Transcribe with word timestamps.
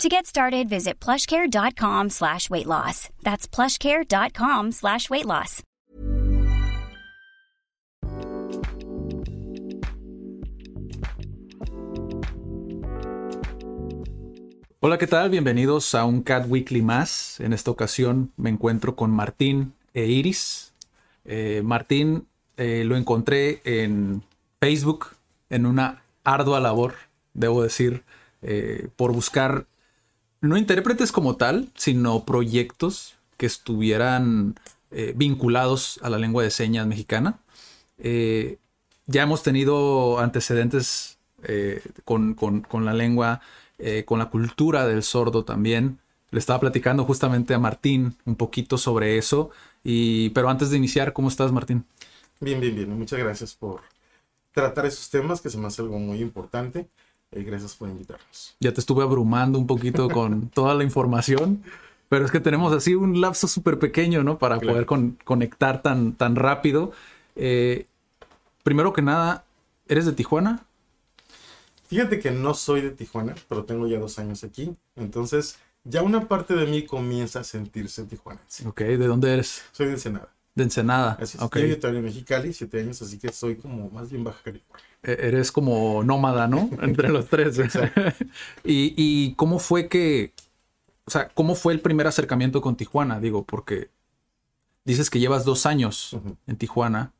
To 0.00 0.08
get 0.08 0.26
started, 0.26 0.68
visit 0.68 0.98
plushcare.com 0.98 2.10
slash 2.10 2.50
weight 2.50 2.66
loss. 2.66 3.08
That's 3.22 3.46
plushcare.com 3.46 4.72
slash 4.72 5.08
weight 5.08 5.26
loss. 5.26 5.62
Hola, 14.80 14.98
¿qué 14.98 15.06
tal? 15.06 15.30
Bienvenidos 15.30 15.94
a 15.94 16.04
un 16.04 16.24
Cat 16.24 16.46
Weekly 16.48 16.82
más. 16.82 17.38
En 17.38 17.52
esta 17.52 17.70
ocasión 17.70 18.32
me 18.36 18.50
encuentro 18.50 18.96
con 18.96 19.12
Martín 19.12 19.74
e 19.94 20.06
Iris. 20.06 20.72
Eh, 21.24 21.62
Martín 21.64 22.26
eh, 22.56 22.82
lo 22.84 22.96
encontré 22.96 23.60
en 23.64 24.24
Facebook 24.58 25.10
en 25.48 25.66
una 25.66 26.02
ardua 26.24 26.58
labor, 26.58 26.94
debo 27.34 27.62
decir, 27.62 28.02
eh, 28.42 28.88
por 28.96 29.12
buscar 29.12 29.66
no 30.42 30.56
intérpretes 30.56 31.12
como 31.12 31.36
tal, 31.36 31.70
sino 31.74 32.24
proyectos 32.24 33.14
que 33.38 33.46
estuvieran 33.46 34.56
eh, 34.90 35.14
vinculados 35.16 35.98
a 36.02 36.10
la 36.10 36.18
lengua 36.18 36.42
de 36.42 36.50
señas 36.50 36.86
mexicana. 36.86 37.38
Eh, 37.98 38.58
ya 39.06 39.22
hemos 39.22 39.42
tenido 39.42 40.18
antecedentes 40.18 41.18
eh, 41.44 41.80
con, 42.04 42.34
con, 42.34 42.60
con, 42.60 42.84
la 42.84 42.92
lengua, 42.92 43.40
con 44.04 44.18
la 44.18 44.26
cultura 44.26 44.86
del 44.86 45.02
sordo 45.02 45.44
también. 45.44 45.98
Le 46.30 46.38
estaba 46.38 46.60
platicando 46.60 47.04
justamente 47.04 47.54
a 47.54 47.58
Martín 47.58 48.16
un 48.24 48.36
poquito 48.36 48.78
sobre 48.78 49.18
eso. 49.18 49.50
Y, 49.84 50.30
pero 50.30 50.48
antes 50.48 50.70
de 50.70 50.76
iniciar, 50.76 51.12
¿cómo 51.12 51.28
estás, 51.28 51.52
Martín? 51.52 51.84
Bien, 52.40 52.60
bien, 52.60 52.74
bien. 52.74 52.98
Muchas 52.98 53.18
gracias 53.18 53.54
por 53.54 53.82
tratar 54.52 54.86
esos 54.86 55.08
temas, 55.10 55.40
que 55.40 55.50
se 55.50 55.58
me 55.58 55.66
hace 55.66 55.82
algo 55.82 55.98
muy 55.98 56.20
importante. 56.20 56.88
Eh, 57.32 57.42
gracias 57.42 57.74
por 57.74 57.88
invitarnos. 57.88 58.54
Ya 58.60 58.72
te 58.72 58.80
estuve 58.80 59.02
abrumando 59.02 59.58
un 59.58 59.66
poquito 59.66 60.08
con 60.08 60.48
toda 60.54 60.74
la 60.74 60.84
información, 60.84 61.62
pero 62.08 62.24
es 62.24 62.30
que 62.30 62.40
tenemos 62.40 62.72
así 62.72 62.94
un 62.94 63.20
lapso 63.20 63.48
súper 63.48 63.78
pequeño, 63.78 64.22
¿no? 64.22 64.38
Para 64.38 64.58
claro. 64.58 64.74
poder 64.74 64.86
con, 64.86 65.18
conectar 65.24 65.82
tan, 65.82 66.12
tan 66.12 66.36
rápido. 66.36 66.92
Eh, 67.36 67.86
primero 68.62 68.92
que 68.92 69.02
nada, 69.02 69.44
¿eres 69.88 70.06
de 70.06 70.12
Tijuana? 70.12 70.64
Fíjate 71.88 72.20
que 72.20 72.30
no 72.30 72.54
soy 72.54 72.80
de 72.80 72.90
Tijuana, 72.90 73.34
pero 73.48 73.64
tengo 73.64 73.86
ya 73.86 73.98
dos 73.98 74.18
años 74.18 74.44
aquí. 74.44 74.74
Entonces, 74.96 75.58
ya 75.84 76.02
una 76.02 76.28
parte 76.28 76.54
de 76.54 76.66
mí 76.66 76.86
comienza 76.86 77.40
a 77.40 77.44
sentirse 77.44 78.04
tijuanense. 78.04 78.66
Ok, 78.68 78.82
¿de 78.82 79.06
dónde 79.06 79.32
eres? 79.32 79.62
Soy 79.72 79.86
de 79.86 79.92
Ensenada. 79.92 80.28
De 80.54 80.64
Ensenada. 80.64 81.16
Así 81.20 81.38
es. 81.38 81.42
Okay. 81.42 81.78
Yo 81.80 81.88
en 81.88 82.04
Mexicali, 82.04 82.52
siete 82.52 82.80
años, 82.80 83.00
así 83.00 83.18
que 83.18 83.32
soy 83.32 83.56
como 83.56 83.88
más 83.90 84.10
bien 84.10 84.22
Baja 84.24 84.42
California. 84.42 84.84
Eres 85.02 85.50
como 85.50 86.04
nómada, 86.04 86.46
¿no? 86.46 86.68
Entre 86.82 87.08
los 87.08 87.28
tres. 87.28 87.58
y, 88.64 88.94
¿Y 88.96 89.34
cómo 89.34 89.58
fue 89.58 89.88
que, 89.88 90.32
o 91.06 91.10
sea, 91.10 91.28
cómo 91.28 91.54
fue 91.54 91.72
el 91.72 91.80
primer 91.80 92.06
acercamiento 92.06 92.60
con 92.60 92.76
Tijuana? 92.76 93.18
Digo, 93.18 93.44
porque 93.44 93.90
dices 94.84 95.10
que 95.10 95.20
llevas 95.20 95.44
dos 95.44 95.66
años 95.66 96.12
uh 96.12 96.18
-huh. 96.18 96.36
en 96.46 96.56
Tijuana. 96.56 97.12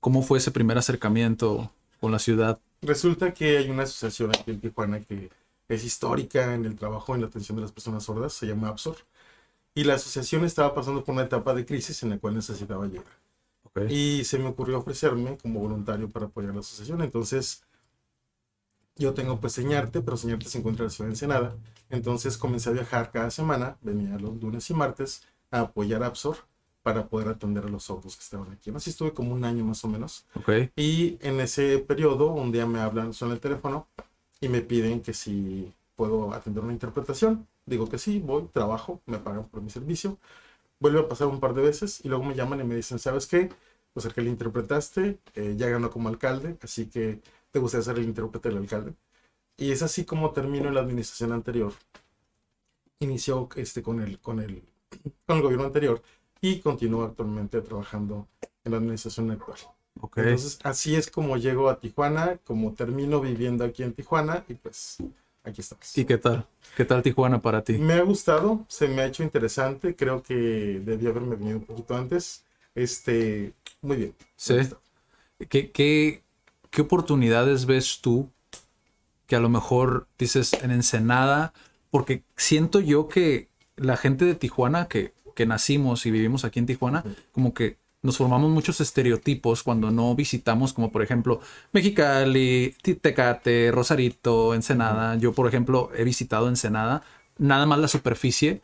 ¿Cómo 0.00 0.22
fue 0.22 0.38
ese 0.38 0.50
primer 0.50 0.76
acercamiento 0.78 1.70
con 2.00 2.12
la 2.12 2.18
ciudad? 2.18 2.58
Resulta 2.82 3.32
que 3.32 3.58
hay 3.58 3.70
una 3.70 3.84
asociación 3.84 4.30
aquí 4.30 4.50
en 4.50 4.60
Tijuana 4.60 5.00
que 5.00 5.30
es 5.68 5.84
histórica 5.84 6.54
en 6.54 6.64
el 6.64 6.76
trabajo 6.76 7.14
en 7.14 7.20
la 7.20 7.28
atención 7.28 7.56
de 7.56 7.62
las 7.62 7.72
personas 7.72 8.04
sordas, 8.04 8.32
se 8.32 8.46
llama 8.46 8.68
APSOR. 8.68 8.96
Y 9.74 9.84
la 9.84 9.94
asociación 9.94 10.44
estaba 10.44 10.74
pasando 10.74 11.02
por 11.04 11.14
una 11.14 11.24
etapa 11.24 11.54
de 11.54 11.64
crisis 11.64 12.02
en 12.02 12.10
la 12.10 12.18
cual 12.18 12.34
necesitaba 12.34 12.84
ayuda. 12.84 13.04
Okay. 13.64 13.86
Y 13.90 14.24
se 14.24 14.38
me 14.38 14.48
ocurrió 14.48 14.78
ofrecerme 14.78 15.38
como 15.38 15.60
voluntario 15.60 16.10
para 16.10 16.26
apoyar 16.26 16.52
la 16.52 16.60
asociación. 16.60 17.00
Entonces, 17.00 17.64
yo 18.96 19.14
tengo 19.14 19.40
pues 19.40 19.54
Señarte, 19.54 20.02
pero 20.02 20.16
Señarte 20.16 20.48
se 20.48 20.58
encuentra 20.58 20.84
en 20.84 20.88
la 20.88 20.90
ciudad 20.90 21.08
de 21.08 21.12
Ensenada. 21.12 21.56
Entonces 21.88 22.36
comencé 22.36 22.70
a 22.70 22.72
viajar 22.72 23.10
cada 23.10 23.30
semana, 23.30 23.78
venía 23.82 24.18
los 24.18 24.40
lunes 24.40 24.68
y 24.70 24.74
martes 24.74 25.22
a 25.50 25.60
apoyar 25.60 26.02
a 26.02 26.06
Absor 26.06 26.36
para 26.82 27.08
poder 27.08 27.28
atender 27.28 27.64
a 27.64 27.68
los 27.68 27.84
sordos 27.84 28.16
que 28.16 28.22
estaban 28.22 28.50
aquí. 28.50 28.70
Así 28.74 28.90
estuve 28.90 29.12
como 29.12 29.32
un 29.32 29.44
año 29.44 29.64
más 29.64 29.84
o 29.84 29.88
menos. 29.88 30.26
Okay. 30.34 30.70
Y 30.76 31.18
en 31.20 31.40
ese 31.40 31.78
periodo, 31.78 32.32
un 32.32 32.50
día 32.52 32.66
me 32.66 32.80
hablan, 32.80 33.14
son 33.14 33.30
el 33.30 33.40
teléfono 33.40 33.86
y 34.40 34.48
me 34.48 34.60
piden 34.60 35.00
que 35.00 35.14
si 35.14 35.72
puedo 35.94 36.32
atender 36.34 36.64
una 36.64 36.72
interpretación. 36.72 37.46
Digo 37.66 37.88
que 37.88 37.98
sí, 37.98 38.18
voy, 38.18 38.48
trabajo, 38.52 39.00
me 39.06 39.18
pagan 39.18 39.48
por 39.48 39.62
mi 39.62 39.70
servicio. 39.70 40.18
Vuelve 40.80 41.00
a 41.00 41.08
pasar 41.08 41.28
un 41.28 41.40
par 41.40 41.54
de 41.54 41.62
veces 41.62 42.04
y 42.04 42.08
luego 42.08 42.24
me 42.24 42.34
llaman 42.34 42.60
y 42.60 42.64
me 42.64 42.74
dicen, 42.74 42.98
¿sabes 42.98 43.26
qué? 43.26 43.50
Pues 43.92 44.06
el 44.06 44.14
que 44.14 44.22
le 44.22 44.30
interpretaste 44.30 45.18
eh, 45.34 45.54
ya 45.56 45.68
ganó 45.68 45.90
como 45.90 46.08
alcalde, 46.08 46.58
así 46.62 46.86
que 46.86 47.20
te 47.50 47.58
gustaría 47.58 47.84
ser 47.84 47.98
el 47.98 48.04
intérprete 48.04 48.48
del 48.48 48.58
alcalde. 48.58 48.94
Y 49.56 49.70
es 49.70 49.82
así 49.82 50.04
como 50.04 50.32
termino 50.32 50.68
en 50.68 50.74
la 50.74 50.80
administración 50.80 51.32
anterior. 51.32 51.72
Inició 52.98 53.48
este, 53.56 53.82
con, 53.82 54.00
el, 54.00 54.18
con, 54.18 54.40
el, 54.40 54.62
con 55.26 55.36
el 55.36 55.42
gobierno 55.42 55.66
anterior 55.66 56.02
y 56.40 56.58
continúo 56.60 57.04
actualmente 57.04 57.60
trabajando 57.60 58.26
en 58.64 58.72
la 58.72 58.78
administración 58.78 59.30
actual. 59.30 59.58
Okay. 60.00 60.24
Entonces, 60.24 60.58
así 60.64 60.96
es 60.96 61.10
como 61.10 61.36
llego 61.36 61.68
a 61.68 61.78
Tijuana, 61.78 62.38
como 62.44 62.72
termino 62.72 63.20
viviendo 63.20 63.64
aquí 63.64 63.82
en 63.82 63.92
Tijuana 63.92 64.44
y 64.48 64.54
pues 64.54 64.98
aquí 65.44 65.60
estamos. 65.60 65.96
¿Y 65.96 66.04
qué 66.04 66.18
tal? 66.18 66.46
¿Qué 66.76 66.84
tal 66.84 67.02
Tijuana 67.02 67.40
para 67.40 67.62
ti? 67.62 67.74
Me 67.74 67.94
ha 67.94 68.02
gustado, 68.02 68.64
se 68.68 68.88
me 68.88 69.02
ha 69.02 69.06
hecho 69.06 69.22
interesante, 69.22 69.94
creo 69.96 70.22
que 70.22 70.80
debí 70.84 71.06
haberme 71.06 71.36
venido 71.36 71.58
un 71.58 71.64
poquito 71.64 71.96
antes. 71.96 72.44
Este, 72.74 73.52
muy 73.82 73.96
bien. 73.96 74.14
Sí. 74.36 74.54
¿Qué, 75.48 75.70
qué, 75.70 76.22
¿Qué 76.70 76.82
oportunidades 76.82 77.66
ves 77.66 78.00
tú 78.00 78.30
que 79.26 79.36
a 79.36 79.40
lo 79.40 79.48
mejor 79.48 80.06
dices 80.18 80.52
en 80.54 80.70
Ensenada? 80.70 81.52
Porque 81.90 82.22
siento 82.36 82.80
yo 82.80 83.08
que 83.08 83.48
la 83.76 83.96
gente 83.96 84.24
de 84.24 84.34
Tijuana, 84.34 84.88
que, 84.88 85.12
que 85.34 85.46
nacimos 85.46 86.06
y 86.06 86.10
vivimos 86.10 86.44
aquí 86.44 86.58
en 86.58 86.66
Tijuana, 86.66 87.02
sí. 87.02 87.14
como 87.32 87.52
que 87.52 87.76
nos 88.02 88.16
formamos 88.16 88.50
muchos 88.50 88.80
estereotipos 88.80 89.62
cuando 89.62 89.90
no 89.90 90.14
visitamos, 90.14 90.72
como 90.72 90.90
por 90.90 91.02
ejemplo 91.02 91.40
Mexicali, 91.72 92.74
Tecate, 93.00 93.70
Rosarito, 93.70 94.54
Ensenada. 94.54 95.16
Yo, 95.16 95.32
por 95.32 95.46
ejemplo, 95.46 95.90
he 95.96 96.02
visitado 96.02 96.48
Ensenada, 96.48 97.02
nada 97.38 97.64
más 97.64 97.78
la 97.78 97.88
superficie, 97.88 98.60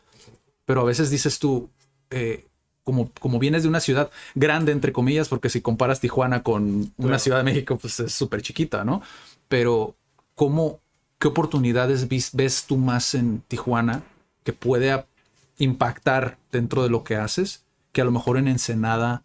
pero 0.65 0.81
a 0.81 0.83
veces 0.83 1.09
dices 1.09 1.39
tú, 1.39 1.69
eh, 2.09 2.45
como, 2.83 3.11
como 3.19 3.39
vienes 3.39 3.63
de 3.63 3.69
una 3.69 3.79
ciudad 3.79 4.11
grande, 4.35 4.71
entre 4.71 4.91
comillas, 4.91 5.29
porque 5.29 5.49
si 5.49 5.61
comparas 5.61 6.01
Tijuana 6.01 6.43
con 6.43 6.91
una 6.97 7.19
ciudad 7.19 7.37
de 7.37 7.43
México, 7.43 7.77
pues 7.77 7.99
es 8.01 8.13
súper 8.13 8.41
chiquita, 8.41 8.83
¿no? 8.83 9.01
Pero, 9.47 9.95
¿cómo, 10.35 10.79
¿qué 11.17 11.29
oportunidades 11.29 12.07
ves, 12.09 12.31
ves 12.33 12.65
tú 12.67 12.77
más 12.77 13.15
en 13.15 13.41
Tijuana 13.47 14.03
que 14.43 14.53
puede 14.53 15.05
impactar 15.59 16.37
dentro 16.51 16.83
de 16.83 16.89
lo 16.89 17.03
que 17.03 17.15
haces? 17.15 17.63
Que 17.91 18.01
a 18.01 18.05
lo 18.05 18.11
mejor 18.11 18.37
en 18.37 18.47
Ensenada 18.47 19.23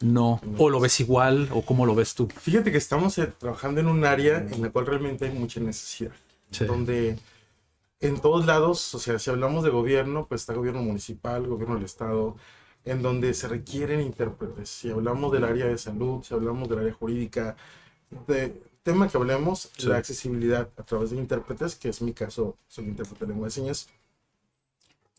no, 0.00 0.40
o 0.56 0.70
lo 0.70 0.80
ves 0.80 1.00
igual, 1.00 1.48
o 1.52 1.62
cómo 1.62 1.84
lo 1.84 1.94
ves 1.94 2.14
tú. 2.14 2.28
Fíjate 2.28 2.72
que 2.72 2.78
estamos 2.78 3.18
eh, 3.18 3.32
trabajando 3.38 3.80
en 3.80 3.86
un 3.86 4.04
área 4.04 4.38
en 4.38 4.62
la 4.62 4.70
cual 4.70 4.86
realmente 4.86 5.26
hay 5.26 5.32
mucha 5.32 5.60
necesidad. 5.60 6.12
Sí. 6.50 6.64
Donde 6.64 7.18
en 8.00 8.18
todos 8.20 8.46
lados, 8.46 8.94
o 8.94 8.98
sea, 8.98 9.18
si 9.18 9.28
hablamos 9.28 9.62
de 9.62 9.70
gobierno, 9.70 10.26
pues 10.26 10.40
está 10.40 10.54
gobierno 10.54 10.82
municipal, 10.82 11.46
gobierno 11.46 11.74
del 11.74 11.84
estado, 11.84 12.36
en 12.84 13.02
donde 13.02 13.34
se 13.34 13.46
requieren 13.46 14.00
intérpretes. 14.00 14.70
Si 14.70 14.90
hablamos 14.90 15.32
del 15.32 15.44
área 15.44 15.66
de 15.66 15.76
salud, 15.76 16.22
si 16.22 16.32
hablamos 16.32 16.68
del 16.68 16.78
área 16.78 16.92
jurídica, 16.94 17.56
de 18.26 18.58
tema 18.82 19.06
que 19.06 19.18
hablemos, 19.18 19.70
sí. 19.76 19.86
la 19.86 19.98
accesibilidad 19.98 20.70
a 20.78 20.82
través 20.82 21.10
de 21.10 21.18
intérpretes, 21.18 21.76
que 21.76 21.90
es 21.90 22.00
mi 22.00 22.14
caso, 22.14 22.56
soy 22.68 22.86
intérprete 22.86 23.26
de 23.26 23.32
lengua 23.32 23.48
de 23.48 23.52
señas, 23.52 23.88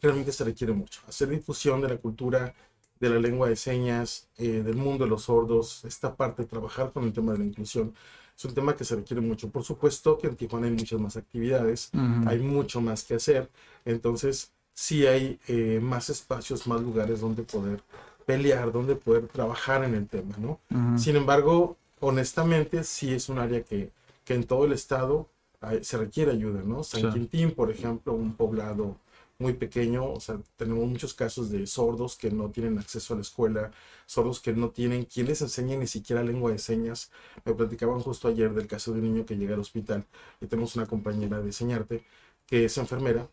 realmente 0.02 0.32
se 0.32 0.44
requiere 0.44 0.74
mucho. 0.74 1.02
Hacer 1.08 1.30
difusión 1.30 1.82
de 1.82 1.90
la 1.90 1.98
cultura 1.98 2.56
de 3.02 3.10
la 3.10 3.20
lengua 3.20 3.50
de 3.50 3.56
señas, 3.56 4.28
eh, 4.38 4.62
del 4.64 4.76
mundo 4.76 5.04
de 5.06 5.10
los 5.10 5.24
sordos, 5.24 5.84
esta 5.86 6.16
parte 6.16 6.44
de 6.44 6.48
trabajar 6.48 6.92
con 6.94 7.04
el 7.04 7.12
tema 7.12 7.32
de 7.34 7.40
la 7.40 7.46
inclusión, 7.46 7.94
es 8.38 8.46
un 8.46 8.54
tema 8.54 8.76
que 8.76 8.86
se 8.86 8.96
requiere 8.96 9.22
mucho. 9.22 9.50
Por 9.50 9.64
supuesto 9.64 10.20
que 10.20 10.28
en 10.28 10.36
Tijuana 10.36 10.68
hay 10.68 10.74
muchas 10.74 11.00
más 11.00 11.18
actividades, 11.18 11.90
uh 11.94 11.98
-huh. 11.98 12.28
hay 12.30 12.40
mucho 12.40 12.80
más 12.80 13.04
que 13.04 13.16
hacer, 13.16 13.50
entonces 13.86 14.52
sí 14.74 15.08
hay 15.08 15.40
eh, 15.48 15.80
más 15.82 16.10
espacios, 16.10 16.68
más 16.68 16.80
lugares 16.82 17.20
donde 17.22 17.42
poder 17.42 17.82
pelear, 18.26 18.72
donde 18.72 18.96
poder 18.96 19.28
trabajar 19.28 19.84
en 19.84 19.96
el 19.96 20.08
tema, 20.08 20.36
¿no? 20.38 20.60
Uh 20.70 20.78
-huh. 20.78 20.98
Sin 21.00 21.16
embargo, 21.16 21.78
honestamente, 22.00 22.84
sí 22.84 23.12
es 23.14 23.30
un 23.30 23.40
área 23.40 23.64
que, 23.64 23.92
que 24.26 24.36
en 24.36 24.44
todo 24.44 24.66
el 24.66 24.74
estado 24.74 25.28
hay, 25.60 25.84
se 25.84 25.98
requiere 25.98 26.32
ayuda, 26.32 26.62
¿no? 26.64 26.84
San 26.84 27.02
sí. 27.02 27.08
Quintín, 27.14 27.52
por 27.52 27.72
ejemplo, 27.72 28.14
un 28.14 28.34
poblado 28.36 28.96
muy 29.42 29.54
pequeño, 29.54 30.12
o 30.14 30.20
sea, 30.20 30.40
tenemos 30.58 30.88
muchos 30.88 31.14
casos 31.14 31.50
de 31.52 31.68
sordos 31.68 32.16
que 32.18 32.32
no 32.32 32.52
tienen 32.52 32.78
acceso 32.80 33.14
a 33.14 33.18
la 33.18 33.22
escuela, 33.24 33.72
sordos 34.06 34.40
que 34.40 34.54
no 34.54 34.70
tienen 34.72 35.06
quien 35.06 35.28
les 35.28 35.42
enseñe 35.42 35.78
ni 35.78 35.88
siquiera 35.88 36.24
lengua 36.24 36.52
de 36.52 36.60
señas. 36.60 37.12
Me 37.46 37.54
platicaban 37.54 38.00
justo 38.02 38.28
ayer 38.28 38.54
del 38.54 38.68
caso 38.68 38.94
de 38.94 39.00
un 39.00 39.14
niño 39.14 39.26
que 39.26 39.38
llega 39.38 39.56
al 39.56 39.62
hospital 39.62 40.06
y 40.42 40.48
tenemos 40.48 40.76
una 40.76 40.86
compañera 40.88 41.40
de 41.40 41.48
enseñarte 41.48 42.06
que 42.48 42.66
es 42.66 42.78
enfermera 42.78 43.30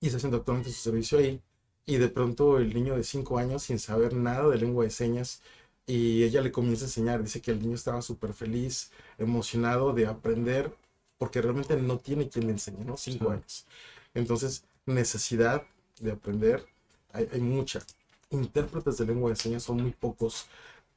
y 0.00 0.06
está 0.06 0.16
haciendo 0.18 0.38
actualmente 0.38 0.70
su 0.70 0.80
servicio 0.80 1.18
ahí 1.18 1.40
y 1.86 1.96
de 1.96 2.08
pronto 2.08 2.58
el 2.58 2.74
niño 2.74 2.96
de 2.96 3.04
5 3.04 3.38
años 3.38 3.64
sin 3.64 3.78
saber 3.78 4.14
nada 4.14 4.48
de 4.48 4.58
lengua 4.58 4.84
de 4.84 4.90
señas 4.90 5.42
y 5.86 6.22
ella 6.24 6.40
le 6.42 6.52
comienza 6.52 6.84
a 6.84 6.88
enseñar, 6.88 7.22
dice 7.22 7.40
que 7.40 7.50
el 7.50 7.60
niño 7.60 7.74
estaba 7.74 8.02
súper 8.02 8.34
feliz, 8.34 8.92
emocionado 9.18 9.92
de 9.92 10.06
aprender 10.06 10.74
porque 11.18 11.42
realmente 11.42 11.76
no 11.76 11.98
tiene 11.98 12.28
quien 12.28 12.46
le 12.46 12.52
enseñe, 12.52 12.84
¿no? 12.84 12.96
Cinco 12.96 13.30
años. 13.30 13.66
Entonces, 14.14 14.64
necesidad 14.86 15.62
de 16.00 16.12
aprender, 16.12 16.64
hay, 17.12 17.40
mucha. 17.40 17.80
Intérpretes 18.30 18.96
de 18.98 19.06
lengua 19.06 19.30
de 19.30 19.36
señas 19.36 19.62
son 19.62 19.82
muy 19.82 19.92
pocos, 19.92 20.46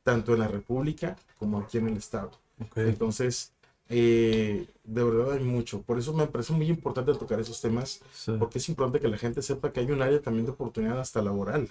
tanto 0.04 0.34
en 0.34 0.40
la 0.40 0.48
República 0.48 1.18
como 1.38 1.60
aquí 1.60 1.78
en 1.78 1.90
el 1.90 1.98
Estado. 1.98 2.32
Entonces, 2.76 3.52
eh, 3.90 4.68
de 4.84 5.04
verdad 5.04 5.34
hay 5.34 5.44
mucho. 5.44 5.82
Por 5.82 6.00
eso 6.00 6.14
me 6.14 6.28
parece 6.28 6.54
muy 6.54 6.68
importante 6.68 7.14
tocar 7.14 7.40
esos 7.40 7.60
temas, 7.62 8.02
porque 8.40 8.60
es 8.60 8.70
importante 8.70 9.00
que 9.00 9.08
la 9.08 9.18
gente 9.18 9.42
sepa 9.42 9.72
que 9.72 9.82
hay 9.82 9.92
un 9.92 10.02
área 10.02 10.22
también 10.22 10.46
de 10.46 10.54
oportunidad 10.54 11.00
hasta 11.00 11.22
laboral, 11.22 11.70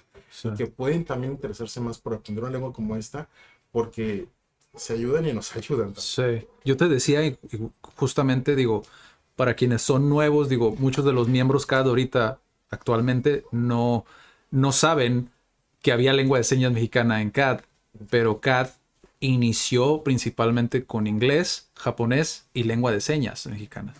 que 0.55 0.67
pueden 0.67 1.03
también 1.05 1.33
interesarse 1.33 1.81
más 1.81 1.97
por 1.97 2.13
aprender 2.13 2.43
una 2.43 2.53
lengua 2.53 2.71
como 2.71 2.95
esta, 2.95 3.27
porque 3.71 4.27
se 4.75 4.93
ayudan 4.93 5.25
y 5.27 5.33
nos 5.33 5.55
ayudan. 5.55 5.95
Sí, 5.95 6.47
yo 6.63 6.77
te 6.77 6.87
decía, 6.87 7.21
justamente 7.95 8.55
digo, 8.55 8.83
para 9.35 9.55
quienes 9.55 9.81
son 9.81 10.09
nuevos, 10.09 10.49
digo, 10.49 10.75
muchos 10.77 11.05
de 11.05 11.13
los 11.13 11.27
miembros 11.27 11.65
CAD 11.65 11.87
ahorita 11.87 12.39
actualmente 12.69 13.43
no, 13.51 14.05
no 14.51 14.71
saben 14.71 15.29
que 15.81 15.91
había 15.91 16.13
lengua 16.13 16.37
de 16.37 16.43
señas 16.43 16.71
mexicana 16.71 17.21
en 17.21 17.29
CAD, 17.29 17.61
pero 18.09 18.39
CAD 18.39 18.69
inició 19.19 20.03
principalmente 20.03 20.85
con 20.85 21.07
inglés, 21.07 21.69
japonés 21.75 22.45
y 22.53 22.63
lengua 22.63 22.91
de 22.91 23.01
señas 23.01 23.45
mexicana. 23.47 23.93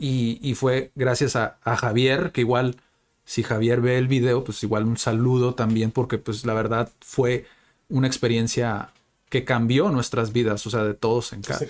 Y, 0.00 0.54
fue 0.54 0.92
gracias 0.94 1.34
a, 1.34 1.58
Javier, 1.64 2.30
que 2.32 2.42
igual, 2.42 2.76
si 3.24 3.42
Javier 3.42 3.80
ve 3.80 3.98
el 3.98 4.06
video, 4.06 4.44
pues 4.44 4.62
igual 4.62 4.84
un 4.84 4.96
saludo 4.96 5.54
también, 5.54 5.90
porque 5.90 6.18
pues 6.18 6.46
la 6.46 6.54
verdad 6.54 6.90
fue 7.00 7.46
una 7.88 8.06
experiencia 8.06 8.90
que 9.28 9.44
cambió 9.44 9.90
nuestras 9.90 10.32
vidas, 10.32 10.64
o 10.66 10.70
sea, 10.70 10.84
de 10.84 10.94
todos 10.94 11.32
en 11.32 11.42
CAD. 11.42 11.66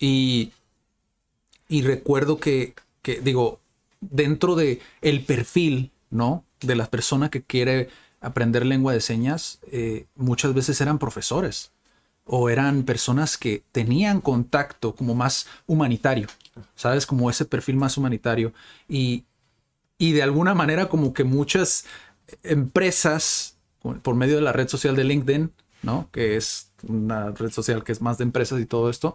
Y 0.00 0.52
y 1.68 1.82
recuerdo 1.82 2.38
que, 2.38 2.74
digo, 3.22 3.60
dentro 4.00 4.54
de 4.54 4.80
el 5.02 5.24
perfil, 5.24 5.90
¿no? 6.10 6.44
De 6.60 6.76
la 6.76 6.86
persona 6.86 7.30
que 7.30 7.42
quiere 7.42 7.88
aprender 8.20 8.64
lengua 8.64 8.92
de 8.92 9.00
señas, 9.00 9.60
eh, 9.70 10.06
muchas 10.14 10.54
veces 10.54 10.80
eran 10.80 10.98
profesores 10.98 11.72
o 12.24 12.50
eran 12.50 12.82
personas 12.82 13.36
que 13.38 13.62
tenían 13.72 14.20
contacto 14.20 14.94
como 14.94 15.14
más 15.14 15.46
humanitario, 15.66 16.26
¿sabes? 16.74 17.06
Como 17.06 17.30
ese 17.30 17.44
perfil 17.44 17.76
más 17.76 17.96
humanitario. 17.96 18.52
Y, 18.88 19.24
y 19.96 20.12
de 20.12 20.22
alguna 20.22 20.54
manera 20.54 20.88
como 20.88 21.12
que 21.12 21.24
muchas 21.24 21.84
empresas, 22.42 23.56
por 24.02 24.16
medio 24.16 24.36
de 24.36 24.42
la 24.42 24.52
red 24.52 24.68
social 24.68 24.96
de 24.96 25.04
LinkedIn, 25.04 25.52
¿no? 25.82 26.08
Que 26.10 26.36
es 26.36 26.72
una 26.82 27.30
red 27.30 27.52
social 27.52 27.84
que 27.84 27.92
es 27.92 28.00
más 28.00 28.18
de 28.18 28.24
empresas 28.24 28.60
y 28.60 28.66
todo 28.66 28.90
esto, 28.90 29.14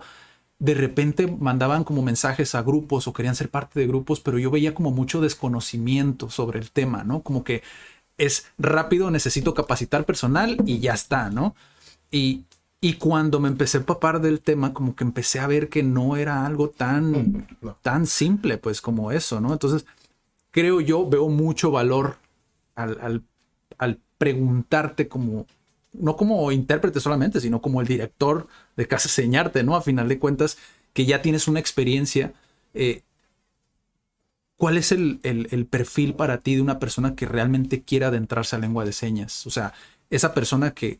de 0.62 0.76
repente 0.76 1.26
mandaban 1.26 1.84
como 1.84 2.04
mensajes 2.04 2.54
a 2.54 2.62
grupos 2.62 3.08
o 3.08 3.14
querían 3.14 3.36
ser 3.36 3.50
parte 3.50 3.80
de 3.80 3.88
grupos, 3.88 4.20
pero 4.20 4.38
yo 4.38 4.52
veía 4.52 4.76
como 4.76 4.92
mucho 4.92 5.20
desconocimiento 5.20 6.30
sobre 6.30 6.60
el 6.60 6.70
tema, 6.70 7.04
¿no? 7.04 7.24
Como 7.24 7.44
que 7.44 7.64
es 8.20 8.46
rápido, 8.60 9.10
necesito 9.10 9.56
capacitar 9.56 10.06
personal 10.06 10.58
y 10.68 10.78
ya 10.78 10.94
está, 10.94 11.32
¿no? 11.32 11.56
Y, 12.12 12.44
y 12.80 12.94
cuando 12.94 13.40
me 13.40 13.48
empecé 13.48 13.78
a 13.78 13.80
empapar 13.80 14.22
del 14.22 14.40
tema, 14.40 14.72
como 14.72 14.96
que 14.96 15.04
empecé 15.04 15.40
a 15.40 15.48
ver 15.48 15.68
que 15.68 15.82
no 15.82 16.16
era 16.16 16.46
algo 16.46 16.70
tan, 16.70 17.48
tan 17.82 18.06
simple, 18.06 18.60
pues 18.60 18.82
como 18.82 19.12
eso, 19.12 19.42
¿no? 19.42 19.54
Entonces, 19.54 19.88
creo 20.52 20.80
yo, 20.80 21.10
veo 21.10 21.28
mucho 21.28 21.72
valor 21.72 22.18
al, 22.76 23.00
al, 23.02 23.24
al 23.80 24.00
preguntarte 24.20 25.08
como 25.08 25.48
no 25.94 26.16
como 26.16 26.52
intérprete 26.52 27.00
solamente, 27.00 27.42
sino 27.42 27.62
como 27.62 27.82
el 27.82 27.88
director 27.88 28.48
de 28.76 28.88
Casa 28.88 29.10
Señarte, 29.10 29.64
¿no? 29.64 29.76
A 29.76 29.82
final 29.82 30.08
de 30.08 30.20
cuentas, 30.20 30.58
que 30.94 31.06
ya 31.06 31.22
tienes 31.22 31.48
una 31.48 31.60
experiencia. 31.60 32.34
Eh, 32.74 33.04
¿Cuál 34.58 34.78
es 34.78 34.92
el, 34.92 35.20
perfil 35.70 36.14
para 36.14 36.38
ti 36.38 36.56
de 36.56 36.62
una 36.62 36.78
persona 36.78 37.16
que 37.16 37.26
realmente 37.26 37.82
quiera 37.82 38.08
adentrarse 38.08 38.56
a 38.56 38.60
lengua 38.60 38.86
de 38.86 38.94
señas? 38.94 39.48
O 39.48 39.50
sea, 39.50 39.74
esa 40.12 40.36
persona 40.36 40.72
que, 40.72 41.00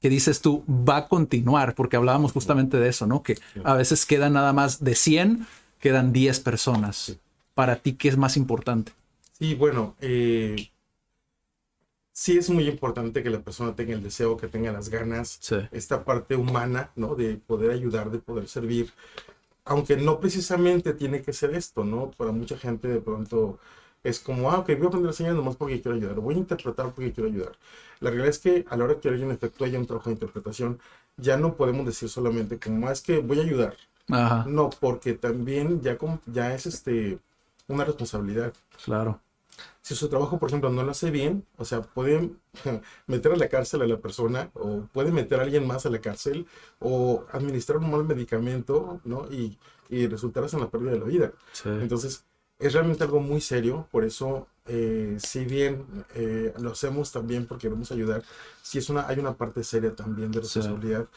que 0.00 0.10
dices 0.10 0.42
tú 0.42 0.62
va 0.68 0.98
a 0.98 1.08
continuar, 1.08 1.74
porque 1.74 1.96
hablábamos 1.96 2.32
justamente 2.32 2.76
de 2.76 2.90
eso, 2.90 3.06
¿no? 3.06 3.22
Que 3.22 3.38
a 3.64 3.74
veces 3.74 4.04
quedan 4.04 4.34
nada 4.34 4.52
más 4.52 4.84
de 4.84 4.94
100, 4.94 5.46
quedan 5.80 6.12
10 6.12 6.40
personas. 6.40 7.16
Para 7.54 7.76
ti, 7.76 7.94
¿qué 7.94 8.08
es 8.08 8.18
más 8.18 8.36
importante? 8.36 8.92
Sí, 9.38 9.54
bueno, 9.54 9.96
eh, 10.00 10.70
sí 12.12 12.36
es 12.38 12.50
muy 12.50 12.68
importante 12.68 13.22
que 13.22 13.30
la 13.30 13.40
persona 13.40 13.74
tenga 13.74 13.94
el 13.94 14.02
deseo, 14.02 14.36
que 14.36 14.48
tenga 14.48 14.72
las 14.72 14.88
ganas, 14.88 15.40
esta 15.72 16.04
parte 16.04 16.36
humana, 16.36 16.90
¿no? 16.94 17.14
De 17.14 17.36
poder 17.36 17.70
ayudar, 17.70 18.10
de 18.10 18.18
poder 18.18 18.48
servir. 18.48 18.92
Aunque 19.64 19.96
no 19.96 20.20
precisamente 20.20 20.92
tiene 20.92 21.22
que 21.22 21.32
ser 21.32 21.54
esto, 21.54 21.84
¿no? 21.84 22.10
Para 22.10 22.32
mucha 22.32 22.58
gente 22.58 22.88
de 22.88 23.00
pronto 23.00 23.58
es 24.02 24.18
como, 24.18 24.50
ah, 24.50 24.58
ok, 24.58 24.68
voy 24.76 24.86
a 24.86 24.88
aprender 24.88 25.14
señas 25.14 25.34
nomás 25.34 25.56
porque 25.56 25.80
quiero 25.80 25.96
ayudar, 25.96 26.16
voy 26.16 26.34
a 26.34 26.38
interpretar 26.38 26.92
porque 26.92 27.12
quiero 27.12 27.30
ayudar. 27.30 27.52
La 28.00 28.10
realidad 28.10 28.30
es 28.30 28.38
que 28.40 28.64
a 28.68 28.76
la 28.76 28.84
hora 28.84 29.00
que 29.00 29.08
alguien 29.08 29.30
efectúa 29.30 29.68
ya 29.68 29.78
un 29.78 29.86
trabajo 29.86 30.10
de 30.10 30.14
interpretación, 30.14 30.80
ya 31.16 31.36
no 31.36 31.54
podemos 31.56 31.86
decir 31.86 32.08
solamente 32.08 32.58
como, 32.58 32.88
ah, 32.88 32.92
es 32.92 33.00
que 33.00 33.18
voy 33.18 33.38
a 33.38 33.42
ayudar. 33.42 33.76
No, 34.46 34.70
porque 34.70 35.14
también 35.14 35.80
ya, 35.80 35.96
ya 36.26 36.54
es 36.54 36.66
este, 36.66 37.18
una 37.68 37.84
responsabilidad. 37.84 38.52
Claro 38.84 39.20
si 39.80 39.94
su 39.94 40.08
trabajo, 40.08 40.38
por 40.38 40.48
ejemplo, 40.48 40.70
no 40.70 40.82
lo 40.82 40.90
hace 40.90 41.10
bien, 41.10 41.44
o 41.56 41.64
sea, 41.64 41.82
pueden 41.82 42.40
meter 43.06 43.32
a 43.32 43.36
la 43.36 43.48
cárcel 43.48 43.82
a 43.82 43.86
la 43.86 43.98
persona 43.98 44.50
o 44.54 44.82
puede 44.92 45.10
meter 45.12 45.40
a 45.40 45.42
alguien 45.42 45.66
más 45.66 45.86
a 45.86 45.90
la 45.90 46.00
cárcel 46.00 46.46
o 46.78 47.24
administrar 47.32 47.78
un 47.78 47.90
mal 47.90 48.04
medicamento, 48.04 49.00
¿no? 49.04 49.26
Y, 49.30 49.58
y 49.88 50.06
resultar 50.06 50.44
en 50.52 50.60
la 50.60 50.70
pérdida 50.70 50.92
de 50.92 50.98
la 50.98 51.04
vida. 51.04 51.32
Entonces, 51.64 52.24
es 52.58 52.72
realmente 52.72 53.04
algo 53.04 53.20
muy 53.20 53.40
serio, 53.40 53.88
por 53.90 54.04
eso, 54.04 54.46
eh, 54.66 55.16
si 55.18 55.44
bien 55.44 55.84
eh, 56.14 56.54
lo 56.58 56.70
hacemos 56.70 57.10
también 57.10 57.46
porque 57.46 57.62
queremos 57.62 57.90
ayudar, 57.90 58.22
si 58.62 58.78
es 58.78 58.88
una, 58.88 59.08
hay 59.08 59.18
una 59.18 59.36
parte 59.36 59.64
seria 59.64 59.94
también 59.94 60.30
de 60.30 60.40
responsabilidad, 60.40 61.08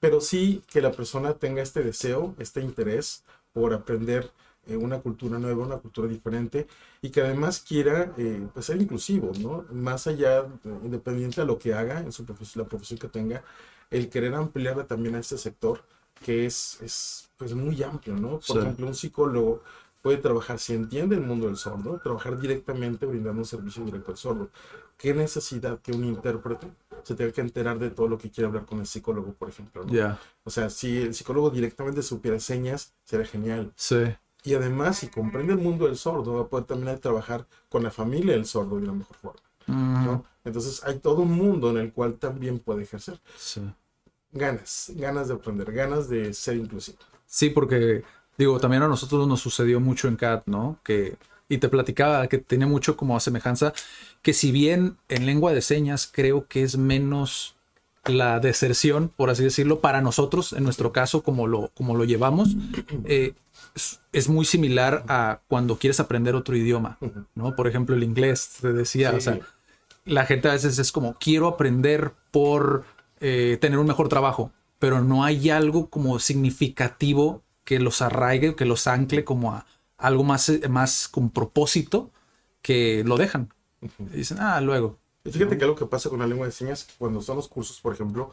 pero 0.00 0.20
sí 0.20 0.62
que 0.70 0.80
la 0.80 0.90
persona 0.90 1.34
tenga 1.34 1.62
este 1.62 1.82
deseo, 1.82 2.34
este 2.38 2.60
interés 2.60 3.22
por 3.52 3.72
aprender 3.72 4.32
eh, 4.66 4.76
una 4.76 5.00
cultura 5.00 5.38
nueva, 5.38 5.64
una 5.64 5.78
cultura 5.78 6.08
diferente 6.08 6.66
y 7.02 7.10
que 7.10 7.20
además 7.22 7.60
quiera 7.60 8.12
eh, 8.16 8.46
pues 8.52 8.66
ser 8.66 8.80
inclusivo, 8.80 9.32
¿no? 9.40 9.64
Más 9.72 10.06
allá, 10.06 10.46
independiente 10.84 11.40
de 11.40 11.46
lo 11.46 11.58
que 11.58 11.74
haga 11.74 12.00
en 12.00 12.12
su 12.12 12.24
profesión, 12.24 12.64
la 12.64 12.68
profesión 12.68 12.98
que 12.98 13.08
tenga, 13.08 13.42
el 13.90 14.08
querer 14.08 14.34
ampliar 14.34 14.84
también 14.86 15.14
a 15.14 15.20
este 15.20 15.38
sector 15.38 15.82
que 16.24 16.46
es, 16.46 16.78
es 16.82 17.30
pues 17.36 17.54
muy 17.54 17.82
amplio, 17.82 18.14
¿no? 18.14 18.40
Por 18.46 18.58
ejemplo, 18.58 18.86
un 18.86 18.94
psicólogo 18.94 19.62
puede 20.02 20.18
trabajar, 20.18 20.58
si 20.58 20.74
entiende 20.74 21.16
el 21.16 21.22
mundo 21.22 21.46
del 21.46 21.56
sordo, 21.56 21.98
trabajar 22.02 22.38
directamente 22.38 23.06
brindando 23.06 23.40
un 23.40 23.46
servicio 23.46 23.84
directo 23.84 24.10
al 24.10 24.16
sordo. 24.16 24.50
¿Qué 24.96 25.14
necesidad 25.14 25.80
que 25.80 25.92
un 25.92 26.04
intérprete 26.04 26.68
se 27.02 27.14
tenga 27.14 27.32
que 27.32 27.40
enterar 27.40 27.78
de 27.78 27.90
todo 27.90 28.08
lo 28.08 28.18
que 28.18 28.30
quiere 28.30 28.48
hablar 28.48 28.66
con 28.66 28.80
el 28.80 28.86
psicólogo, 28.86 29.32
por 29.32 29.48
ejemplo? 29.48 29.84
¿no? 29.84 30.18
O 30.44 30.50
sea, 30.50 30.68
si 30.70 30.98
el 30.98 31.14
psicólogo 31.14 31.50
directamente 31.50 32.02
supiera 32.02 32.38
señas, 32.38 32.92
sería 33.04 33.26
genial. 33.26 33.72
Sí. 33.76 34.04
Y 34.44 34.54
además, 34.54 34.98
si 34.98 35.08
comprende 35.08 35.52
el 35.52 35.58
mundo 35.58 35.86
del 35.86 35.96
sordo, 35.96 36.34
va 36.34 36.42
a 36.42 36.46
poder 36.46 36.66
también 36.66 36.98
trabajar 36.98 37.46
con 37.68 37.82
la 37.82 37.90
familia 37.90 38.34
del 38.34 38.46
sordo 38.46 38.76
de 38.76 38.84
una 38.84 38.94
mejor 38.94 39.16
forma. 39.16 39.40
¿no? 39.66 40.24
Entonces, 40.44 40.82
hay 40.84 40.98
todo 40.98 41.22
un 41.22 41.32
mundo 41.32 41.70
en 41.70 41.76
el 41.76 41.92
cual 41.92 42.14
también 42.14 42.58
puede 42.58 42.82
ejercer. 42.82 43.20
Ganas, 44.32 44.92
ganas 44.94 45.28
de 45.28 45.34
aprender, 45.34 45.70
ganas 45.72 46.08
de 46.08 46.32
ser 46.32 46.56
inclusivo. 46.56 46.98
Sí, 47.26 47.50
porque, 47.50 48.02
digo, 48.38 48.58
también 48.58 48.82
a 48.82 48.88
nosotros 48.88 49.26
nos 49.28 49.40
sucedió 49.40 49.80
mucho 49.80 50.08
en 50.08 50.16
CAT, 50.16 50.46
¿no? 50.46 50.78
Que, 50.82 51.16
y 51.48 51.58
te 51.58 51.68
platicaba 51.68 52.26
que 52.28 52.38
tiene 52.38 52.66
mucho 52.66 52.96
como 52.96 53.18
semejanza, 53.20 53.72
que 54.22 54.32
si 54.32 54.52
bien 54.52 54.96
en 55.08 55.26
lengua 55.26 55.52
de 55.52 55.62
señas 55.62 56.10
creo 56.10 56.46
que 56.46 56.62
es 56.62 56.78
menos 56.78 57.56
la 58.06 58.40
deserción, 58.40 59.10
por 59.14 59.30
así 59.30 59.44
decirlo, 59.44 59.80
para 59.80 60.00
nosotros, 60.00 60.52
en 60.52 60.64
nuestro 60.64 60.92
caso, 60.92 61.22
como 61.22 61.46
lo, 61.46 61.70
como 61.74 61.96
lo 61.96 62.04
llevamos, 62.04 62.56
eh, 63.04 63.34
es 64.12 64.28
muy 64.28 64.44
similar 64.44 65.04
a 65.08 65.40
cuando 65.48 65.78
quieres 65.78 66.00
aprender 66.00 66.34
otro 66.34 66.56
idioma, 66.56 66.98
¿no? 67.34 67.54
Por 67.54 67.68
ejemplo, 67.68 67.94
el 67.94 68.02
inglés, 68.02 68.56
te 68.60 68.72
decía, 68.72 69.12
o 69.14 69.20
sea, 69.20 69.40
la 70.04 70.26
gente 70.26 70.48
a 70.48 70.52
veces 70.52 70.78
es 70.78 70.92
como, 70.92 71.14
quiero 71.18 71.46
aprender 71.46 72.12
por 72.30 72.84
eh, 73.20 73.58
tener 73.60 73.78
un 73.78 73.86
mejor 73.86 74.08
trabajo, 74.08 74.50
pero 74.78 75.02
no 75.02 75.24
hay 75.24 75.50
algo 75.50 75.90
como 75.90 76.18
significativo 76.18 77.42
que 77.64 77.78
los 77.78 78.02
arraigue, 78.02 78.56
que 78.56 78.64
los 78.64 78.86
ancle 78.86 79.24
como 79.24 79.52
a, 79.52 79.66
algo 79.98 80.24
más, 80.24 80.50
más 80.68 81.08
con 81.08 81.30
propósito 81.30 82.10
que 82.62 83.04
lo 83.04 83.16
dejan. 83.16 83.52
Y 84.12 84.16
dicen, 84.18 84.38
ah, 84.40 84.60
luego. 84.60 84.98
Y 85.24 85.30
fíjate 85.30 85.58
que 85.58 85.64
algo 85.64 85.76
que 85.76 85.86
pasa 85.86 86.08
con 86.08 86.18
la 86.18 86.26
lengua 86.26 86.46
de 86.46 86.52
señas, 86.52 86.88
cuando 86.98 87.20
son 87.20 87.36
los 87.36 87.48
cursos, 87.48 87.80
por 87.80 87.92
ejemplo, 87.92 88.30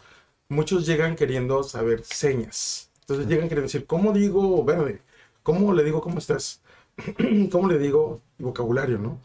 muchos 0.49 0.85
llegan 0.85 1.15
queriendo 1.15 1.63
saber 1.63 2.03
señas. 2.03 2.89
Entonces 3.01 3.27
llegan 3.27 3.49
queriendo 3.49 3.67
decir, 3.67 3.85
¿cómo 3.85 4.13
digo 4.13 4.63
verde? 4.63 5.01
¿Cómo 5.43 5.73
le 5.73 5.83
digo 5.83 6.01
cómo 6.01 6.19
estás? 6.19 6.61
¿Cómo 7.51 7.67
le 7.67 7.77
digo 7.77 8.21
vocabulario, 8.37 8.97
no? 8.97 9.19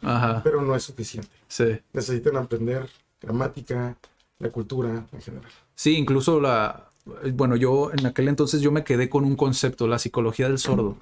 Pero 0.44 0.62
no 0.62 0.74
es 0.74 0.82
suficiente. 0.82 1.30
Sí. 1.48 1.78
Necesitan 1.92 2.36
aprender 2.36 2.88
gramática, 3.20 3.96
la 4.38 4.50
cultura 4.50 5.06
en 5.12 5.20
general. 5.20 5.50
Sí, 5.74 5.96
incluso 5.96 6.40
la... 6.40 6.90
Bueno, 7.34 7.56
yo 7.56 7.90
en 7.92 8.06
aquel 8.06 8.28
entonces 8.28 8.60
yo 8.60 8.70
me 8.70 8.84
quedé 8.84 9.08
con 9.08 9.24
un 9.24 9.34
concepto, 9.34 9.88
la 9.88 9.98
psicología 9.98 10.48
del 10.48 10.58
sordo, 10.58 10.96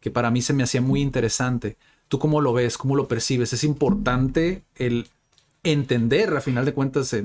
que 0.00 0.10
para 0.10 0.30
mí 0.30 0.40
se 0.40 0.54
me 0.54 0.62
hacía 0.62 0.80
muy 0.80 1.02
interesante. 1.02 1.76
¿Tú 2.08 2.18
cómo 2.18 2.40
lo 2.40 2.54
ves? 2.54 2.78
¿Cómo 2.78 2.96
lo 2.96 3.08
percibes? 3.08 3.52
Es 3.52 3.64
importante 3.64 4.62
el 4.76 5.08
entender, 5.62 6.36
a 6.36 6.40
final 6.40 6.64
de 6.64 6.74
cuentas, 6.74 7.16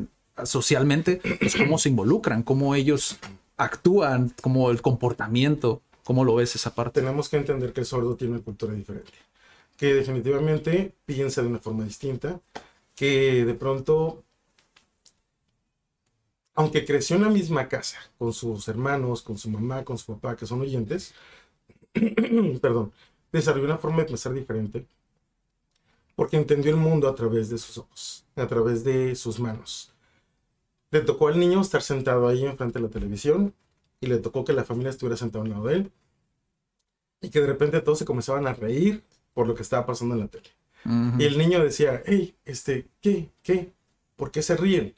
socialmente, 0.43 1.21
pues, 1.39 1.55
cómo 1.55 1.77
se 1.77 1.89
involucran, 1.89 2.43
cómo 2.43 2.75
ellos 2.75 3.17
actúan, 3.57 4.33
cómo 4.41 4.69
el 4.69 4.81
comportamiento, 4.81 5.81
cómo 6.03 6.23
lo 6.23 6.35
ves 6.35 6.55
esa 6.55 6.73
parte. 6.73 7.01
Tenemos 7.01 7.27
que 7.29 7.37
entender 7.37 7.73
que 7.73 7.81
el 7.81 7.85
sordo 7.85 8.15
tiene 8.15 8.35
una 8.35 8.43
cultura 8.43 8.73
diferente, 8.73 9.13
que 9.75 9.93
definitivamente 9.93 10.93
piensa 11.05 11.41
de 11.41 11.47
una 11.47 11.59
forma 11.59 11.83
distinta, 11.83 12.39
que 12.95 13.45
de 13.45 13.53
pronto, 13.55 14.23
aunque 16.53 16.85
creció 16.85 17.15
en 17.15 17.23
la 17.23 17.29
misma 17.29 17.67
casa, 17.67 17.97
con 18.17 18.31
sus 18.33 18.67
hermanos, 18.67 19.21
con 19.21 19.37
su 19.37 19.49
mamá, 19.49 19.83
con 19.83 19.97
su 19.97 20.13
papá, 20.13 20.35
que 20.35 20.45
son 20.45 20.61
oyentes, 20.61 21.13
perdón, 22.61 22.91
desarrolló 23.31 23.65
una 23.65 23.77
forma 23.77 23.99
de 23.99 24.05
pensar 24.05 24.33
diferente, 24.33 24.85
porque 26.17 26.35
entendió 26.35 26.71
el 26.71 26.77
mundo 26.77 27.07
a 27.07 27.13
través 27.13 27.47
de 27.51 27.59
sus 27.59 27.77
ojos, 27.77 28.25
a 28.35 28.47
través 28.47 28.83
de 28.83 29.15
sus 29.15 29.39
manos. 29.39 29.93
Le 30.89 31.01
tocó 31.01 31.27
al 31.27 31.39
niño 31.39 31.61
estar 31.61 31.83
sentado 31.83 32.27
ahí 32.27 32.43
enfrente 32.43 32.79
de 32.79 32.85
la 32.85 32.91
televisión 32.91 33.53
y 34.01 34.07
le 34.07 34.17
tocó 34.17 34.43
que 34.43 34.51
la 34.51 34.63
familia 34.63 34.89
estuviera 34.89 35.15
sentada 35.15 35.43
al 35.43 35.51
lado 35.51 35.65
de 35.65 35.75
él 35.75 35.91
y 37.21 37.29
que 37.29 37.39
de 37.39 37.45
repente 37.45 37.79
todos 37.81 37.99
se 37.99 38.05
comenzaban 38.05 38.47
a 38.47 38.53
reír 38.53 39.03
por 39.35 39.45
lo 39.45 39.53
que 39.53 39.61
estaba 39.61 39.85
pasando 39.85 40.15
en 40.15 40.21
la 40.21 40.27
tele. 40.27 40.49
Y 41.19 41.25
el 41.25 41.37
niño 41.37 41.63
decía, 41.63 42.01
hey, 42.05 42.33
este, 42.45 42.87
¿qué? 42.99 43.29
¿Qué? 43.43 43.71
¿Por 44.15 44.31
qué 44.31 44.41
se 44.41 44.57
ríen? 44.57 44.95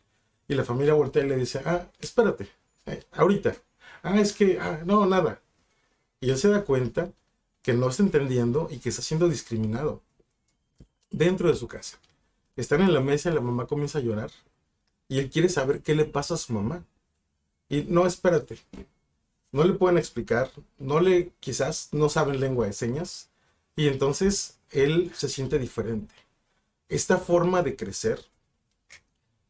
Y 0.47 0.53
la 0.53 0.63
familia 0.63 0.93
voltea 0.93 1.25
y 1.25 1.27
le 1.27 1.35
dice, 1.35 1.61
ah, 1.65 1.85
espérate, 1.99 2.47
eh, 2.85 3.03
ahorita. 3.11 3.55
Ah, 4.03 4.21
es 4.21 4.31
que, 4.31 4.57
ah, 4.59 4.83
no, 4.85 5.05
nada. 5.05 5.41
Y 6.21 6.29
él 6.29 6.37
se 6.37 6.47
da 6.47 6.63
cuenta 6.63 7.11
que 7.61 7.73
no 7.73 7.89
está 7.89 8.03
entendiendo 8.03 8.69
y 8.71 8.77
que 8.77 8.87
está 8.87 9.01
siendo 9.01 9.27
discriminado 9.27 10.01
dentro 11.11 11.49
de 11.49 11.55
su 11.55 11.67
casa. 11.67 11.97
Están 12.55 12.81
en 12.81 12.93
la 12.93 12.99
mesa 12.99 13.29
y 13.29 13.33
la 13.33 13.41
mamá 13.41 13.67
comienza 13.67 13.99
a 13.99 14.01
llorar 14.01 14.31
y 15.07 15.19
él 15.19 15.29
quiere 15.29 15.49
saber 15.49 15.81
qué 15.81 15.95
le 15.95 16.05
pasa 16.05 16.35
a 16.35 16.37
su 16.37 16.53
mamá. 16.53 16.85
Y 17.67 17.83
no, 17.83 18.05
espérate. 18.05 18.59
No 19.51 19.63
le 19.63 19.73
pueden 19.73 19.97
explicar, 19.97 20.51
no 20.77 20.99
le, 20.99 21.31
quizás 21.39 21.89
no 21.91 22.07
saben 22.09 22.39
lengua 22.39 22.67
de 22.67 22.73
señas 22.73 23.29
y 23.75 23.87
entonces 23.87 24.59
él 24.71 25.11
se 25.15 25.29
siente 25.29 25.57
diferente. 25.57 26.13
Esta 26.87 27.17
forma 27.17 27.63
de 27.63 27.75
crecer, 27.75 28.23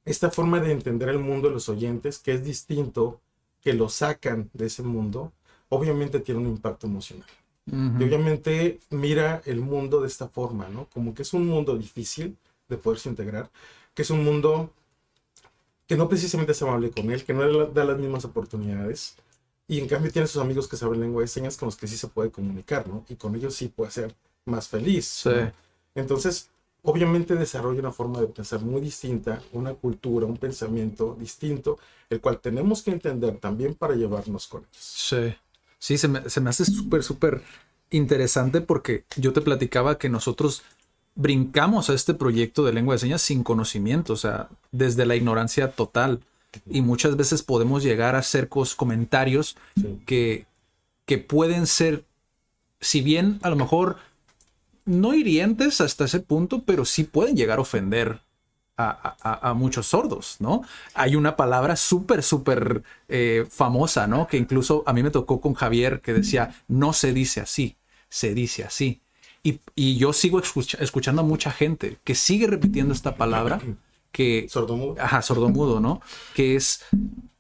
esta 0.06 0.32
forma 0.32 0.60
de 0.62 0.72
entender 0.72 1.10
el 1.10 1.20
mundo 1.20 1.50
de 1.50 1.54
los 1.54 1.68
oyentes, 1.68 2.20
que 2.20 2.34
es 2.34 2.44
distinto, 2.44 3.20
que 3.62 3.74
lo 3.74 3.89
sacan 3.89 4.50
de 4.54 4.68
ese 4.68 4.84
mundo, 4.84 5.34
obviamente 5.68 6.20
tiene 6.20 6.39
un 6.39 6.48
impacto 6.48 6.88
emocional. 6.88 7.28
Y 7.72 8.04
obviamente 8.04 8.80
mira 8.90 9.42
el 9.46 9.62
mundo 9.62 10.02
de 10.02 10.08
esta 10.08 10.28
forma, 10.28 10.68
¿no? 10.70 10.88
Como 10.94 11.14
que 11.14 11.22
es 11.22 11.34
un 11.34 11.48
mundo 11.48 11.78
difícil 11.78 12.38
de 12.68 12.78
poderse 12.78 13.10
integrar, 13.10 13.50
que 13.94 14.02
es 14.04 14.10
un 14.10 14.24
mundo 14.24 14.72
que 15.88 15.98
no 15.98 16.08
precisamente 16.08 16.52
es 16.52 16.62
amable 16.62 16.92
con 16.92 17.10
él, 17.12 17.24
que 17.24 17.34
no 17.34 17.48
le 17.48 17.68
da 17.74 17.84
las 17.84 17.98
mismas 17.98 18.24
oportunidades. 18.26 19.16
Y 19.68 19.80
en 19.80 19.88
cambio 19.88 20.12
tiene 20.12 20.28
sus 20.28 20.42
amigos 20.42 20.68
que 20.68 20.78
saben 20.78 21.00
lengua 21.00 21.22
de 21.22 21.28
señas 21.28 21.58
con 21.58 21.68
los 21.68 21.76
que 21.76 21.88
sí 21.88 21.98
se 21.98 22.08
puede 22.08 22.32
comunicar, 22.32 22.88
¿no? 22.88 23.06
Y 23.10 23.16
con 23.16 23.36
ellos 23.36 23.56
sí 23.56 23.68
puede 23.68 23.92
ser 23.92 24.16
más 24.46 24.68
feliz. 24.68 25.06
Sí. 25.06 25.32
Entonces, 25.96 26.50
obviamente 26.84 27.36
desarrolla 27.36 27.80
una 27.80 27.92
forma 27.92 28.22
de 28.22 28.28
pensar 28.28 28.62
muy 28.62 28.82
distinta, 28.82 29.42
una 29.52 29.74
cultura, 29.74 30.26
un 30.26 30.38
pensamiento 30.38 31.16
distinto, 31.20 31.78
el 32.10 32.22
cual 32.22 32.40
tenemos 32.40 32.82
que 32.82 32.92
entender 32.92 33.38
también 33.38 33.76
para 33.76 33.96
llevarnos 33.96 34.48
con 34.48 34.62
ellos. 34.62 34.72
Sí. 34.78 35.36
Sí, 35.79 35.98
se 35.98 36.07
me, 36.07 36.29
se 36.29 36.41
me 36.41 36.50
hace 36.50 36.65
súper, 36.65 37.03
súper 37.03 37.41
interesante 37.89 38.62
porque 38.62 39.05
yo 39.15 39.33
te 39.33 39.41
platicaba 39.41 39.98
que 39.98 40.09
nosotros 40.09 40.63
brincamos 41.15 41.89
a 41.89 41.93
este 41.93 42.13
proyecto 42.13 42.63
de 42.63 42.74
lengua 42.74 42.95
de 42.95 43.00
señas 43.00 43.21
sin 43.21 43.43
conocimiento, 43.43 44.13
o 44.13 44.17
sea, 44.17 44.50
desde 44.71 45.05
la 45.05 45.15
ignorancia 45.15 45.71
total. 45.71 46.21
Y 46.69 46.81
muchas 46.81 47.15
veces 47.15 47.43
podemos 47.43 47.83
llegar 47.83 48.15
a 48.15 48.19
hacer 48.19 48.50
comentarios 48.50 49.55
que, 50.05 50.45
que 51.05 51.17
pueden 51.17 51.67
ser, 51.67 52.05
si 52.79 53.01
bien 53.01 53.39
a 53.43 53.50
lo 53.50 53.55
mejor 53.55 53.98
no 54.86 55.13
hirientes 55.13 55.81
hasta 55.81 56.05
ese 56.05 56.19
punto, 56.19 56.63
pero 56.63 56.86
sí 56.86 57.03
pueden 57.03 57.36
llegar 57.36 57.59
a 57.59 57.63
ofender 57.63 58.21
a, 58.79 59.53
muchos 59.55 59.88
sordos, 59.88 60.38
¿no? 60.39 60.63
Hay 60.93 61.15
una 61.15 61.36
palabra 61.36 61.75
súper, 61.75 62.24
súper 62.24 62.83
eh, 63.09 63.45
famosa, 63.50 64.07
¿no? 64.07 64.27
Que 64.27 64.38
incluso 64.38 64.83
a 64.86 64.93
mí 64.93 65.03
me 65.03 65.12
tocó 65.12 65.41
con 65.41 65.53
Javier 65.53 66.01
que 66.01 66.13
decía, 66.13 66.55
no 66.67 66.93
se 66.93 67.13
dice 67.13 67.41
así, 67.41 67.75
se 68.09 68.33
dice 68.33 68.63
así. 68.63 69.01
Y, 69.43 69.98
yo 69.98 70.13
sigo 70.13 70.39
escuchando 70.39 71.21
a 71.21 71.25
mucha 71.25 71.51
gente 71.51 71.98
que 72.03 72.15
sigue 72.15 72.48
repitiendo 72.48 72.93
esta 72.93 73.15
palabra 73.15 73.59
que... 74.12 74.48
Sordomudo. 74.50 74.95
Ajá, 75.00 75.21
sordomudo, 75.21 75.79
¿no? 75.79 76.01
Que 76.33 76.55
es, 76.55 76.83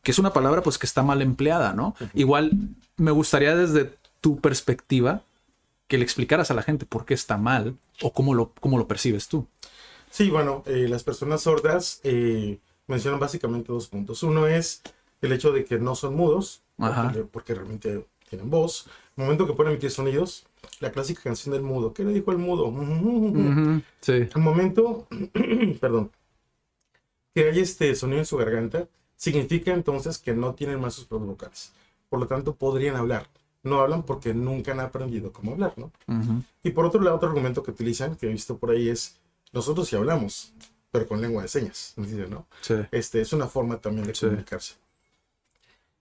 que 0.03 0.11
es 0.11 0.19
una 0.19 0.33
palabra 0.33 0.61
pues 0.61 0.77
que 0.77 0.85
está 0.85 1.03
mal 1.03 1.21
empleada, 1.21 1.73
¿no? 1.73 1.95
Igual 2.13 2.51
me 2.97 3.11
gustaría 3.11 3.55
desde 3.55 3.93
tu 4.21 4.39
perspectiva 4.39 5.23
que 5.87 5.97
le 5.97 6.03
explicaras 6.03 6.51
a 6.51 6.53
la 6.53 6.63
gente 6.63 6.85
por 6.85 7.05
qué 7.05 7.13
está 7.13 7.37
mal 7.37 7.77
o 8.01 8.13
cómo 8.13 8.33
lo, 8.33 8.53
cómo 8.59 8.77
lo 8.77 8.87
percibes 8.87 9.27
tú. 9.27 9.47
Sí, 10.09 10.29
bueno, 10.29 10.63
eh, 10.65 10.87
las 10.89 11.03
personas 11.03 11.41
sordas 11.41 12.01
eh, 12.03 12.59
mencionan 12.87 13.19
básicamente 13.19 13.71
dos 13.71 13.87
puntos. 13.87 14.23
Uno 14.23 14.47
es 14.47 14.81
el 15.21 15.31
hecho 15.31 15.51
de 15.51 15.65
que 15.65 15.79
no 15.79 15.95
son 15.95 16.15
mudos, 16.15 16.63
porque, 17.31 17.53
realmente 17.53 18.05
tienen 18.29 18.49
voz. 18.49 18.87
El 19.17 19.23
momento 19.23 19.45
que 19.45 19.53
pueden 19.53 19.73
emitir 19.73 19.91
sonidos, 19.91 20.45
la 20.79 20.91
clásica 20.91 21.21
canción 21.23 21.53
del 21.53 21.61
mudo. 21.61 21.93
¿Qué 21.93 22.03
le 22.03 22.13
dijo 22.13 22.31
el 22.31 22.37
mudo? 22.37 22.71
sí. 24.01 24.13
El 24.13 24.41
momento, 24.41 25.07
perdón, 25.81 26.11
que 27.33 27.49
hay 27.49 27.59
este 27.59 27.93
sonido 27.95 28.19
en 28.19 28.25
su 28.25 28.37
garganta, 28.37 28.87
significa 29.15 29.73
entonces 29.73 30.17
que 30.17 30.33
no 30.33 30.55
tienen 30.55 30.79
más 30.79 30.93
sus 30.93 31.05
propios 31.05 31.29
vocales. 31.29 31.73
Por 32.09 32.19
lo 32.19 32.27
tanto, 32.27 32.55
podrían 32.55 32.95
hablar. 32.95 33.27
No 33.61 33.81
hablan 33.81 34.03
porque 34.03 34.33
nunca 34.33 34.71
han 34.71 34.79
aprendido 34.79 35.33
cómo 35.33 35.51
hablar, 35.51 35.73
¿no? 35.75 35.91
Y 36.63 36.71
por 36.71 36.85
otro 36.85 37.01
lado, 37.01 37.17
otro 37.17 37.27
argumento 37.27 37.61
que 37.61 37.71
utilizan, 37.71 38.15
que 38.15 38.27
he 38.27 38.31
visto 38.31 38.57
por 38.57 38.71
ahí, 38.71 38.87
es 38.87 39.18
nosotros 39.51 39.87
sí 39.87 39.95
hablamos, 39.95 40.53
pero 40.91 41.07
con 41.07 41.21
lengua 41.21 41.41
de 41.41 41.47
señas, 41.47 41.93
¿no? 42.29 42.47
Sí. 42.61 42.75
Este, 42.91 43.21
es 43.21 43.33
una 43.33 43.47
forma 43.47 43.79
también 43.79 44.07
de 44.07 44.13
comunicarse. 44.13 44.75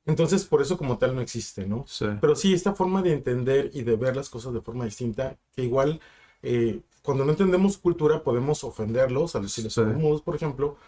Entonces, 0.07 0.45
por 0.47 0.63
eso 0.63 0.79
como 0.79 0.97
tal 0.97 1.15
no 1.15 1.21
existe, 1.21 1.67
¿no? 1.67 1.85
Sí. 1.87 2.07
Pero 2.21 2.35
sí, 2.35 2.55
esta 2.55 2.75
forma 2.75 3.03
de 3.03 3.13
entender 3.13 3.71
y 3.75 3.83
de 3.83 3.95
ver 3.97 4.17
las 4.17 4.31
cosas 4.31 4.55
de 4.55 4.63
forma 4.63 4.87
distinta, 4.87 5.37
que 5.55 5.63
igual, 5.63 6.01
eh, 6.43 6.81
cuando 7.03 7.27
no 7.27 7.33
entendemos 7.33 7.77
cultura, 7.77 8.23
podemos 8.23 8.65
ofenderlos 8.65 9.37
al 9.37 9.43
decirles 9.43 9.75
sí. 9.75 9.83
mudos, 9.83 10.23
por 10.23 10.35
ejemplo, 10.35 10.79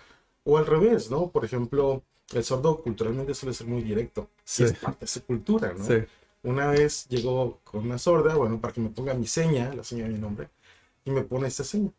o 0.44 0.56
al 0.56 0.64
revés, 0.64 1.10
¿no? 1.10 1.30
Por 1.30 1.44
ejemplo, 1.44 2.02
el 2.32 2.44
sordo 2.44 2.80
culturalmente 2.80 3.34
suele 3.34 3.54
ser 3.54 3.66
muy 3.66 3.82
directo, 3.82 4.30
sí. 4.42 4.64
es 4.64 4.72
parte 4.72 5.00
de 5.00 5.06
su 5.06 5.22
cultura, 5.22 5.74
¿no? 5.76 5.84
Sí. 5.84 5.96
Una 6.42 6.68
vez 6.68 7.06
llegó 7.08 7.60
con 7.62 7.84
una 7.84 7.98
sorda, 7.98 8.34
bueno, 8.36 8.58
para 8.58 8.72
que 8.72 8.80
me 8.80 8.88
ponga 8.88 9.12
mi 9.12 9.26
seña, 9.26 9.74
la 9.74 9.84
seña 9.84 10.04
de 10.04 10.14
mi 10.14 10.18
nombre, 10.18 10.48
y 11.04 11.10
me 11.10 11.22
pone 11.22 11.46
esta 11.46 11.64
seña. 11.64 11.90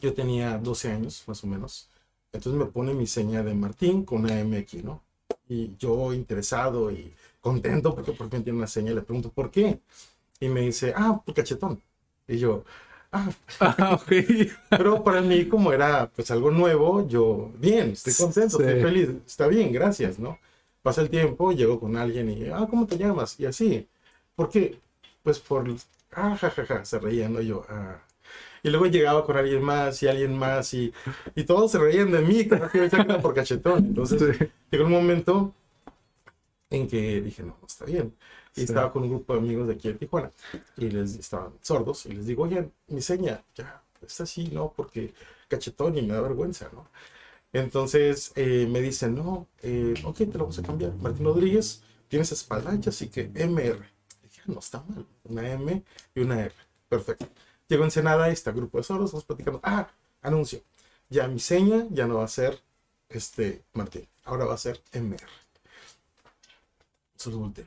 Yo 0.00 0.14
tenía 0.14 0.58
12 0.58 0.92
años, 0.92 1.24
más 1.26 1.42
o 1.44 1.46
menos. 1.46 1.88
Entonces 2.32 2.58
me 2.58 2.66
pone 2.66 2.94
mi 2.94 3.06
seña 3.06 3.42
de 3.42 3.54
Martín 3.54 4.04
con 4.04 4.20
una 4.24 4.38
M 4.38 4.56
aquí, 4.56 4.82
¿no? 4.82 5.02
Y 5.48 5.76
yo 5.78 6.12
interesado 6.12 6.90
y 6.90 7.12
contento 7.40 7.94
porque 7.94 8.12
por 8.12 8.30
fin 8.30 8.44
tiene 8.44 8.58
una 8.58 8.66
seña, 8.66 8.92
le 8.92 9.02
pregunto, 9.02 9.30
¿por 9.30 9.50
qué? 9.50 9.80
Y 10.38 10.48
me 10.48 10.60
dice, 10.60 10.92
ah, 10.96 11.20
por 11.24 11.34
cachetón. 11.34 11.82
Y 12.28 12.38
yo, 12.38 12.64
ah, 13.12 13.30
ah 13.60 14.00
pero 14.70 15.02
para 15.02 15.20
mí 15.20 15.46
como 15.46 15.72
era 15.72 16.08
pues 16.14 16.30
algo 16.30 16.50
nuevo, 16.50 17.06
yo, 17.08 17.50
bien, 17.58 17.90
estoy 17.90 18.14
contento, 18.14 18.60
estoy 18.60 18.80
feliz, 18.80 19.10
está 19.26 19.48
bien, 19.48 19.72
gracias, 19.72 20.18
¿no? 20.18 20.38
Pasa 20.82 21.02
el 21.02 21.10
tiempo, 21.10 21.52
llego 21.52 21.80
con 21.80 21.96
alguien 21.96 22.30
y, 22.30 22.46
ah, 22.48 22.66
¿cómo 22.70 22.86
te 22.86 22.96
llamas? 22.96 23.38
Y 23.40 23.46
así, 23.46 23.88
¿por 24.36 24.48
qué? 24.48 24.78
Pues 25.22 25.40
por, 25.40 25.68
ah, 26.12 26.36
jajaja, 26.36 26.66
ja, 26.66 26.76
ja, 26.78 26.84
se 26.84 26.98
reía, 26.98 27.28
¿no? 27.28 27.40
Yo, 27.40 27.64
ah, 27.68 28.00
y 28.62 28.70
luego 28.70 28.86
llegaba 28.86 29.24
con 29.24 29.36
alguien 29.36 29.62
más 29.62 30.02
y 30.02 30.08
alguien 30.08 30.36
más 30.36 30.74
y, 30.74 30.92
y 31.34 31.44
todos 31.44 31.72
se 31.72 31.78
reían 31.78 32.10
de 32.10 32.20
mí, 32.20 32.46
que 32.46 32.56
por 33.22 33.34
cachetón. 33.34 33.78
Entonces 33.78 34.48
llegó 34.70 34.84
un 34.84 34.92
momento 34.92 35.54
en 36.70 36.88
que 36.88 37.20
dije, 37.20 37.42
no, 37.42 37.56
no 37.60 37.66
está 37.66 37.84
bien. 37.84 38.14
Y 38.56 38.62
estaba 38.62 38.92
con 38.92 39.02
un 39.04 39.10
grupo 39.10 39.32
de 39.34 39.38
amigos 39.38 39.68
de 39.68 39.74
aquí 39.74 39.88
de 39.88 39.94
Tijuana 39.94 40.30
y 40.76 40.90
les 40.90 41.16
estaban 41.16 41.52
sordos 41.60 42.06
y 42.06 42.12
les 42.12 42.26
digo, 42.26 42.44
oye, 42.44 42.68
mi 42.88 43.00
seña, 43.00 43.44
ya, 43.54 43.82
está 44.04 44.24
así, 44.24 44.48
¿no? 44.48 44.72
Porque 44.76 45.14
cachetón 45.48 45.96
y 45.96 46.02
me 46.02 46.14
da 46.14 46.20
vergüenza, 46.20 46.68
¿no? 46.72 46.88
Entonces 47.52 48.32
eh, 48.36 48.66
me 48.68 48.80
dicen, 48.80 49.14
no, 49.14 49.48
eh, 49.62 49.94
ok, 50.04 50.18
te 50.18 50.26
lo 50.26 50.40
vamos 50.40 50.58
a 50.58 50.62
cambiar. 50.62 50.94
Martín 50.96 51.24
Rodríguez, 51.26 51.82
tienes 52.08 52.32
espalda 52.32 52.70
ancha, 52.70 52.90
así 52.90 53.08
que 53.08 53.30
MR. 53.34 53.84
Dije, 54.22 54.42
no 54.46 54.58
está 54.58 54.84
mal, 54.88 55.06
una 55.24 55.50
M 55.50 55.82
y 56.14 56.20
una 56.20 56.40
R. 56.44 56.54
Perfecto. 56.88 57.26
Llego 57.70 57.84
a 57.84 57.86
Ensenada 57.86 58.28
y 58.28 58.32
está 58.32 58.50
grupo 58.50 58.78
de 58.78 58.84
sordos, 58.84 59.06
estamos 59.06 59.24
platicando. 59.24 59.60
Ah, 59.62 59.88
anuncio. 60.22 60.60
Ya 61.08 61.28
mi 61.28 61.38
seña 61.38 61.86
ya 61.90 62.08
no 62.08 62.16
va 62.16 62.24
a 62.24 62.28
ser 62.28 62.60
este 63.08 63.62
Martín, 63.74 64.08
ahora 64.24 64.44
va 64.44 64.54
a 64.54 64.58
ser 64.58 64.80
MR. 64.92 65.22
Volteé. 67.26 67.66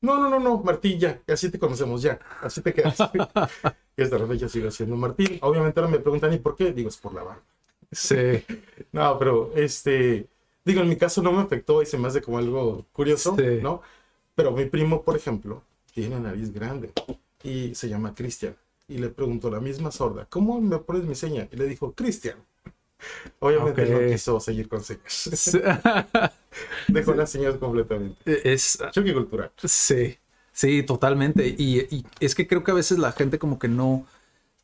No, 0.00 0.20
no, 0.20 0.30
no, 0.30 0.38
no, 0.38 0.58
Martín, 0.58 1.00
ya, 1.00 1.20
así 1.26 1.50
te 1.50 1.58
conocemos, 1.58 2.02
ya, 2.02 2.20
así 2.40 2.60
te 2.60 2.72
quedas. 2.72 2.96
y 3.96 4.02
hasta 4.02 4.16
la 4.16 4.28
fecha 4.28 4.48
sigo 4.48 4.70
siendo 4.70 4.94
Martín. 4.94 5.38
Obviamente 5.42 5.80
ahora 5.80 5.90
me 5.90 5.98
preguntan, 5.98 6.32
¿y 6.32 6.38
por 6.38 6.54
qué? 6.54 6.72
Digo, 6.72 6.88
es 6.88 6.96
por 6.96 7.14
la 7.14 7.24
barba. 7.24 7.42
Sí. 7.90 8.44
no, 8.92 9.18
pero 9.18 9.50
este, 9.56 10.28
digo, 10.64 10.82
en 10.82 10.88
mi 10.88 10.96
caso 10.96 11.20
no 11.20 11.32
me 11.32 11.42
afectó 11.42 11.82
y 11.82 11.86
se 11.86 11.98
me 11.98 12.06
hace 12.06 12.22
como 12.22 12.38
algo 12.38 12.86
curioso, 12.92 13.36
¿no? 13.60 13.82
Pero 14.36 14.52
mi 14.52 14.66
primo, 14.66 15.02
por 15.02 15.16
ejemplo, 15.16 15.64
tiene 15.92 16.20
nariz 16.20 16.52
grande 16.52 16.92
y 17.42 17.74
se 17.74 17.88
llama 17.88 18.14
Cristian. 18.14 18.54
Y 18.86 18.98
le 18.98 19.08
preguntó 19.08 19.50
la 19.50 19.60
misma 19.60 19.90
sorda, 19.90 20.26
¿cómo 20.28 20.60
me 20.60 20.78
pones 20.78 21.04
mi 21.04 21.14
seña? 21.14 21.48
Y 21.50 21.56
le 21.56 21.66
dijo, 21.66 21.92
Cristian. 21.92 22.36
Obviamente 23.40 23.86
no 23.86 23.98
quiso 24.10 24.40
seguir 24.40 24.68
con 24.68 24.82
señas. 24.82 25.58
Dejó 26.88 27.14
las 27.14 27.30
señas 27.30 27.56
completamente. 27.56 28.52
Es 28.52 28.78
choque 28.92 29.14
cultural. 29.14 29.50
Sí, 29.62 30.16
sí, 30.52 30.82
totalmente. 30.82 31.46
Y, 31.46 32.04
es 32.20 32.34
que 32.34 32.46
creo 32.46 32.62
que 32.62 32.70
a 32.70 32.74
veces 32.74 32.98
la 32.98 33.12
gente 33.12 33.38
como 33.38 33.58
que 33.58 33.68
no, 33.68 34.06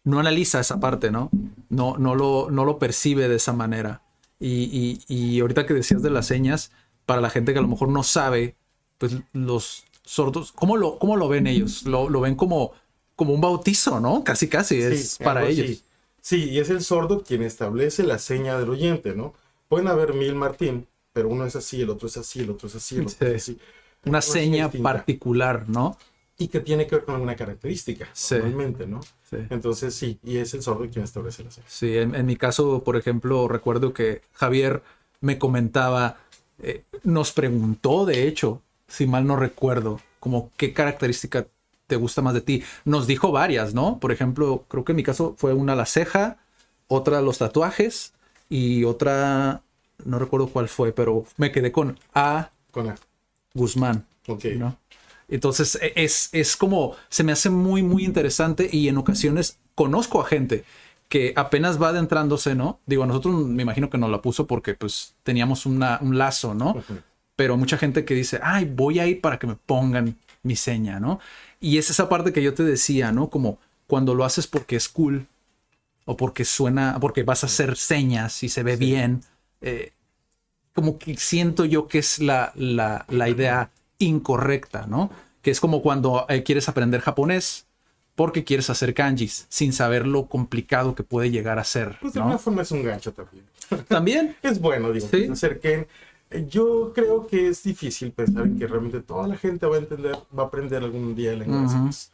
no 0.04 0.20
analiza 0.20 0.60
esa 0.60 0.80
parte, 0.80 1.10
¿no? 1.10 1.30
No, 1.68 1.96
no, 1.96 2.14
lo, 2.14 2.50
no 2.50 2.64
lo 2.64 2.78
percibe 2.78 3.28
de 3.28 3.36
esa 3.36 3.52
manera. 3.52 4.02
Y, 4.38 5.00
y, 5.06 5.40
ahorita 5.40 5.66
que 5.66 5.74
decías 5.74 6.02
de 6.02 6.10
las 6.10 6.26
señas, 6.26 6.72
para 7.04 7.20
la 7.20 7.28
gente 7.28 7.52
que 7.52 7.58
a 7.58 7.62
lo 7.62 7.68
mejor 7.68 7.88
no 7.88 8.02
sabe, 8.02 8.56
pues 8.96 9.16
los 9.32 9.84
sordos, 10.02 10.52
¿cómo 10.52 10.76
lo, 10.76 10.98
cómo 10.98 11.16
lo 11.16 11.28
ven 11.28 11.46
ellos? 11.46 11.84
Lo, 11.84 12.08
lo 12.08 12.20
ven 12.20 12.36
como, 12.36 12.72
como 13.20 13.34
un 13.34 13.40
bautizo, 13.42 14.00
¿no? 14.00 14.24
Casi, 14.24 14.48
casi, 14.48 14.80
es 14.80 15.18
para 15.18 15.46
ellos. 15.46 15.82
Sí, 16.22 16.48
y 16.48 16.58
es 16.58 16.70
el 16.70 16.82
sordo 16.82 17.22
quien 17.22 17.42
establece 17.42 18.02
la 18.02 18.18
seña 18.18 18.58
del 18.58 18.70
oyente, 18.70 19.14
¿no? 19.14 19.34
Pueden 19.68 19.88
haber 19.88 20.14
mil 20.14 20.34
Martín, 20.34 20.86
pero 21.12 21.28
uno 21.28 21.44
es 21.44 21.54
así, 21.54 21.82
el 21.82 21.90
otro 21.90 22.08
es 22.08 22.16
así, 22.16 22.40
el 22.40 22.48
otro 22.48 22.68
es 22.68 22.76
así, 22.76 22.96
el 22.96 23.06
otro 23.06 23.28
es 23.28 23.42
así. 23.42 23.58
Una, 24.06 24.22
seña 24.22 24.70
particular, 24.70 25.68
¿no? 25.68 25.98
Y 26.38 26.48
que 26.48 26.60
tiene 26.60 26.86
que 26.86 26.96
ver 26.96 27.04
con 27.04 27.16
alguna 27.16 27.36
característica, 27.36 28.08
normalmente, 28.30 28.86
¿no? 28.86 29.02
Sí. 29.28 29.36
Entonces 29.50 29.94
sí, 29.94 30.18
y 30.24 30.38
es 30.38 30.54
el 30.54 30.62
sordo 30.62 30.88
quien 30.88 31.04
establece 31.04 31.44
la 31.44 31.50
seña. 31.50 31.66
Sí, 31.68 31.98
en, 31.98 32.24
mi 32.24 32.36
caso, 32.36 32.82
por 32.82 32.96
ejemplo, 32.96 33.48
recuerdo 33.48 33.92
que 33.92 34.22
Javier 34.32 34.82
me 35.20 35.38
comentaba, 35.38 36.16
eh, 36.62 36.84
nos 37.02 37.32
preguntó, 37.32 38.06
de 38.06 38.26
hecho, 38.26 38.62
si 38.88 39.06
mal 39.06 39.26
no 39.26 39.36
recuerdo, 39.36 40.00
como 40.20 40.50
qué 40.56 40.72
característica 40.72 41.46
te 41.90 41.96
gusta 41.96 42.22
más 42.22 42.34
de 42.34 42.40
ti. 42.40 42.62
Nos 42.84 43.08
dijo 43.08 43.32
varias, 43.32 43.74
¿no? 43.74 43.98
Por 43.98 44.12
ejemplo, 44.12 44.64
creo 44.68 44.84
que 44.84 44.92
en 44.92 44.96
mi 44.96 45.02
caso 45.02 45.34
fue 45.36 45.52
una 45.52 45.74
la 45.74 45.86
ceja, 45.86 46.38
otra 46.86 47.20
los 47.20 47.38
tatuajes 47.38 48.14
y 48.48 48.84
otra, 48.84 49.62
no 50.04 50.18
recuerdo 50.20 50.46
cuál 50.46 50.68
fue, 50.68 50.92
pero 50.92 51.24
me 51.36 51.50
quedé 51.50 51.72
con 51.72 51.98
A. 52.14 52.50
Con 52.70 52.88
A. 52.88 52.94
Guzmán. 53.54 54.06
Ok. 54.28 54.44
¿no? 54.56 54.76
Entonces 55.28 55.78
e, 55.82 55.92
es, 55.96 56.28
es 56.32 56.56
como, 56.56 56.94
se 57.08 57.24
me 57.24 57.32
hace 57.32 57.50
muy, 57.50 57.82
muy 57.82 58.04
interesante 58.04 58.70
y 58.70 58.86
en 58.86 58.96
ocasiones 58.96 59.58
conozco 59.74 60.20
a 60.20 60.26
gente 60.26 60.64
que 61.08 61.32
apenas 61.34 61.82
va 61.82 61.88
adentrándose, 61.88 62.54
¿no? 62.54 62.78
Digo, 62.86 63.02
a 63.02 63.06
nosotros 63.06 63.34
me 63.34 63.64
imagino 63.64 63.90
que 63.90 63.98
nos 63.98 64.10
la 64.10 64.22
puso 64.22 64.46
porque 64.46 64.74
pues 64.74 65.16
teníamos 65.24 65.66
una, 65.66 65.98
un 66.02 66.18
lazo, 66.18 66.54
¿no? 66.54 66.76
Pero 67.34 67.56
mucha 67.56 67.76
gente 67.78 68.04
que 68.04 68.14
dice, 68.14 68.38
ay, 68.44 68.64
voy 68.64 69.00
a 69.00 69.08
ir 69.08 69.20
para 69.20 69.40
que 69.40 69.48
me 69.48 69.56
pongan 69.56 70.16
mi 70.42 70.56
seña, 70.56 71.00
¿no? 71.00 71.20
Y 71.60 71.78
es 71.78 71.90
esa 71.90 72.08
parte 72.08 72.32
que 72.32 72.42
yo 72.42 72.54
te 72.54 72.64
decía, 72.64 73.12
¿no? 73.12 73.28
Como 73.28 73.58
cuando 73.86 74.14
lo 74.14 74.24
haces 74.24 74.46
porque 74.46 74.76
es 74.76 74.88
cool 74.88 75.26
o 76.06 76.16
porque 76.16 76.44
suena, 76.44 76.98
porque 77.00 77.22
vas 77.22 77.44
a 77.44 77.46
hacer 77.46 77.76
señas 77.76 78.42
y 78.42 78.48
se 78.48 78.62
ve 78.62 78.76
bien, 78.76 79.22
eh, 79.60 79.92
como 80.72 80.98
que 80.98 81.16
siento 81.16 81.64
yo 81.64 81.86
que 81.86 81.98
es 81.98 82.18
la, 82.18 82.52
la, 82.54 83.04
la, 83.08 83.28
idea 83.28 83.70
incorrecta, 83.98 84.86
¿no? 84.86 85.10
Que 85.42 85.50
es 85.50 85.60
como 85.60 85.82
cuando 85.82 86.24
eh, 86.28 86.42
quieres 86.42 86.68
aprender 86.68 87.00
japonés 87.00 87.66
porque 88.14 88.44
quieres 88.44 88.68
hacer 88.70 88.94
kanjis 88.94 89.46
sin 89.48 89.72
saber 89.72 90.06
lo 90.06 90.26
complicado 90.26 90.94
que 90.94 91.02
puede 91.02 91.30
llegar 91.30 91.58
a 91.58 91.64
ser. 91.64 91.96
Pues 92.00 92.12
de 92.12 92.20
alguna 92.20 92.38
forma 92.38 92.62
es 92.62 92.70
un 92.70 92.82
gancho 92.82 93.12
también. 93.12 93.44
También. 93.88 94.36
es 94.42 94.60
bueno, 94.60 94.92
digo, 94.92 95.08
¿Sí? 95.08 95.28
que 95.60 95.88
yo 96.48 96.92
creo 96.94 97.26
que 97.26 97.48
es 97.48 97.62
difícil 97.62 98.12
pensar 98.12 98.44
en 98.44 98.58
que 98.58 98.66
realmente 98.66 99.00
toda 99.00 99.26
la 99.26 99.36
gente 99.36 99.66
va 99.66 99.76
a 99.76 99.78
entender, 99.80 100.16
va 100.36 100.44
a 100.44 100.46
aprender 100.46 100.82
algún 100.82 101.14
día 101.14 101.32
el 101.32 101.42
inglés. 101.42 102.12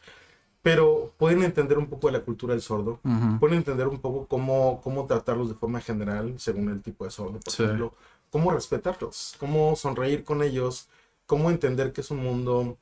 Pero 0.63 1.13
pueden 1.17 1.43
entender 1.43 1.77
un 1.77 1.87
poco 1.87 2.07
de 2.07 2.13
la 2.13 2.21
cultura 2.25 2.53
del 2.53 2.61
sordo, 2.61 2.99
pueden 3.39 3.57
entender 3.57 3.87
un 3.87 3.99
poco 3.99 4.27
cómo, 4.27 4.81
cómo 4.83 5.05
tratarlos 5.05 5.49
de 5.49 5.55
forma 5.55 5.79
general 5.81 6.33
según 6.39 6.69
el 6.69 6.81
tipo 6.81 7.05
de 7.05 7.11
sordo, 7.11 7.39
por 7.39 7.53
ejemplo, 7.53 7.93
cómo 8.31 8.51
respetarlos, 8.51 9.35
cómo 9.39 9.75
sonreír 9.75 10.23
con 10.23 10.41
ellos, 10.43 10.89
cómo 11.25 11.51
entender 11.51 11.93
que 11.93 12.01
es 12.01 12.11
un 12.11 12.23
mundo 12.23 12.77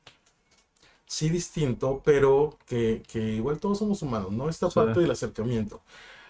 sí 1.06 1.28
distinto, 1.28 2.02
pero 2.04 2.56
que, 2.66 3.02
que 3.06 3.20
igual 3.34 3.58
todos 3.58 3.78
somos 3.78 4.02
humanos, 4.02 4.32
¿no? 4.32 4.48
Esta 4.48 4.68
parte 4.68 5.00
del 5.00 5.10
acercamiento. 5.10 5.80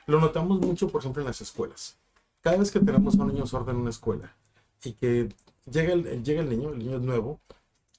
Lo 0.06 0.20
notamos 0.20 0.60
mucho, 0.60 0.88
por 0.88 1.00
ejemplo, 1.00 1.22
en 1.22 1.26
las 1.26 1.40
escuelas. 1.40 1.96
Cada 2.42 2.58
vez 2.58 2.70
que 2.70 2.80
tenemos 2.80 3.18
a 3.18 3.22
un 3.22 3.28
niño 3.28 3.46
sordo 3.46 3.70
en 3.70 3.78
una 3.78 3.90
escuela, 3.90 4.36
y 4.84 4.92
que 4.92 5.28
llega 5.70 5.92
el, 5.92 6.22
llega 6.22 6.42
el 6.42 6.48
niño, 6.48 6.70
el 6.70 6.78
niño 6.78 6.96
es 6.96 7.02
nuevo, 7.02 7.40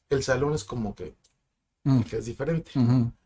el 0.10 0.24
salón 0.24 0.54
es 0.54 0.64
como 0.64 0.96
que, 0.96 1.14
mm. 1.84 2.02
que 2.02 2.18
es 2.18 2.26
diferente. 2.26 2.72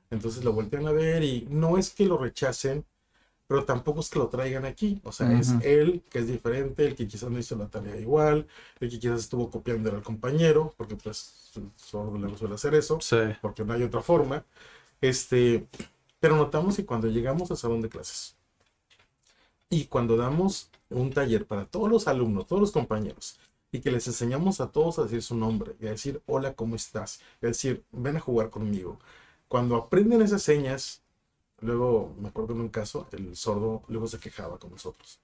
Entonces 0.09 0.43
lo 0.43 0.53
voltean 0.53 0.87
a 0.87 0.91
ver 0.91 1.23
y 1.23 1.47
no 1.49 1.77
es 1.77 1.89
que 1.91 2.05
lo 2.05 2.17
rechacen, 2.17 2.85
pero 3.47 3.65
tampoco 3.65 4.01
es 4.01 4.09
que 4.09 4.19
lo 4.19 4.27
traigan 4.27 4.65
aquí. 4.65 5.01
O 5.03 5.11
sea, 5.11 5.31
es 5.37 5.53
él 5.63 6.03
que 6.09 6.19
es 6.19 6.27
diferente, 6.27 6.85
el 6.85 6.95
que 6.95 7.07
quizás 7.07 7.29
no 7.29 7.39
hizo 7.39 7.55
la 7.55 7.67
tarea 7.67 7.97
igual, 7.97 8.47
el 8.79 8.89
que 8.89 8.99
quizás 8.99 9.21
estuvo 9.21 9.49
copiando 9.49 9.91
al 9.91 10.03
compañero, 10.03 10.73
porque 10.77 10.95
pues 10.95 11.51
solo 11.75 12.17
le 12.17 12.37
suele 12.37 12.55
hacer 12.55 12.75
eso, 12.75 12.99
porque 13.41 13.63
no 13.63 13.73
hay 13.73 13.83
otra 13.83 14.01
forma. 14.01 14.43
Este, 14.99 15.67
pero 16.19 16.35
notamos 16.35 16.75
que 16.75 16.85
cuando 16.85 17.07
llegamos 17.07 17.49
al 17.51 17.57
salón 17.57 17.81
de 17.81 17.89
clases 17.89 18.35
y 19.69 19.85
cuando 19.85 20.15
damos 20.17 20.69
un 20.89 21.11
taller 21.11 21.45
para 21.45 21.65
todos 21.65 21.89
los 21.89 22.07
alumnos, 22.07 22.45
todos 22.45 22.61
los 22.61 22.71
compañeros, 22.71 23.39
y 23.71 23.79
que 23.81 23.91
les 23.91 24.07
enseñamos 24.07 24.59
a 24.61 24.71
todos 24.71 24.99
a 24.99 25.03
decir 25.03 25.21
su 25.23 25.35
nombre 25.35 25.75
y 25.79 25.87
a 25.87 25.91
decir 25.91 26.21
hola, 26.25 26.53
¿cómo 26.53 26.75
estás? 26.75 27.21
Es 27.41 27.49
decir, 27.51 27.83
ven 27.91 28.17
a 28.17 28.19
jugar 28.19 28.49
conmigo. 28.49 28.99
Cuando 29.47 29.75
aprenden 29.75 30.21
esas 30.21 30.41
señas, 30.43 31.03
luego 31.61 32.13
me 32.19 32.29
acuerdo 32.29 32.53
en 32.53 32.61
un 32.61 32.69
caso, 32.69 33.07
el 33.11 33.35
sordo 33.35 33.83
luego 33.87 34.07
se 34.07 34.19
quejaba 34.19 34.59
con 34.59 34.71
nosotros. 34.71 35.19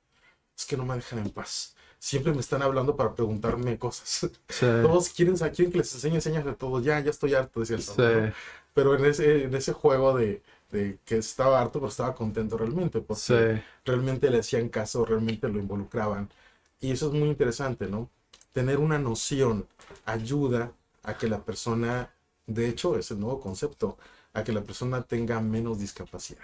Es 0.57 0.65
que 0.65 0.77
no 0.77 0.85
me 0.85 0.95
dejan 0.95 1.19
en 1.19 1.29
paz. 1.29 1.75
Siempre 1.99 2.31
me 2.33 2.39
están 2.39 2.61
hablando 2.61 2.95
para 2.95 3.15
preguntarme 3.15 3.77
cosas. 3.79 4.29
Todos 4.59 5.09
quieren, 5.09 5.35
quieren 5.35 5.71
que 5.71 5.79
les 5.79 5.93
enseñe 5.93 6.21
señas 6.21 6.45
de 6.45 6.53
todo. 6.53 6.81
Ya, 6.81 6.99
ya 6.99 7.09
estoy 7.09 7.33
harto, 7.33 7.59
decía 7.59 7.75
el 7.75 7.83
sordo. 7.83 8.31
Pero 8.73 8.95
en 8.95 9.05
ese, 9.05 9.43
en 9.45 9.55
ese 9.55 9.73
juego 9.73 10.15
de, 10.15 10.43
de 10.71 10.99
que 11.05 11.17
estaba 11.17 11.59
harto, 11.59 11.79
pero 11.79 11.89
estaba 11.89 12.15
contento 12.15 12.57
realmente, 12.57 13.01
porque 13.01 13.63
realmente 13.85 14.29
le 14.29 14.39
hacían 14.39 14.69
caso, 14.69 15.05
realmente 15.05 15.47
lo 15.49 15.59
involucraban. 15.59 16.29
Y 16.79 16.91
eso 16.91 17.07
es 17.07 17.13
muy 17.13 17.29
interesante, 17.29 17.87
¿no? 17.87 18.09
Tener 18.57 18.79
una 18.79 18.97
noción 18.97 19.67
ayuda 20.03 20.71
a 21.03 21.15
que 21.15 21.27
la 21.27 21.41
persona, 21.43 22.09
de 22.47 22.67
hecho, 22.67 22.97
es 22.97 23.11
el 23.11 23.19
nuevo 23.19 23.39
concepto, 23.39 23.99
a 24.33 24.43
que 24.43 24.51
la 24.51 24.63
persona 24.63 25.03
tenga 25.03 25.39
menos 25.41 25.77
discapacidad. 25.77 26.41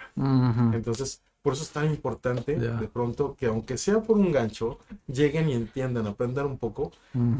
Entonces, 0.72 1.22
por 1.42 1.54
eso 1.54 1.64
es 1.64 1.70
tan 1.70 1.90
importante 1.90 2.56
de 2.56 2.86
pronto 2.86 3.34
que 3.34 3.46
aunque 3.46 3.76
sea 3.76 4.00
por 4.00 4.16
un 4.16 4.30
gancho, 4.30 4.78
lleguen 5.08 5.48
y 5.48 5.54
entiendan, 5.54 6.06
aprendan 6.06 6.46
un 6.46 6.56
poco 6.56 6.92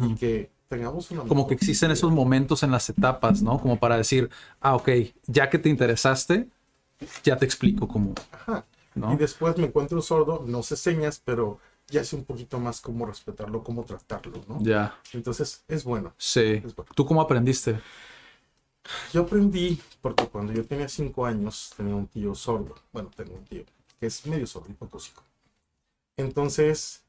y 0.02 0.16
que 0.16 0.50
tengamos 0.66 1.08
una... 1.12 1.22
Como 1.22 1.46
que 1.46 1.54
existen 1.54 1.92
esos 1.92 2.10
momentos 2.10 2.64
en 2.64 2.72
las 2.72 2.90
etapas, 2.90 3.42
¿no? 3.42 3.60
Como 3.60 3.78
para 3.78 3.96
decir, 3.96 4.28
ah, 4.60 4.74
ok, 4.74 4.88
ya 5.28 5.50
que 5.50 5.60
te 5.60 5.68
interesaste, 5.68 6.48
ya 7.22 7.36
te 7.36 7.44
explico 7.44 7.86
cómo. 7.86 8.12
Ajá. 8.32 8.64
Y 8.96 9.16
después 9.18 9.56
me 9.56 9.66
encuentro 9.66 10.02
sordo, 10.02 10.44
no 10.48 10.64
sé 10.64 10.76
señas, 10.76 11.22
pero 11.24 11.60
ya 11.94 12.04
sé 12.04 12.16
un 12.16 12.24
poquito 12.24 12.58
más 12.58 12.80
cómo 12.80 13.06
respetarlo, 13.06 13.62
cómo 13.62 13.84
tratarlo, 13.84 14.40
¿no? 14.48 14.58
Ya. 14.60 14.98
Entonces 15.12 15.64
es 15.68 15.84
bueno. 15.84 16.12
Sí. 16.18 16.62
¿Tú 16.94 17.06
cómo 17.06 17.20
aprendiste? 17.20 17.80
Yo 19.12 19.22
aprendí 19.22 19.80
porque 20.00 20.26
cuando 20.26 20.52
yo 20.52 20.64
tenía 20.64 20.88
cinco 20.88 21.24
años 21.24 21.72
tenía 21.76 21.94
un 21.94 22.08
tío 22.08 22.34
sordo. 22.34 22.74
Bueno, 22.92 23.10
tengo 23.16 23.34
un 23.34 23.44
tío 23.44 23.64
que 24.00 24.06
es 24.06 24.26
medio 24.26 24.46
sordo, 24.46 24.70
hipocósico. 24.70 25.22
Entonces, 26.16 27.04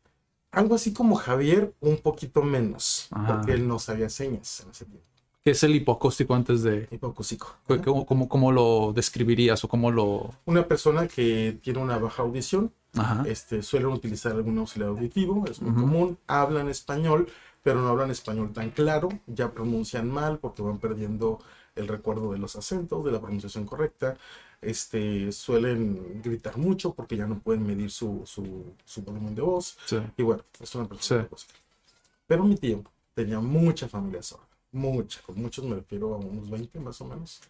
algo 0.52 0.76
así 0.76 0.94
como 0.94 1.16
Javier, 1.16 1.74
un 1.82 1.98
poquito 1.98 2.44
menos, 2.44 3.10
porque 3.28 3.54
él 3.54 3.68
no 3.68 3.80
sabía 3.80 4.10
señas 4.10 4.62
en 4.62 4.70
ese 4.70 4.86
tiempo. 4.86 5.06
¿Qué 5.44 5.52
es 5.52 5.64
el 5.64 5.76
hipocóstico 5.76 6.34
antes 6.34 6.64
de...? 6.64 6.88
Hipocóstico. 6.90 7.56
¿Cómo, 7.68 8.28
cómo, 8.28 8.52
lo 8.52 8.94
describirías 8.94 9.64
o 9.64 9.68
cómo 9.68 9.92
lo...? 9.92 10.32
Una 10.46 10.68
persona 10.68 11.08
que 11.08 11.60
tiene 11.62 11.80
una 11.80 12.00
baja 12.00 12.24
audición, 12.24 12.72
este, 13.26 13.62
suelen 13.62 13.90
utilizar 13.90 14.34
algún 14.34 14.58
auxiliar 14.58 14.90
auditivo, 14.90 15.46
es 15.50 15.62
muy 15.62 15.74
común, 15.74 16.18
hablan 16.28 16.70
español, 16.70 17.28
pero 17.64 17.82
no 17.82 17.90
hablan 17.90 18.12
español 18.12 18.54
tan 18.54 18.70
claro, 18.72 19.10
ya 19.28 19.52
pronuncian 19.52 20.10
mal 20.10 20.40
porque 20.40 20.62
van 20.62 20.80
perdiendo 20.80 21.40
el 21.76 21.88
recuerdo 21.88 22.32
de 22.32 22.40
los 22.40 22.56
acentos, 22.56 23.04
de 23.04 23.12
la 23.12 23.20
pronunciación 23.20 23.66
correcta, 23.66 24.18
este, 24.62 25.32
suelen 25.32 26.22
gritar 26.24 26.58
mucho 26.58 26.94
porque 26.94 27.18
ya 27.18 27.28
no 27.28 27.40
pueden 27.40 27.66
medir 27.66 27.92
su, 27.92 28.24
su, 28.26 29.02
volumen 29.04 29.36
de 29.36 29.42
voz. 29.42 29.78
Y 30.18 30.24
bueno, 30.24 30.44
es 30.60 30.74
una 30.76 30.88
persona 30.88 31.28
Pero 32.26 32.44
mi 32.44 32.56
tío 32.56 32.84
tenía 33.14 33.40
mucha 33.40 33.88
familia 33.88 34.24
sorda, 34.24 34.48
mucha, 34.72 35.22
con 35.22 35.40
muchos 35.42 35.66
me 35.66 35.76
refiero 35.76 36.16
a 36.16 36.18
unos 36.18 36.50
20 36.50 36.80
más 36.80 37.00
o 37.02 37.06
menos, 37.06 37.42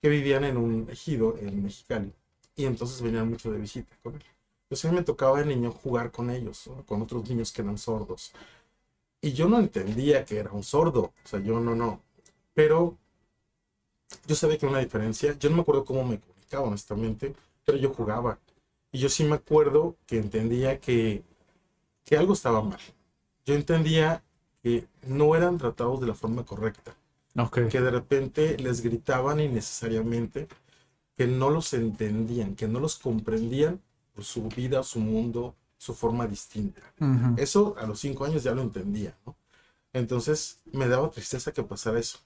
que 0.00 0.08
vivían 0.08 0.44
en 0.44 0.56
un 0.56 0.88
ejido 0.90 1.36
en 1.38 1.62
Mexicali. 1.62 2.12
Y 2.56 2.64
entonces 2.64 3.00
venían 3.00 3.28
mucho 3.28 3.50
de 3.50 3.58
visita 3.58 3.96
con 4.02 4.14
él. 4.14 4.22
Entonces 4.70 4.84
a 4.84 4.92
mí 4.92 4.98
me 4.98 5.04
tocaba 5.04 5.40
de 5.40 5.46
niño 5.46 5.72
jugar 5.72 6.12
con 6.12 6.30
ellos, 6.30 6.70
con 6.86 7.02
otros 7.02 7.28
niños 7.28 7.50
que 7.50 7.62
eran 7.62 7.76
sordos. 7.76 8.32
Y 9.20 9.32
yo 9.32 9.48
no 9.48 9.58
entendía 9.58 10.24
que 10.24 10.38
era 10.38 10.52
un 10.52 10.62
sordo, 10.62 11.12
o 11.24 11.28
sea, 11.28 11.40
yo 11.40 11.58
no, 11.58 11.74
no. 11.74 12.00
Pero 12.54 12.96
yo 14.28 14.36
sabía 14.36 14.58
que 14.58 14.66
era 14.66 14.70
una 14.70 14.80
diferencia. 14.80 15.36
Yo 15.40 15.50
no 15.50 15.56
me 15.56 15.62
acuerdo 15.62 15.84
cómo 15.84 16.04
me 16.04 16.20
comunicaba, 16.20 16.68
honestamente, 16.68 17.34
pero 17.64 17.78
yo 17.78 17.92
jugaba. 17.92 18.38
Y 18.92 19.00
yo 19.00 19.08
sí 19.08 19.24
me 19.24 19.34
acuerdo 19.34 19.96
que 20.06 20.18
entendía 20.18 20.78
que, 20.78 21.24
que 22.04 22.16
algo 22.16 22.34
estaba 22.34 22.62
mal. 22.62 22.80
Yo 23.44 23.54
entendía 23.56 24.22
que 24.62 24.86
no 25.04 25.34
eran 25.34 25.58
tratados 25.58 26.00
de 26.00 26.06
la 26.06 26.14
forma 26.14 26.44
correcta. 26.46 26.94
Que 27.68 27.80
de 27.80 27.90
repente 27.90 28.56
les 28.58 28.82
gritaban 28.82 29.40
innecesariamente, 29.40 30.46
que 31.16 31.26
no 31.26 31.50
los 31.50 31.74
entendían, 31.74 32.54
que 32.54 32.68
no 32.68 32.78
los 32.78 32.96
comprendían 32.96 33.80
por 34.14 34.24
su 34.24 34.48
vida, 34.48 34.82
su 34.82 35.00
mundo, 35.00 35.54
su 35.76 35.94
forma 35.94 36.26
distinta. 36.26 36.82
Eso 37.36 37.74
a 37.78 37.86
los 37.86 38.00
cinco 38.00 38.24
años 38.24 38.42
ya 38.42 38.54
lo 38.54 38.62
entendía, 38.62 39.16
¿no? 39.26 39.36
Entonces 39.92 40.58
me 40.72 40.88
daba 40.88 41.10
tristeza 41.10 41.52
que 41.52 41.62
pasara 41.62 41.98
eso 41.98 42.18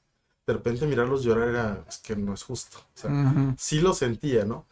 de 0.47 0.53
repente 0.53 0.87
mirarlos 0.87 1.25
llorar 1.25 1.49
era, 1.49 1.85
es 1.89 1.99
que 1.99 2.17
no 2.17 2.35
es 2.35 2.43
justo. 2.43 2.79
O 2.79 2.99
sea, 2.99 3.55
sí 3.59 3.81
lo 3.81 3.95
sentía, 3.95 4.45
¿no? 4.45 4.67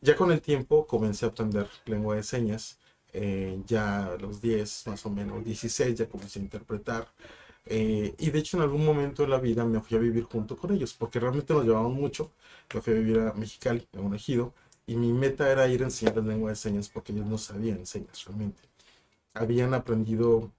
Ya 0.00 0.14
con 0.16 0.30
el 0.30 0.40
tiempo 0.40 0.86
comencé 0.86 1.24
a 1.26 1.28
aprender 1.30 1.68
lengua 1.86 2.16
de 2.16 2.22
señas. 2.22 2.78
Eh, 3.12 3.62
ya 3.66 4.06
a 4.06 4.16
los 4.18 4.42
10, 4.42 4.88
más 4.88 5.06
o 5.06 5.10
menos, 5.10 5.42
16, 5.44 5.98
ya 5.98 6.08
comencé 6.08 6.38
a 6.38 6.42
interpretar. 6.42 7.08
Eh, 7.64 8.14
y 8.18 8.30
de 8.30 8.38
hecho 8.38 8.56
en 8.58 8.62
algún 8.62 8.84
momento 8.84 9.22
de 9.22 9.28
la 9.28 9.38
vida 9.38 9.64
me 9.64 9.80
fui 9.80 9.96
a 9.96 10.00
vivir 10.00 10.24
junto 10.24 10.56
con 10.56 10.72
ellos, 10.72 10.94
porque 10.94 11.18
realmente 11.18 11.54
nos 11.54 11.64
llevaban 11.64 11.92
mucho. 11.92 12.30
Me 12.74 12.80
fui 12.80 12.92
a 12.92 12.96
vivir 12.96 13.18
a 13.20 13.32
Mexicali, 13.32 13.86
en 13.92 14.00
un 14.04 14.14
ejido, 14.14 14.54
y 14.86 14.96
mi 14.96 15.12
meta 15.12 15.50
era 15.50 15.68
ir 15.68 15.82
a 15.82 15.86
enseñar 15.86 16.16
lengua 16.24 16.50
de 16.50 16.56
señas, 16.56 16.88
porque 16.88 17.12
ellos 17.12 17.26
no 17.26 17.38
sabían 17.38 17.86
señas 17.86 18.24
realmente. 18.24 18.62
Habían 19.34 19.74
aprendido 19.74 20.52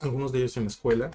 algunos 0.00 0.32
de 0.32 0.38
ellos 0.40 0.56
en 0.56 0.64
la 0.64 0.68
escuela, 0.70 1.10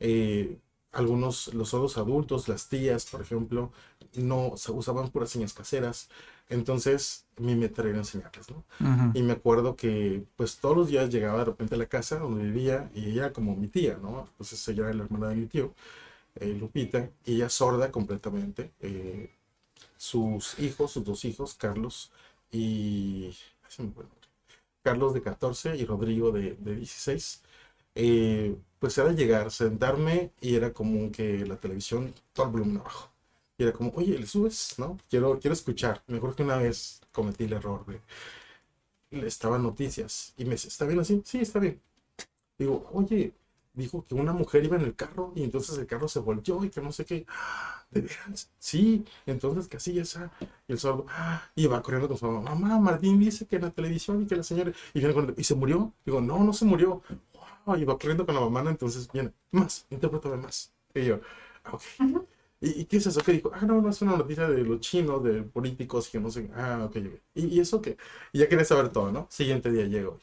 eh, 0.00 0.58
algunos, 0.92 1.52
los 1.54 1.74
otros 1.74 1.98
adultos, 1.98 2.48
las 2.48 2.68
tías, 2.68 3.06
por 3.06 3.20
ejemplo, 3.22 3.72
no 4.14 4.54
usaban 4.68 5.10
puras 5.10 5.30
señas 5.30 5.52
caseras. 5.54 6.08
Entonces, 6.48 7.26
mi 7.38 7.54
meta 7.56 7.82
era 7.82 7.98
enseñarles, 7.98 8.50
¿no? 8.50 8.64
Y 9.12 9.22
me 9.22 9.32
acuerdo 9.32 9.76
que, 9.76 10.24
pues, 10.36 10.58
todos 10.58 10.76
los 10.76 10.88
días 10.88 11.10
llegaba 11.10 11.38
de 11.40 11.44
repente 11.46 11.74
a 11.74 11.78
la 11.78 11.86
casa 11.86 12.18
donde 12.18 12.44
vivía 12.44 12.90
y 12.94 13.06
ella 13.10 13.32
como 13.32 13.56
mi 13.56 13.68
tía, 13.68 13.98
¿no? 14.02 14.26
Entonces, 14.32 14.66
ella 14.68 14.84
era 14.84 14.94
la 14.94 15.04
hermana 15.04 15.28
de 15.28 15.36
mi 15.36 15.46
tío, 15.46 15.74
eh, 16.36 16.54
Lupita, 16.54 17.10
y 17.24 17.36
ella 17.36 17.48
sorda 17.48 17.90
completamente. 17.92 18.72
Eh, 18.80 19.30
sus 20.04 20.58
hijos, 20.60 20.92
sus 20.92 21.04
dos 21.04 21.24
hijos, 21.24 21.54
Carlos 21.54 22.12
y... 22.52 23.34
Carlos 24.82 25.14
de 25.14 25.22
14 25.22 25.76
y 25.76 25.84
Rodrigo 25.84 26.30
de, 26.32 26.54
de 26.56 26.76
16 26.76 27.42
eh, 27.94 28.56
pues 28.78 28.98
era 28.98 29.12
llegar, 29.12 29.50
sentarme 29.50 30.32
y 30.40 30.56
era 30.56 30.72
como 30.72 31.10
que 31.12 31.46
la 31.46 31.56
televisión, 31.56 32.12
todo 32.32 32.46
el 32.46 32.52
volumen 32.52 32.78
abajo. 32.78 33.10
Y 33.56 33.62
era 33.64 33.72
como, 33.72 33.90
oye, 33.94 34.18
¿le 34.18 34.26
subes? 34.26 34.74
¿No? 34.78 34.98
Quiero, 35.08 35.38
quiero 35.38 35.54
escuchar. 35.54 36.02
Me 36.08 36.16
acuerdo 36.18 36.36
que 36.36 36.42
una 36.42 36.56
vez 36.58 37.00
cometí 37.12 37.44
el 37.44 37.54
error 37.54 37.86
de... 37.86 38.00
Estaban 39.10 39.62
noticias 39.62 40.34
y 40.36 40.44
me 40.44 40.52
dice, 40.52 40.68
¿está 40.68 40.84
bien 40.86 40.98
así? 41.00 41.22
Sí, 41.24 41.38
está 41.40 41.58
bien. 41.60 41.80
Digo, 42.58 42.88
oye, 42.92 43.34
dijo 43.74 44.04
que 44.06 44.14
una 44.14 44.32
mujer 44.32 44.64
iba 44.64 44.76
en 44.76 44.82
el 44.82 44.94
carro 44.94 45.32
y 45.34 45.44
entonces 45.44 45.76
el 45.78 45.86
carro 45.86 46.08
se 46.08 46.20
volteó 46.20 46.64
y 46.64 46.70
que 46.70 46.80
no 46.80 46.92
sé 46.92 47.04
qué. 47.04 47.26
¿De 47.90 48.00
veras? 48.00 48.50
Sí, 48.58 49.04
entonces 49.26 49.68
que 49.68 49.76
así 49.76 49.98
esa. 49.98 50.30
Y 50.66 50.72
el 50.72 50.78
sordo 50.78 51.06
iba 51.56 51.82
corriendo 51.82 52.08
con 52.08 52.16
su 52.16 52.26
mamá. 52.26 52.54
Mamá, 52.54 52.78
Martín 52.78 53.18
dice 53.20 53.46
que 53.46 53.56
en 53.56 53.62
la 53.62 53.70
televisión 53.70 54.22
y 54.22 54.26
que 54.26 54.36
la 54.36 54.42
señora. 54.42 54.72
Y, 54.94 55.00
¿y 55.36 55.44
se 55.44 55.54
murió. 55.54 55.92
Digo, 56.04 56.20
no, 56.20 56.42
no 56.42 56.52
se 56.52 56.64
murió 56.64 57.02
y 57.78 57.84
va 57.84 57.98
corriendo 57.98 58.26
con 58.26 58.34
la 58.34 58.40
mamá, 58.42 58.68
entonces 58.70 59.10
viene, 59.12 59.32
más, 59.50 59.86
interprétame 59.90 60.36
más. 60.36 60.72
Y 60.94 61.04
yo, 61.04 61.20
ah, 61.64 61.72
ok. 61.74 61.82
¿Y, 62.60 62.84
qué 62.86 62.96
es 62.98 63.06
eso? 63.06 63.20
¿Qué 63.22 63.32
dijo? 63.32 63.50
Ah, 63.54 63.62
no, 63.66 63.80
no 63.80 63.90
es 63.90 64.00
una 64.02 64.16
noticia 64.16 64.48
de 64.48 64.62
los 64.62 64.80
chinos, 64.80 65.22
de 65.22 65.42
políticos, 65.42 66.08
que 66.08 66.18
no 66.20 66.30
sé. 66.30 66.50
Ah, 66.54 66.84
ok, 66.86 66.96
¿Y, 67.34 67.46
y 67.46 67.60
eso 67.60 67.80
qué? 67.82 67.96
Y 68.32 68.38
ya 68.38 68.48
quería 68.48 68.64
saber 68.64 68.90
todo, 68.90 69.12
¿no? 69.12 69.26
Siguiente 69.30 69.70
día 69.70 69.84
llego. 69.86 70.18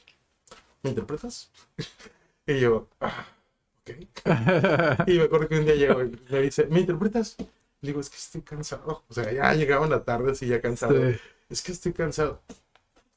¿Me 0.83 0.91
interpretas? 0.91 1.51
y 2.47 2.59
yo, 2.59 2.87
ah, 2.99 3.27
y 5.07 5.17
me 5.17 5.23
acuerdo 5.23 5.47
que 5.47 5.59
un 5.59 5.65
día 5.65 5.75
llego 5.75 6.03
y 6.03 6.17
me 6.29 6.41
dice, 6.41 6.67
¿me 6.67 6.81
interpretas? 6.81 7.35
Le 7.81 7.89
digo, 7.89 7.99
es 7.99 8.09
que 8.09 8.17
estoy 8.17 8.41
cansado. 8.41 9.03
O 9.09 9.13
sea, 9.13 9.31
ya 9.31 9.53
llegaba 9.53 9.85
en 9.85 9.91
la 9.91 10.03
tarde, 10.03 10.31
así 10.31 10.47
ya 10.47 10.61
cansado. 10.61 10.93
Es 11.49 11.61
que 11.61 11.71
estoy 11.71 11.93
cansado. 11.93 12.41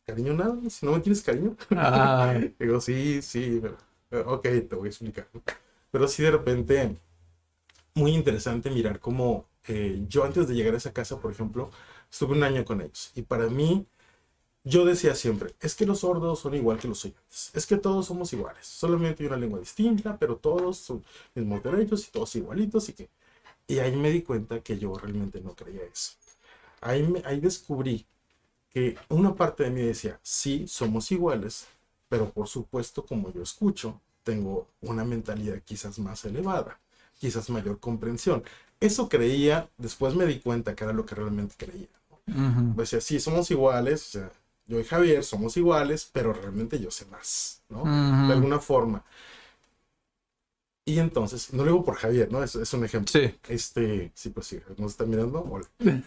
Cariño, 0.07 0.35
nada, 0.35 0.57
si 0.68 0.87
no 0.87 0.92
me 0.92 1.00
tienes 1.00 1.22
cariño. 1.22 1.57
Ah. 1.70 2.38
digo, 2.59 2.81
sí, 2.81 3.22
sí, 3.22 3.61
pero 3.62 3.77
Ok, 4.27 4.42
te 4.42 4.74
voy 4.77 4.87
a 4.87 4.90
explicar. 4.90 5.27
Pero 5.90 6.09
sí 6.09 6.22
de 6.22 6.31
repente, 6.31 6.96
muy 7.94 8.12
interesante 8.12 8.70
mirar 8.70 9.00
cómo 9.00 9.48
eh, 9.66 10.05
yo 10.09 10.24
antes 10.24 10.48
de 10.48 10.55
llegar 10.55 10.74
a 10.74 10.79
esa 10.79 10.92
casa, 10.92 11.18
por 11.20 11.33
ejemplo, 11.33 11.70
estuve 12.11 12.35
un 12.35 12.42
año 12.42 12.64
con 12.64 12.81
ellos. 12.81 13.12
Y 13.14 13.22
para 13.22 13.48
mí, 13.48 13.87
yo 14.64 14.85
decía 14.85 15.14
siempre, 15.14 15.55
es 15.61 15.74
que 15.74 15.87
los 15.87 16.00
sordos 16.00 16.40
son 16.40 16.55
igual 16.55 16.79
que 16.79 16.88
los 16.88 17.05
oyentes. 17.05 17.50
Es 17.55 17.66
que 17.66 17.77
todos 17.77 18.07
somos 18.07 18.33
iguales. 18.33 18.66
Solamente 18.66 19.22
hay 19.22 19.29
una 19.29 19.37
lengua 19.37 19.61
distinta, 19.61 20.18
pero 20.18 20.37
todos 20.37 20.79
son 20.79 21.05
mismos 21.35 21.62
derechos 21.62 22.09
y 22.09 22.11
todos 22.11 22.35
igualitos. 22.37 22.88
Y, 22.88 22.94
que... 22.94 23.11
y 23.68 23.79
ahí 23.81 23.96
me 23.96 24.11
di 24.11 24.22
cuenta 24.22 24.61
que 24.62 24.79
yo 24.79 24.94
realmente 24.96 25.40
no 25.40 25.55
creía 25.55 25.85
eso. 25.85 26.12
Ahí, 26.81 27.07
ahí 27.24 27.40
descubrí 27.40 28.07
que 28.70 28.96
una 29.09 29.35
parte 29.35 29.64
de 29.64 29.70
mí 29.70 29.83
decía, 29.83 30.20
sí, 30.22 30.66
somos 30.68 31.11
iguales, 31.12 31.66
pero 32.09 32.31
por 32.31 32.48
supuesto, 32.48 33.05
como 33.07 33.33
yo 33.33 33.42
escucho, 33.42 34.00
tengo 34.24 34.68
una 34.83 35.05
mentalidad 35.05 35.61
quizás 35.64 35.98
más 35.98 36.24
elevada, 36.24 36.81
quizás 37.18 37.50
mayor 37.50 37.81
comprensión. 37.81 38.44
Eso 38.81 39.09
creía, 39.09 39.70
después 39.79 40.14
me 40.14 40.27
di 40.27 40.40
cuenta 40.40 40.74
que 40.74 40.85
era 40.85 40.92
lo 40.92 41.07
que 41.07 41.14
realmente 41.14 41.55
creía. 41.59 41.88
Pues 42.74 42.90
sí, 43.00 43.20
somos 43.20 43.50
iguales, 43.50 44.09
o 44.09 44.11
sea, 44.18 44.33
yo 44.66 44.81
y 44.81 44.85
Javier 44.85 45.24
somos 45.24 45.57
iguales, 45.57 46.09
pero 46.12 46.33
realmente 46.33 46.81
yo 46.81 46.90
sé 46.90 47.07
más, 47.07 47.62
¿no? 47.68 47.85
De 48.27 48.33
alguna 48.33 48.59
forma. 48.59 49.05
Y 50.87 50.98
entonces, 50.98 51.53
no 51.53 51.64
lo 51.64 51.72
digo 51.72 51.85
por 51.85 51.96
Javier, 51.96 52.31
¿no? 52.31 52.42
Es, 52.42 52.55
es 52.55 52.72
un 52.74 52.85
ejemplo. 52.85 53.11
Sí. 53.11 53.35
Este, 53.48 54.12
sí, 54.14 54.31
pues 54.31 54.46
sí, 54.46 54.61
nos 54.77 54.92
está 54.92 55.05
mirando. 55.07 55.40
Hola. 55.40 55.66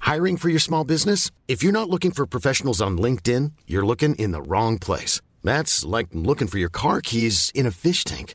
Hiring 0.00 0.36
for 0.36 0.50
your 0.50 0.60
small 0.60 0.84
business? 0.84 1.30
If 1.46 1.62
you're 1.62 1.72
not 1.72 1.88
looking 1.88 2.10
for 2.10 2.26
professionals 2.26 2.82
on 2.82 2.98
LinkedIn, 2.98 3.52
you're 3.66 3.86
looking 3.86 4.14
in 4.16 4.32
the 4.32 4.42
wrong 4.42 4.78
place. 4.78 5.22
That's 5.42 5.84
like 5.84 6.08
looking 6.12 6.48
for 6.48 6.58
your 6.58 6.68
car 6.68 7.00
keys 7.00 7.50
in 7.54 7.66
a 7.66 7.70
fish 7.70 8.04
tank. 8.04 8.34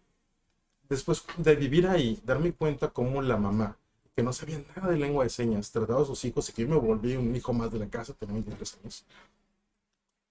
después 0.91 1.23
de 1.37 1.55
vivir 1.55 1.87
ahí, 1.87 2.19
darme 2.25 2.51
cuenta 2.51 2.89
cómo 2.89 3.21
la 3.21 3.37
mamá, 3.37 3.77
que 4.13 4.21
no 4.21 4.33
sabía 4.33 4.61
nada 4.75 4.89
de 4.91 4.97
lengua 4.97 5.23
de 5.23 5.29
señas, 5.29 5.71
trataba 5.71 6.01
a 6.01 6.05
sus 6.05 6.25
hijos 6.25 6.49
y 6.49 6.51
que 6.51 6.63
yo 6.63 6.67
me 6.67 6.75
volví 6.75 7.15
un 7.15 7.33
hijo 7.33 7.53
más 7.53 7.71
de 7.71 7.79
la 7.79 7.87
casa, 7.87 8.13
tenía 8.13 8.33
23 8.33 8.77
años. 8.81 9.05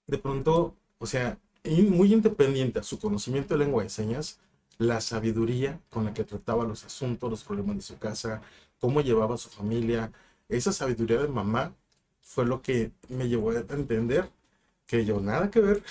De 0.07 0.19
pronto, 0.19 0.75
o 0.99 1.07
sea, 1.07 1.39
muy 1.65 2.13
independiente 2.13 2.79
a 2.79 2.83
su 2.83 2.99
conocimiento 2.99 3.55
de 3.55 3.65
lengua 3.65 3.83
de 3.83 3.89
señas, 3.89 4.39
la 4.77 5.01
sabiduría 5.01 5.81
con 5.89 6.05
la 6.05 6.13
que 6.13 6.25
trataba 6.25 6.65
los 6.65 6.85
asuntos, 6.85 7.31
los 7.31 7.43
problemas 7.43 7.77
de 7.77 7.83
su 7.83 7.99
casa, 7.99 8.43
cómo 8.79 9.01
llevaba 9.01 9.37
a 9.37 9.39
su 9.39 9.49
familia, 9.49 10.13
esa 10.51 10.73
sabiduría 10.75 11.23
de 11.23 11.29
mamá 11.29 11.75
fue 12.21 12.45
lo 12.45 12.61
que 12.61 12.93
me 13.09 13.29
llevó 13.29 13.53
a 13.53 13.61
entender 13.61 14.29
que 14.87 15.07
yo 15.07 15.21
nada 15.21 15.51
que 15.51 15.61
ver. 15.61 15.83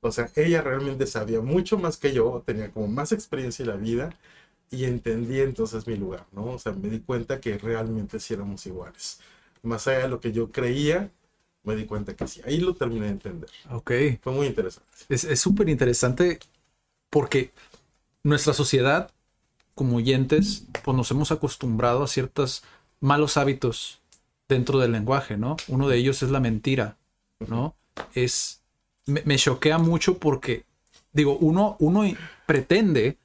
O 0.00 0.10
sea, 0.12 0.30
ella 0.36 0.62
realmente 0.62 1.06
sabía 1.06 1.40
mucho 1.40 1.78
más 1.78 1.96
que 1.96 2.12
yo, 2.12 2.42
tenía 2.46 2.70
como 2.70 2.88
más 2.88 3.12
experiencia 3.12 3.62
en 3.64 3.68
la 3.68 3.76
vida 3.76 4.10
y 4.70 4.84
entendí 4.84 5.40
entonces 5.40 5.86
mi 5.86 5.96
lugar, 5.96 6.26
¿no? 6.32 6.44
O 6.46 6.58
sea, 6.58 6.72
me 6.72 6.88
di 6.88 7.00
cuenta 7.00 7.40
que 7.40 7.58
realmente 7.58 8.20
sí 8.20 8.34
éramos 8.34 8.64
iguales. 8.66 9.20
Más 9.62 9.86
allá 9.88 10.00
de 10.00 10.08
lo 10.08 10.20
que 10.20 10.32
yo 10.32 10.50
creía, 10.50 11.10
me 11.64 11.76
di 11.76 11.84
cuenta 11.84 12.14
que 12.16 12.26
sí. 12.26 12.40
Ahí 12.46 12.58
lo 12.58 12.74
terminé 12.74 13.06
de 13.06 13.12
entender. 13.12 13.50
Ok. 13.70 13.92
Fue 14.22 14.32
muy 14.32 14.46
interesante. 14.46 14.88
Es 15.08 15.40
súper 15.40 15.68
interesante 15.68 16.38
porque 17.10 17.52
nuestra 18.22 18.54
sociedad, 18.54 19.10
como 19.74 19.96
oyentes, 19.96 20.64
pues 20.84 20.96
nos 20.96 21.10
hemos 21.10 21.32
acostumbrado 21.32 22.02
a 22.02 22.08
ciertos 22.08 22.62
malos 23.00 23.36
hábitos 23.36 24.00
dentro 24.48 24.78
del 24.78 24.92
lenguaje, 24.92 25.36
¿no? 25.36 25.56
Uno 25.68 25.88
de 25.88 25.96
ellos 25.96 26.22
es 26.22 26.30
la 26.30 26.40
mentira, 26.40 26.96
¿no? 27.48 27.74
Es, 28.14 28.59
me, 29.06 29.36
choquea 29.36 29.78
mucho 29.78 30.18
porque, 30.18 30.64
digo, 31.12 31.36
uno, 31.38 31.76
uno 31.78 32.02
pretende 32.46 33.18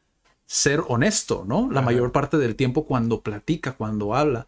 ser 0.45 0.83
honesto, 0.87 1.43
¿no? 1.47 1.69
La 1.71 1.81
mayor 1.81 2.11
parte 2.11 2.37
del 2.37 2.55
tiempo 2.55 2.85
cuando 2.85 3.21
platica, 3.21 3.73
cuando 3.73 4.15
habla 4.15 4.47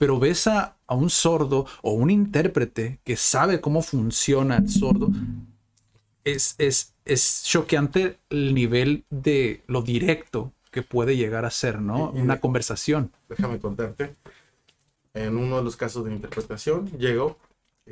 pero 0.00 0.18
ves 0.18 0.46
a, 0.46 0.78
un 0.88 1.10
sordo 1.10 1.66
o 1.82 1.92
un 1.92 2.08
intérprete 2.08 3.00
que 3.04 3.16
sabe 3.16 3.60
cómo 3.60 3.82
funciona 3.82 4.56
el 4.56 4.70
sordo, 4.70 5.10
es, 6.24 6.54
es, 6.56 6.94
es 7.04 7.42
choqueante 7.44 8.18
el 8.30 8.54
nivel 8.54 9.04
de 9.10 9.62
lo 9.66 9.82
directo 9.82 10.54
que 10.70 10.80
puede 10.80 11.18
llegar 11.18 11.44
a 11.44 11.50
ser, 11.50 11.82
¿no? 11.82 12.12
Una 12.12 12.40
conversación. 12.40 13.12
Déjame 13.28 13.58
contarte. 13.58 14.16
En 15.12 15.36
uno 15.36 15.58
de 15.58 15.64
los 15.64 15.76
casos 15.76 16.06
de 16.06 16.14
interpretación, 16.14 16.90
llego, 16.92 17.36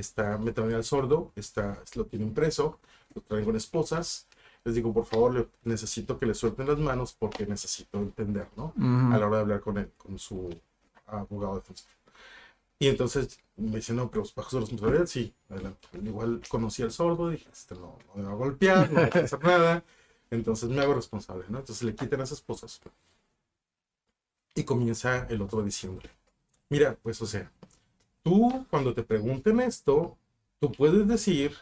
está, 0.00 0.38
me 0.38 0.52
traen 0.52 0.74
al 0.74 0.84
sordo, 0.84 1.32
está, 1.36 1.82
lo 1.94 2.06
tiene 2.06 2.24
impreso, 2.24 2.78
lo 3.14 3.22
traen 3.22 3.44
con 3.44 3.56
esposas. 3.56 4.26
Les 4.64 4.74
digo, 4.74 4.92
por 4.92 5.06
favor, 5.06 5.50
necesito 5.64 6.18
que 6.18 6.26
le 6.26 6.34
suelten 6.34 6.66
las 6.66 6.78
manos 6.78 7.14
porque 7.18 7.46
necesito 7.46 7.98
entender, 7.98 8.48
¿no? 8.56 8.74
A 9.12 9.18
la 9.18 9.26
hora 9.26 9.36
de 9.36 9.42
hablar 9.42 9.60
con 9.60 9.78
él, 9.78 9.90
con 9.96 10.18
su 10.18 10.50
abogado 11.06 11.56
defensor. 11.56 11.88
Y 12.78 12.88
entonces 12.88 13.40
me 13.56 13.76
dice, 13.76 13.92
no, 13.92 14.10
pero 14.10 14.24
bajo 14.36 14.50
su 14.50 14.60
responsabilidad, 14.60 15.06
sí, 15.06 15.34
adelante. 15.48 15.88
Igual 16.04 16.42
conocí 16.48 16.82
al 16.82 16.92
sordo, 16.92 17.30
dije, 17.30 17.48
este 17.52 17.74
no, 17.74 17.98
no 18.06 18.14
me 18.14 18.22
va 18.22 18.32
a 18.32 18.34
golpear, 18.34 18.90
no 18.92 19.00
va 19.00 19.06
a 19.12 19.24
hacer 19.24 19.42
nada. 19.42 19.84
Entonces 20.30 20.68
me 20.68 20.80
hago 20.80 20.94
responsable, 20.94 21.44
¿no? 21.48 21.58
Entonces 21.58 21.82
le 21.82 21.94
quitan 21.94 22.20
esas 22.20 22.38
esposas. 22.38 22.80
Y 24.54 24.64
comienza 24.64 25.26
el 25.28 25.40
otro 25.42 25.62
diciéndole, 25.62 26.10
mira, 26.68 26.96
pues 27.02 27.20
o 27.22 27.26
sea, 27.26 27.50
tú 28.28 28.66
cuando 28.70 28.92
te 28.94 29.02
pregunten 29.02 29.60
esto, 29.60 30.16
tú 30.60 30.70
puedes 30.72 31.06
decir 31.08 31.54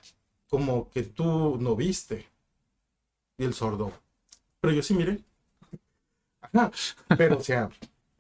como 0.49 0.91
que 0.91 1.03
tú 1.03 1.57
no 1.61 1.77
viste. 1.77 2.27
Y 3.39 3.45
el 3.45 3.55
sordo, 3.55 3.93
pero 4.61 4.73
yo 4.73 4.83
sí 4.83 4.95
miré. 4.95 5.21
Ajá. 6.41 6.71
Pero 7.17 7.39
o 7.39 7.41
sea, 7.41 7.71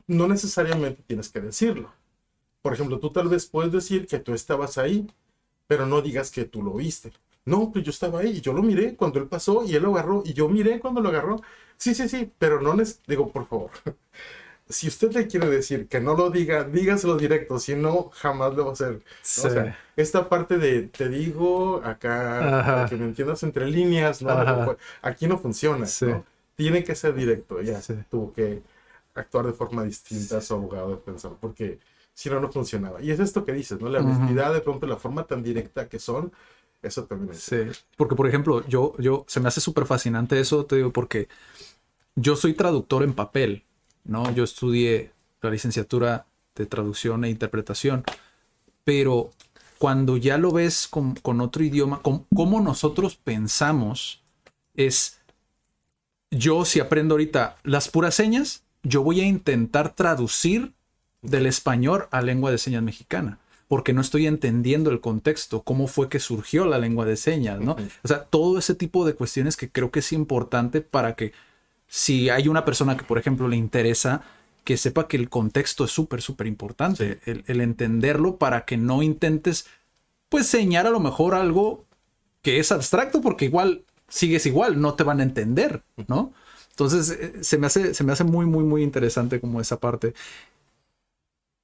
no 0.06 0.28
necesariamente 0.28 1.02
tienes 1.06 1.28
que 1.28 1.40
decirlo. 1.40 1.90
Por 2.62 2.72
ejemplo, 2.74 2.98
tú 2.98 3.10
tal 3.10 3.28
vez 3.28 3.46
puedes 3.46 3.72
decir 3.72 4.06
que 4.06 4.18
tú 4.18 4.34
estabas 4.34 4.78
ahí, 4.78 5.08
pero 5.66 5.86
no 5.86 6.02
digas 6.02 6.30
que 6.30 6.44
tú 6.44 6.62
lo 6.62 6.74
viste. 6.74 7.12
No, 7.44 7.70
pues 7.72 7.84
yo 7.84 7.90
estaba 7.90 8.20
ahí 8.20 8.38
y 8.38 8.40
yo 8.40 8.52
lo 8.52 8.62
miré 8.62 8.96
cuando 8.96 9.18
él 9.20 9.28
pasó 9.28 9.64
y 9.64 9.74
él 9.74 9.84
lo 9.84 9.92
agarró 9.92 10.22
y 10.24 10.34
yo 10.34 10.48
miré 10.48 10.80
cuando 10.80 11.00
lo 11.00 11.08
agarró. 11.08 11.40
Sí, 11.76 11.94
sí, 11.94 12.08
sí, 12.08 12.30
pero 12.38 12.60
no 12.60 12.74
les 12.74 13.02
digo, 13.06 13.30
por 13.32 13.46
favor. 13.48 13.70
Si 14.68 14.88
usted 14.88 15.12
le 15.12 15.26
quiere 15.28 15.48
decir 15.48 15.88
que 15.88 16.00
no 16.00 16.14
lo 16.14 16.30
diga, 16.30 16.64
dígaselo 16.64 17.16
directo, 17.16 17.58
si 17.58 17.74
no, 17.76 18.10
jamás 18.12 18.54
lo 18.54 18.64
va 18.64 18.70
a 18.70 18.72
hacer. 18.72 18.96
O 18.96 19.00
sea, 19.22 19.78
esta 19.96 20.28
parte 20.28 20.58
de 20.58 20.82
te 20.82 21.08
digo 21.08 21.80
acá, 21.84 22.62
para 22.64 22.88
que 22.88 22.96
me 22.96 23.04
entiendas 23.04 23.42
entre 23.42 23.66
líneas, 23.66 24.22
¿no? 24.22 24.76
aquí 25.02 25.26
no 25.26 25.38
funciona. 25.38 25.86
Tiene 26.56 26.82
que 26.82 26.94
ser 26.94 27.14
directo, 27.14 27.60
ya. 27.60 27.80
Tuvo 28.10 28.32
que 28.32 28.62
actuar 29.14 29.46
de 29.46 29.52
forma 29.52 29.84
distinta 29.84 30.38
a 30.38 30.40
su 30.40 30.54
abogado 30.54 30.90
defensor, 30.96 31.36
porque 31.40 31.78
si 32.12 32.30
no, 32.30 32.40
no 32.40 32.50
funcionaba. 32.50 33.00
Y 33.02 33.10
es 33.10 33.20
esto 33.20 33.44
que 33.44 33.52
dices, 33.52 33.80
¿no? 33.80 33.88
La 33.88 34.00
honestidad, 34.00 34.52
de 34.52 34.60
pronto, 34.60 34.86
la 34.86 34.96
forma 34.96 35.26
tan 35.26 35.42
directa 35.42 35.88
que 35.88 35.98
son, 35.98 36.32
eso 36.82 37.04
también 37.04 37.32
es. 37.32 37.42
Sí, 37.42 37.58
porque 37.96 38.16
por 38.16 38.26
ejemplo, 38.26 38.66
yo, 38.66 38.94
yo, 38.98 39.24
se 39.28 39.38
me 39.38 39.48
hace 39.48 39.60
súper 39.60 39.86
fascinante 39.86 40.40
eso, 40.40 40.64
te 40.64 40.76
digo, 40.76 40.92
porque 40.92 41.28
yo 42.14 42.34
soy 42.34 42.54
traductor 42.54 43.02
en 43.02 43.12
papel, 43.12 43.65
¿no? 44.06 44.32
Yo 44.32 44.44
estudié 44.44 45.12
la 45.42 45.50
licenciatura 45.50 46.26
de 46.54 46.66
traducción 46.66 47.24
e 47.24 47.30
interpretación, 47.30 48.04
pero 48.84 49.30
cuando 49.78 50.16
ya 50.16 50.38
lo 50.38 50.52
ves 50.52 50.88
con, 50.88 51.14
con 51.14 51.40
otro 51.40 51.62
idioma, 51.62 52.00
con, 52.00 52.24
cómo 52.34 52.60
nosotros 52.60 53.16
pensamos, 53.16 54.22
es, 54.74 55.20
yo 56.30 56.64
si 56.64 56.80
aprendo 56.80 57.14
ahorita 57.14 57.56
las 57.62 57.88
puras 57.88 58.14
señas, 58.14 58.62
yo 58.82 59.02
voy 59.02 59.20
a 59.20 59.26
intentar 59.26 59.94
traducir 59.94 60.72
del 61.22 61.46
español 61.46 62.06
a 62.10 62.22
lengua 62.22 62.50
de 62.50 62.58
señas 62.58 62.82
mexicana, 62.82 63.38
porque 63.68 63.92
no 63.92 64.00
estoy 64.00 64.26
entendiendo 64.26 64.90
el 64.90 65.00
contexto, 65.00 65.62
cómo 65.62 65.88
fue 65.88 66.08
que 66.08 66.20
surgió 66.20 66.66
la 66.66 66.78
lengua 66.78 67.04
de 67.04 67.16
señas, 67.16 67.60
¿no? 67.60 67.76
O 68.04 68.08
sea, 68.08 68.24
todo 68.24 68.58
ese 68.58 68.74
tipo 68.74 69.04
de 69.04 69.14
cuestiones 69.14 69.56
que 69.56 69.70
creo 69.70 69.90
que 69.90 69.98
es 69.98 70.12
importante 70.12 70.80
para 70.80 71.16
que 71.16 71.32
si 71.88 72.30
hay 72.30 72.48
una 72.48 72.64
persona 72.64 72.96
que, 72.96 73.04
por 73.04 73.18
ejemplo, 73.18 73.48
le 73.48 73.56
interesa, 73.56 74.22
que 74.64 74.76
sepa 74.76 75.06
que 75.06 75.16
el 75.16 75.28
contexto 75.28 75.84
es 75.84 75.90
súper, 75.90 76.20
súper 76.22 76.46
importante, 76.46 77.20
el, 77.24 77.60
entenderlo 77.60 78.36
para 78.36 78.64
que 78.64 78.76
no 78.76 79.02
intentes, 79.02 79.66
pues, 80.28 80.46
señalar 80.46 80.88
a 80.88 80.90
lo 80.90 81.00
mejor 81.00 81.34
algo 81.34 81.84
que 82.42 82.58
es 82.58 82.72
abstracto, 82.72 83.20
porque 83.20 83.44
igual 83.44 83.84
sigues 84.08 84.46
igual, 84.46 84.80
no 84.80 84.94
te 84.94 85.04
van 85.04 85.20
a 85.20 85.22
entender, 85.22 85.82
¿no? 86.08 86.32
Entonces, 86.70 87.10
eh, 87.10 87.32
se 87.42 87.58
me 87.58 87.66
hace, 87.66 87.94
se 87.94 88.04
me 88.04 88.12
hace 88.12 88.24
muy, 88.24 88.44
muy, 88.46 88.64
muy 88.64 88.82
interesante 88.82 89.40
como 89.40 89.60
esa 89.60 89.78
parte. 89.80 90.14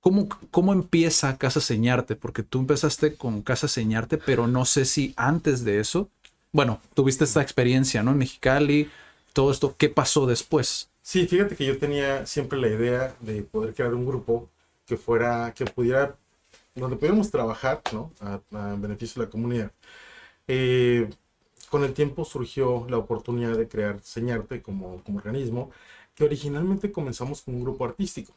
¿Cómo, 0.00 0.28
¿Cómo 0.50 0.72
empieza 0.72 1.37
Casa 1.38 1.61
Señarte? 1.61 2.16
Porque 2.16 2.42
tú 2.42 2.61
empezaste 2.61 3.14
con 3.14 3.42
Casa 3.42 3.68
Señarte, 3.68 4.18
pero 4.18 4.46
no 4.46 4.64
sé 4.64 4.85
si 4.85 5.12
antes 5.16 5.64
de 5.64 5.80
eso, 5.80 6.08
bueno, 6.52 6.80
tuviste 6.94 7.24
esta 7.24 7.42
experiencia, 7.42 8.02
¿no? 8.02 8.12
En 8.12 8.18
Mexicali, 8.18 8.90
todo 9.32 9.50
esto, 9.50 9.74
¿qué 9.76 9.88
pasó 9.88 10.26
después? 10.26 10.90
Sí, 11.02 11.26
fíjate 11.26 11.56
que 11.56 11.66
yo 11.66 11.78
tenía 11.78 12.26
siempre 12.26 12.58
la 12.60 12.68
idea 12.68 13.16
de 13.20 13.42
poder 13.42 13.74
crear 13.74 13.94
un 13.94 14.06
grupo 14.06 14.48
que 14.86 14.96
fuera, 14.96 15.52
que 15.54 15.64
pudiera, 15.64 16.16
donde 16.74 16.96
pudiéramos 16.96 17.30
trabajar, 17.30 17.82
¿no? 17.92 18.12
A, 18.20 18.40
beneficio 18.76 19.20
de 19.20 19.26
la 19.26 19.30
comunidad. 19.30 19.72
Eh, 20.48 21.10
con 21.70 21.84
el 21.84 21.94
tiempo 21.94 22.24
surgió 22.24 22.86
la 22.88 22.98
oportunidad 22.98 23.56
de 23.56 23.68
crear 23.68 24.00
Señarte 24.02 24.62
como, 24.62 25.02
como 25.04 25.18
organismo, 25.18 25.70
que 26.14 26.24
originalmente 26.24 26.92
comenzamos 26.92 27.42
con 27.42 27.54
un 27.54 27.62
grupo 27.64 27.84
artístico 27.84 28.34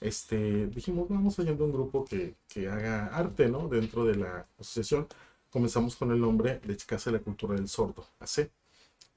este, 0.00 0.66
dijimos, 0.68 1.08
vamos 1.08 1.38
haciendo 1.38 1.64
un 1.64 1.72
grupo 1.72 2.04
que, 2.04 2.36
que, 2.48 2.68
haga 2.68 3.06
arte, 3.06 3.48
¿no? 3.48 3.68
Dentro 3.68 4.04
de 4.04 4.16
la 4.16 4.46
asociación. 4.58 5.08
Comenzamos 5.50 5.96
con 5.96 6.12
el 6.12 6.20
nombre 6.20 6.60
de 6.60 6.76
Casa 6.76 7.10
de 7.10 7.18
la 7.18 7.24
Cultura 7.24 7.54
del 7.54 7.68
Sordo, 7.68 8.06
AC. 8.20 8.50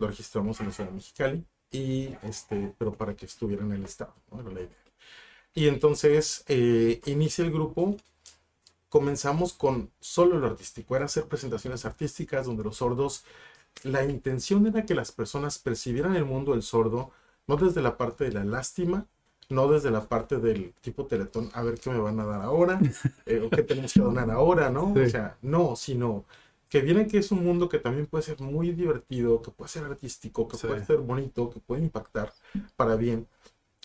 Lo 0.01 0.07
registramos 0.07 0.59
en 0.59 0.65
la 0.65 0.71
ciudad 0.73 0.89
de 0.89 0.95
Mexicali, 0.95 1.45
y, 1.69 2.09
este, 2.23 2.73
pero 2.79 2.91
para 2.91 3.15
que 3.15 3.27
estuviera 3.27 3.63
en 3.63 3.71
el 3.71 3.85
estado, 3.85 4.15
¿no? 4.31 4.41
Era 4.41 4.49
la 4.49 4.61
idea. 4.61 4.77
Y 5.53 5.67
entonces 5.67 6.43
eh, 6.47 7.01
inicia 7.05 7.45
el 7.45 7.51
grupo. 7.51 7.95
Comenzamos 8.89 9.53
con 9.53 9.91
solo 9.99 10.39
lo 10.39 10.47
artístico, 10.47 10.95
era 10.95 11.05
hacer 11.05 11.25
presentaciones 11.25 11.85
artísticas 11.85 12.47
donde 12.47 12.63
los 12.63 12.77
sordos, 12.77 13.23
la 13.83 14.03
intención 14.03 14.65
era 14.65 14.87
que 14.87 14.95
las 14.95 15.11
personas 15.11 15.59
percibieran 15.59 16.15
el 16.15 16.25
mundo 16.25 16.53
del 16.53 16.63
sordo, 16.63 17.11
no 17.45 17.57
desde 17.57 17.83
la 17.83 17.95
parte 17.95 18.23
de 18.23 18.31
la 18.31 18.43
lástima, 18.43 19.05
no 19.49 19.67
desde 19.67 19.91
la 19.91 20.09
parte 20.09 20.37
del 20.37 20.73
tipo 20.81 21.05
teletón, 21.05 21.51
a 21.53 21.61
ver 21.61 21.79
qué 21.79 21.91
me 21.91 21.99
van 21.99 22.19
a 22.19 22.25
dar 22.25 22.41
ahora, 22.41 22.81
eh, 23.27 23.39
o 23.45 23.51
qué 23.51 23.61
tenemos 23.61 23.93
que 23.93 24.01
donar 24.01 24.31
ahora, 24.31 24.71
¿no? 24.71 24.93
O 24.97 25.09
sea, 25.09 25.37
no, 25.43 25.75
sino 25.75 26.25
que 26.71 26.79
vienen 26.79 27.09
que 27.09 27.17
es 27.17 27.33
un 27.33 27.43
mundo 27.43 27.67
que 27.67 27.79
también 27.79 28.07
puede 28.07 28.23
ser 28.23 28.39
muy 28.39 28.71
divertido, 28.71 29.41
que 29.41 29.51
puede 29.51 29.67
ser 29.67 29.83
artístico, 29.83 30.47
que 30.47 30.55
puede 30.55 30.85
ser 30.85 30.99
bonito, 30.99 31.49
que 31.49 31.59
puede 31.59 31.81
impactar 31.81 32.31
para 32.77 32.95
bien. 32.95 33.27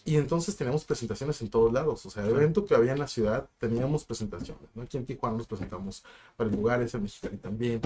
Y 0.05 0.15
entonces 0.15 0.57
teníamos 0.57 0.85
presentaciones 0.85 1.43
en 1.43 1.51
todos 1.51 1.73
lados. 1.73 2.07
O 2.07 2.11
sea, 2.11 2.25
el 2.25 2.37
evento 2.37 2.65
que 2.65 2.77
había 2.77 2.93
en 2.93 3.01
la 3.01 3.09
ciudad, 3.09 3.51
teníamos 3.59 4.05
presentaciones. 4.05 4.71
¿no? 4.77 4.83
Aquí 4.83 4.97
en 4.97 5.05
Tijuana 5.05 5.37
nos 5.37 5.49
presentamos 5.49 6.05
para 6.37 6.49
lugares, 6.49 6.95
en 6.95 7.03
Mexicali 7.03 7.39
también. 7.39 7.81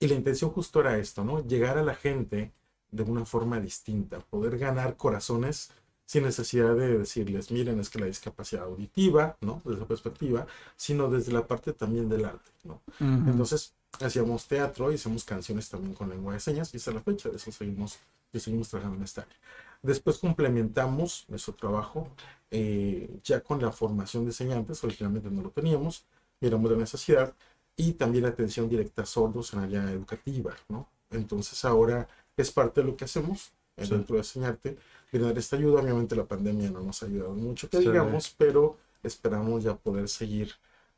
Y 0.00 0.08
la 0.08 0.14
intención 0.14 0.50
justo 0.50 0.80
era 0.80 0.96
esto, 0.96 1.22
¿no? 1.22 1.46
Llegar 1.46 1.76
a 1.76 1.82
la 1.82 1.94
gente 1.94 2.54
de 2.90 3.02
una 3.02 3.26
forma 3.26 3.60
distinta, 3.60 4.20
poder 4.20 4.56
ganar 4.56 4.96
corazones 4.96 5.72
sin 6.08 6.24
necesidad 6.24 6.74
de 6.74 6.96
decirles, 6.96 7.50
miren, 7.50 7.78
es 7.80 7.90
que 7.90 7.98
la 7.98 8.06
discapacidad 8.06 8.64
auditiva, 8.64 9.36
¿no? 9.42 9.60
Desde 9.62 9.76
esa 9.76 9.86
perspectiva, 9.86 10.46
sino 10.74 11.10
desde 11.10 11.32
la 11.32 11.46
parte 11.46 11.74
también 11.74 12.08
del 12.08 12.24
arte, 12.24 12.50
¿no? 12.64 12.80
Entonces, 12.98 13.74
hacíamos 14.00 14.46
teatro 14.46 14.90
y 14.90 14.94
hacíamos 14.94 15.24
canciones 15.24 15.68
también 15.68 15.92
con 15.92 16.08
lengua 16.08 16.32
de 16.32 16.40
señas 16.40 16.72
y 16.72 16.78
hasta 16.78 16.92
la 16.92 17.02
fecha 17.02 17.28
de 17.28 17.36
eso 17.36 17.52
seguimos, 17.52 17.98
y 18.32 18.40
seguimos 18.40 18.70
trabajando 18.70 18.96
en 18.96 19.04
esta 19.04 19.20
área. 19.20 19.36
Después 19.82 20.16
complementamos 20.16 21.26
nuestro 21.28 21.52
trabajo 21.52 22.08
eh, 22.50 23.20
ya 23.22 23.42
con 23.42 23.60
la 23.60 23.70
formación 23.70 24.24
de 24.24 24.30
enseñantes, 24.30 24.82
originalmente 24.82 25.30
no 25.30 25.42
lo 25.42 25.50
teníamos, 25.50 26.06
miramos 26.40 26.70
la 26.70 26.78
necesidad 26.78 27.34
y 27.76 27.92
también 27.92 28.24
atención 28.24 28.66
directa 28.70 29.02
a 29.02 29.06
sordos 29.06 29.52
en 29.52 29.58
área 29.58 29.82
educativa, 29.90 30.56
¿no? 30.70 30.88
Entonces 31.10 31.62
ahora 31.66 32.08
es 32.34 32.50
parte 32.50 32.80
de 32.80 32.86
lo 32.86 32.96
que 32.96 33.04
hacemos 33.04 33.52
dentro 33.86 34.14
de 34.14 34.20
enseñarte 34.20 34.76
brindar 35.12 35.38
esta 35.38 35.56
ayuda. 35.56 35.80
Obviamente 35.80 36.16
la 36.16 36.24
pandemia 36.24 36.70
no 36.70 36.80
nos 36.80 37.02
ha 37.02 37.06
ayudado 37.06 37.34
mucho, 37.34 37.68
que 37.68 37.78
digamos, 37.78 38.34
pero 38.36 38.76
esperamos 39.02 39.62
ya 39.62 39.76
poder 39.76 40.08
seguir 40.08 40.52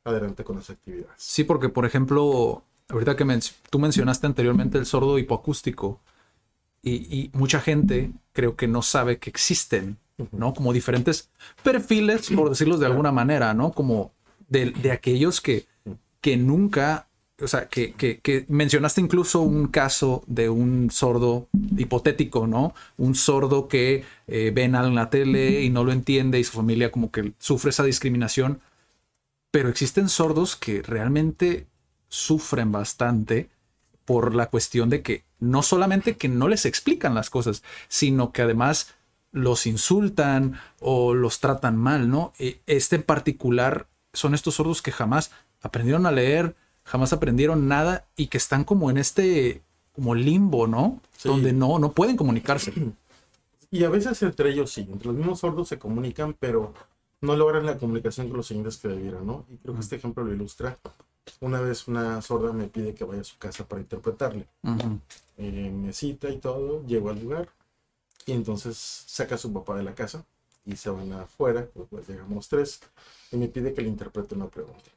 adelante 0.04 0.44
con 0.44 0.56
las 0.56 0.70
actividades. 0.70 1.12
Sí, 1.16 1.44
porque 1.44 1.68
por 1.68 1.84
ejemplo, 1.84 2.62
ahorita 2.88 3.16
que 3.16 3.26
tú 3.68 3.78
mencionaste 3.78 4.26
anteriormente 4.26 4.78
el 4.78 4.86
sordo 4.86 5.18
hipoacústico 5.18 6.00
y, 6.82 7.30
mucha 7.34 7.60
gente 7.60 8.12
creo 8.32 8.56
que 8.56 8.66
no 8.66 8.80
sabe 8.80 9.18
que 9.18 9.28
existen, 9.28 9.98
¿no? 10.32 10.54
Como 10.54 10.72
diferentes 10.72 11.30
perfiles, 11.62 12.30
por 12.30 12.48
decirlo 12.48 12.78
de 12.78 12.86
alguna 12.86 13.12
manera, 13.12 13.52
¿no? 13.52 13.72
Como 13.72 14.12
de, 14.48 14.70
de 14.70 14.90
aquellos 14.90 15.42
que, 15.42 15.66
que 16.22 16.38
nunca 16.38 17.09
o 17.42 17.48
sea, 17.48 17.68
que, 17.68 18.44
mencionaste 18.48 19.00
incluso 19.00 19.40
un 19.40 19.68
caso 19.68 20.22
de 20.26 20.48
un 20.48 20.90
sordo 20.90 21.48
hipotético, 21.76 22.46
¿no? 22.46 22.74
Un 22.96 23.14
sordo 23.14 23.68
que 23.68 24.04
eh, 24.26 24.52
ven 24.54 24.74
en 24.74 24.94
la 24.94 25.10
tele 25.10 25.62
y 25.62 25.70
no 25.70 25.84
lo 25.84 25.92
entiende 25.92 26.38
y 26.38 26.44
su 26.44 26.52
familia 26.52 26.90
como 26.90 27.10
que 27.10 27.32
sufre 27.38 27.70
esa 27.70 27.84
discriminación. 27.84 28.60
Pero 29.50 29.68
existen 29.68 30.08
sordos 30.08 30.56
que 30.56 30.82
realmente 30.82 31.66
sufren 32.08 32.72
bastante 32.72 33.48
por 34.04 34.34
la 34.34 34.46
cuestión 34.46 34.90
de 34.90 35.02
que 35.02 35.24
no 35.38 35.62
solamente 35.62 36.16
que 36.16 36.28
no 36.28 36.48
les 36.48 36.66
explican 36.66 37.14
las 37.14 37.30
cosas, 37.30 37.62
sino 37.88 38.32
que 38.32 38.42
además 38.42 38.94
los 39.32 39.66
insultan 39.66 40.60
o 40.80 41.14
los 41.14 41.40
tratan 41.40 41.76
mal, 41.76 42.10
¿no? 42.10 42.32
E, 42.38 42.60
este 42.66 42.96
en 42.96 43.02
particular 43.02 43.86
son 44.12 44.34
estos 44.34 44.54
sordos 44.56 44.82
que 44.82 44.92
jamás 44.92 45.30
aprendieron 45.62 46.06
a 46.06 46.12
leer, 46.12 46.56
jamás 46.84 47.12
aprendieron 47.12 47.68
nada 47.68 48.06
y 48.16 48.28
que 48.28 48.38
están 48.38 48.64
como 48.64 48.90
en 48.90 48.98
este 48.98 49.62
como 49.92 50.14
limbo, 50.14 50.66
¿no? 50.66 51.00
Donde 51.24 51.52
no, 51.52 51.78
no 51.78 51.92
pueden 51.92 52.16
comunicarse. 52.16 52.72
Y 53.72 53.84
a 53.84 53.88
veces 53.88 54.20
entre 54.24 54.50
ellos 54.50 54.72
sí, 54.72 54.80
entre 54.90 55.06
los 55.06 55.16
mismos 55.16 55.38
sordos 55.38 55.68
se 55.68 55.78
comunican, 55.78 56.34
pero 56.40 56.74
no 57.20 57.36
logran 57.36 57.64
la 57.64 57.78
comunicación 57.78 58.26
con 58.26 58.38
los 58.38 58.48
siguientes 58.48 58.78
que 58.78 58.88
debieran, 58.88 59.24
¿no? 59.24 59.46
Y 59.48 59.58
creo 59.58 59.74
que 59.74 59.80
este 59.80 59.94
ejemplo 59.94 60.24
lo 60.24 60.32
ilustra. 60.32 60.76
Una 61.38 61.60
vez 61.60 61.86
una 61.86 62.20
sorda 62.20 62.52
me 62.52 62.66
pide 62.66 62.94
que 62.94 63.04
vaya 63.04 63.20
a 63.20 63.24
su 63.24 63.38
casa 63.38 63.64
para 63.68 63.80
interpretarle. 63.80 64.48
Eh, 65.38 65.70
me 65.72 65.92
cita 65.92 66.28
y 66.30 66.38
todo, 66.38 66.84
llego 66.84 67.10
al 67.10 67.22
lugar 67.22 67.48
y 68.26 68.32
entonces 68.32 68.76
saca 69.06 69.36
a 69.36 69.38
su 69.38 69.52
papá 69.52 69.76
de 69.76 69.84
la 69.84 69.94
casa 69.94 70.24
y 70.64 70.76
se 70.76 70.90
van 70.90 71.12
afuera, 71.12 71.68
pues 71.88 72.08
llegamos 72.08 72.48
tres, 72.48 72.80
y 73.32 73.36
me 73.36 73.48
pide 73.48 73.72
que 73.72 73.82
le 73.82 73.88
interprete 73.88 74.34
una 74.34 74.48
pregunta. 74.48 74.90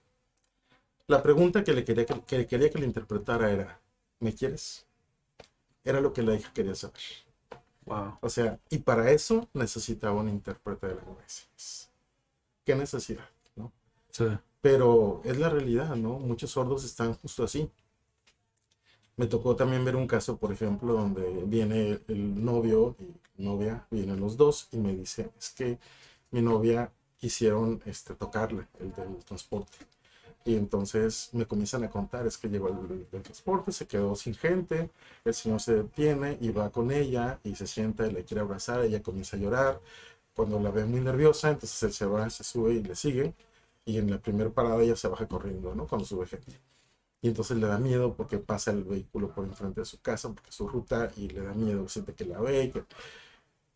La 1.07 1.21
pregunta 1.21 1.63
que 1.63 1.73
le 1.73 1.83
quería 1.83 2.05
que, 2.05 2.47
quería 2.47 2.69
que 2.69 2.79
le 2.79 2.85
interpretara 2.85 3.51
era, 3.51 3.79
¿me 4.19 4.33
quieres? 4.33 4.85
Era 5.83 5.99
lo 5.99 6.13
que 6.13 6.23
la 6.23 6.35
hija 6.35 6.51
quería 6.53 6.75
saber. 6.75 7.01
Wow. 7.85 8.17
O 8.21 8.29
sea, 8.29 8.59
y 8.69 8.77
para 8.79 9.11
eso 9.11 9.49
necesitaba 9.53 10.21
un 10.21 10.29
intérprete 10.29 10.87
de 10.87 10.95
lengua 10.95 11.17
¿Qué 12.65 12.75
necesidad? 12.75 13.29
¿no? 13.55 13.71
Sí. 14.09 14.25
Pero 14.61 15.21
es 15.25 15.37
la 15.37 15.49
realidad, 15.49 15.95
¿no? 15.97 16.19
Muchos 16.19 16.51
sordos 16.51 16.85
están 16.85 17.13
justo 17.15 17.43
así. 17.43 17.69
Me 19.17 19.27
tocó 19.27 19.55
también 19.55 19.83
ver 19.83 19.95
un 19.95 20.07
caso, 20.07 20.37
por 20.37 20.51
ejemplo, 20.53 20.93
donde 20.93 21.43
viene 21.45 21.99
el 22.07 22.43
novio 22.43 22.95
y 22.99 23.43
novia, 23.43 23.85
vienen 23.91 24.19
los 24.19 24.37
dos 24.37 24.69
y 24.71 24.77
me 24.77 24.95
dice, 24.95 25.31
es 25.37 25.49
que 25.51 25.77
mi 26.31 26.41
novia 26.41 26.91
quisieron 27.17 27.81
este, 27.85 28.15
tocarle 28.15 28.67
el 28.79 28.93
del 28.93 29.17
transporte. 29.25 29.77
Y 30.45 30.55
entonces 30.55 31.29
me 31.33 31.45
comienzan 31.45 31.83
a 31.83 31.89
contar, 31.89 32.27
es 32.27 32.37
que 32.37 32.49
llegó 32.49 32.67
el, 32.69 33.07
transporte, 33.23 33.71
se 33.71 33.87
quedó 33.87 34.15
sin 34.15 34.35
gente, 34.35 34.89
el 35.23 35.33
señor 35.33 35.61
se 35.61 35.75
detiene 35.75 36.37
y 36.41 36.49
va 36.51 36.69
con 36.69 36.91
ella 36.91 37.39
y 37.43 37.55
se 37.55 37.65
sienta 37.65 38.05
y 38.07 38.11
le 38.11 38.25
quiere 38.25 38.41
abrazar, 38.41 38.83
ella 38.83 39.01
comienza 39.01 39.37
a 39.37 39.39
llorar. 39.39 39.81
Cuando 40.35 40.59
la 40.59 40.71
ve 40.71 40.85
muy 40.85 40.99
nerviosa, 41.01 41.49
entonces 41.51 41.81
él 41.83 41.93
se 41.93 42.05
va, 42.05 42.29
se 42.29 42.43
sube 42.43 42.73
y 42.73 42.83
le 42.83 42.95
sigue. 42.95 43.33
Y 43.85 43.97
en 43.97 44.11
la 44.11 44.19
primera 44.19 44.49
parada 44.49 44.81
ella 44.81 44.95
se 44.95 45.07
baja 45.07 45.27
corriendo, 45.27 45.75
¿no? 45.75 45.87
Cuando 45.87 46.05
sube 46.05 46.25
gente. 46.27 46.59
Y 47.21 47.29
entonces 47.29 47.57
le 47.57 47.67
da 47.67 47.77
miedo 47.79 48.15
porque 48.15 48.37
pasa 48.37 48.71
el 48.71 48.83
vehículo 48.83 49.33
por 49.33 49.45
enfrente 49.45 49.81
de 49.81 49.85
su 49.85 50.01
casa, 50.01 50.29
porque 50.29 50.49
es 50.49 50.55
su 50.55 50.67
ruta, 50.67 51.11
y 51.15 51.29
le 51.29 51.41
da 51.41 51.53
miedo, 51.53 51.87
siente 51.87 52.13
que 52.13 52.25
la 52.25 52.39
ve. 52.41 52.71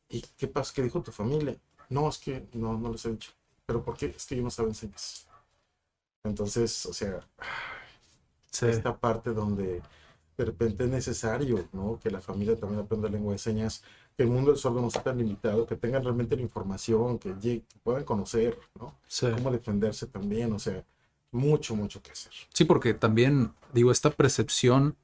Y, 0.10 0.22
qué 0.38 0.48
pasa? 0.48 0.74
¿Qué 0.76 0.84
dijo 0.84 1.02
tu 1.02 1.12
familia? 1.12 1.58
No, 1.90 2.10
es 2.10 2.18
que 2.18 2.48
no, 2.54 2.78
no 2.78 2.92
les 2.92 3.06
he 3.06 3.12
dicho. 3.12 3.32
¿Pero 3.66 3.84
por 3.84 3.98
qué? 3.98 4.08
Es 4.08 4.26
que 4.26 4.36
yo 4.36 4.44
no 4.44 4.50
saben 4.50 4.76
señas. 4.76 5.27
Entonces, 6.24 6.86
o 6.86 6.94
sea, 6.94 7.20
esta 8.62 8.98
parte 8.98 9.32
donde 9.34 9.82
de 10.38 10.46
repente 10.46 10.84
es 10.84 10.90
necesario, 10.90 11.68
¿no? 11.74 12.00
Que 12.00 12.12
la 12.12 12.22
familia 12.22 12.56
también 12.56 12.82
aprenda 12.82 13.10
lengua 13.10 13.34
de 13.34 13.40
señas, 13.40 13.84
que 14.16 14.24
el 14.24 14.30
mundo 14.30 14.52
del 14.52 14.60
sordo 14.60 14.82
no 14.82 14.90
sea 14.90 15.04
tan 15.04 15.18
limitado, 15.18 15.66
que 15.66 15.76
tengan 15.76 16.04
realmente 16.04 16.36
la 16.36 16.44
información, 16.44 17.18
que, 17.18 17.64
puedan 17.84 18.04
conocer, 18.04 18.58
¿no? 18.80 18.96
Cómo 19.36 19.52
defenderse 19.52 20.06
también, 20.08 20.54
o 20.54 20.60
sea, 20.60 20.84
mucho, 21.32 21.76
mucho 21.76 22.02
que 22.02 22.12
hacer. 22.12 22.32
Sí, 22.54 22.66
porque 22.66 22.94
también, 22.94 23.54
digo, 23.74 23.92
esta 23.92 24.12
percepción, 24.12 24.96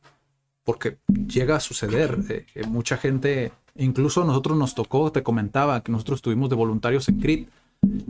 porque 0.63 0.99
llega 1.27 1.55
a 1.55 1.59
suceder, 1.59 2.47
eh, 2.53 2.65
mucha 2.67 2.97
gente, 2.97 3.51
incluso 3.75 4.21
a 4.21 4.25
nosotros 4.25 4.57
nos 4.57 4.75
tocó, 4.75 5.11
te 5.11 5.23
comentaba, 5.23 5.83
que 5.83 5.91
nosotros 5.91 6.17
estuvimos 6.17 6.49
de 6.49 6.55
voluntarios 6.55 7.09
en 7.09 7.19
CRIT, 7.19 7.49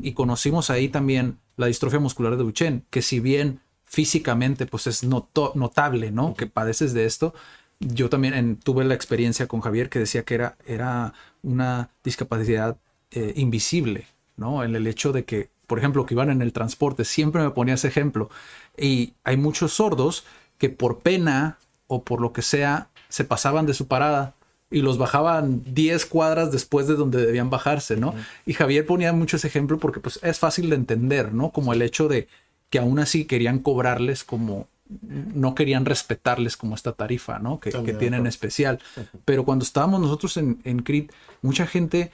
y 0.01 0.13
conocimos 0.13 0.69
ahí 0.69 0.89
también 0.89 1.38
la 1.57 1.67
distrofia 1.67 1.99
muscular 1.99 2.38
de 2.38 2.43
Duchenne, 2.43 2.83
que 2.89 3.01
si 3.01 3.19
bien 3.19 3.59
físicamente 3.86 4.65
pues 4.65 4.88
es 4.88 5.03
notable, 5.03 6.12
¿no? 6.12 6.33
Que 6.33 6.47
padeces 6.47 6.93
de 6.93 7.05
esto. 7.05 7.33
Yo 7.79 8.09
también 8.09 8.57
tuve 8.57 8.83
la 8.86 8.93
experiencia 8.93 9.47
con 9.47 9.62
Javier 9.62 9.89
que 9.89 9.99
decía 9.99 10.23
que 10.23 10.36
era, 10.36 10.57
era 10.65 11.13
una 11.41 11.89
discapacidad 12.03 12.77
eh, 13.12 13.33
invisible, 13.36 14.07
¿no? 14.38 14.63
En 14.63 14.75
el 14.75 14.88
hecho 14.88 15.12
de 15.12 15.25
que, 15.25 15.49
por 15.67 15.79
ejemplo, 15.79 16.05
que 16.05 16.13
iban 16.13 16.29
en 16.29 16.41
el 16.41 16.53
transporte, 16.53 17.05
siempre 17.05 17.43
me 17.43 17.51
ponía 17.51 17.75
ese 17.75 17.88
ejemplo. 17.88 18.29
Y 18.77 19.13
hay 19.23 19.38
muchos 19.38 19.73
sordos 19.73 20.23
que 20.57 20.69
por 20.69 20.99
pena 20.99 21.57
o 21.88 22.03
por 22.03 22.21
lo 22.21 22.33
que 22.33 22.41
sea 22.41 22.89
se 23.09 23.25
pasaban 23.25 23.65
de 23.65 23.73
su 23.73 23.88
parada 23.88 24.33
y 24.73 24.81
los 24.81 24.97
bajaban 24.97 25.62
10 25.73 26.05
cuadras 26.07 26.51
después 26.51 26.88
de 26.88 26.95
donde 26.95 27.23
debían 27.23 27.51
bajarse, 27.51 27.95
¿no? 27.95 28.15
Y 28.45 28.53
Javier 28.53 28.86
ponía 28.86 29.13
mucho 29.13 29.38
ese 29.38 29.47
ejemplo 29.47 29.77
porque 29.77 29.99
pues 29.99 30.19
es 30.23 30.39
fácil 30.39 30.71
de 30.71 30.75
entender, 30.75 31.31
¿no? 31.31 31.51
Como 31.51 31.73
el 31.73 31.83
hecho 31.83 32.07
de 32.07 32.27
que 32.71 32.79
aún 32.79 32.97
así 32.97 33.25
querían 33.25 33.59
cobrarles 33.59 34.23
como 34.23 34.67
no 34.99 35.55
querían 35.55 35.86
respetarles 35.86 36.57
como 36.57 36.75
esta 36.75 36.93
tarifa, 36.93 37.39
¿no? 37.39 37.59
Que, 37.59 37.71
tienen 37.93 38.27
especial. 38.27 38.79
Pero 39.25 39.45
cuando 39.45 39.63
estábamos 39.63 40.01
nosotros 40.01 40.38
en, 40.38 40.59
en 40.63 40.79
CRIT, 40.79 41.12
mucha 41.41 41.67
gente 41.67 42.12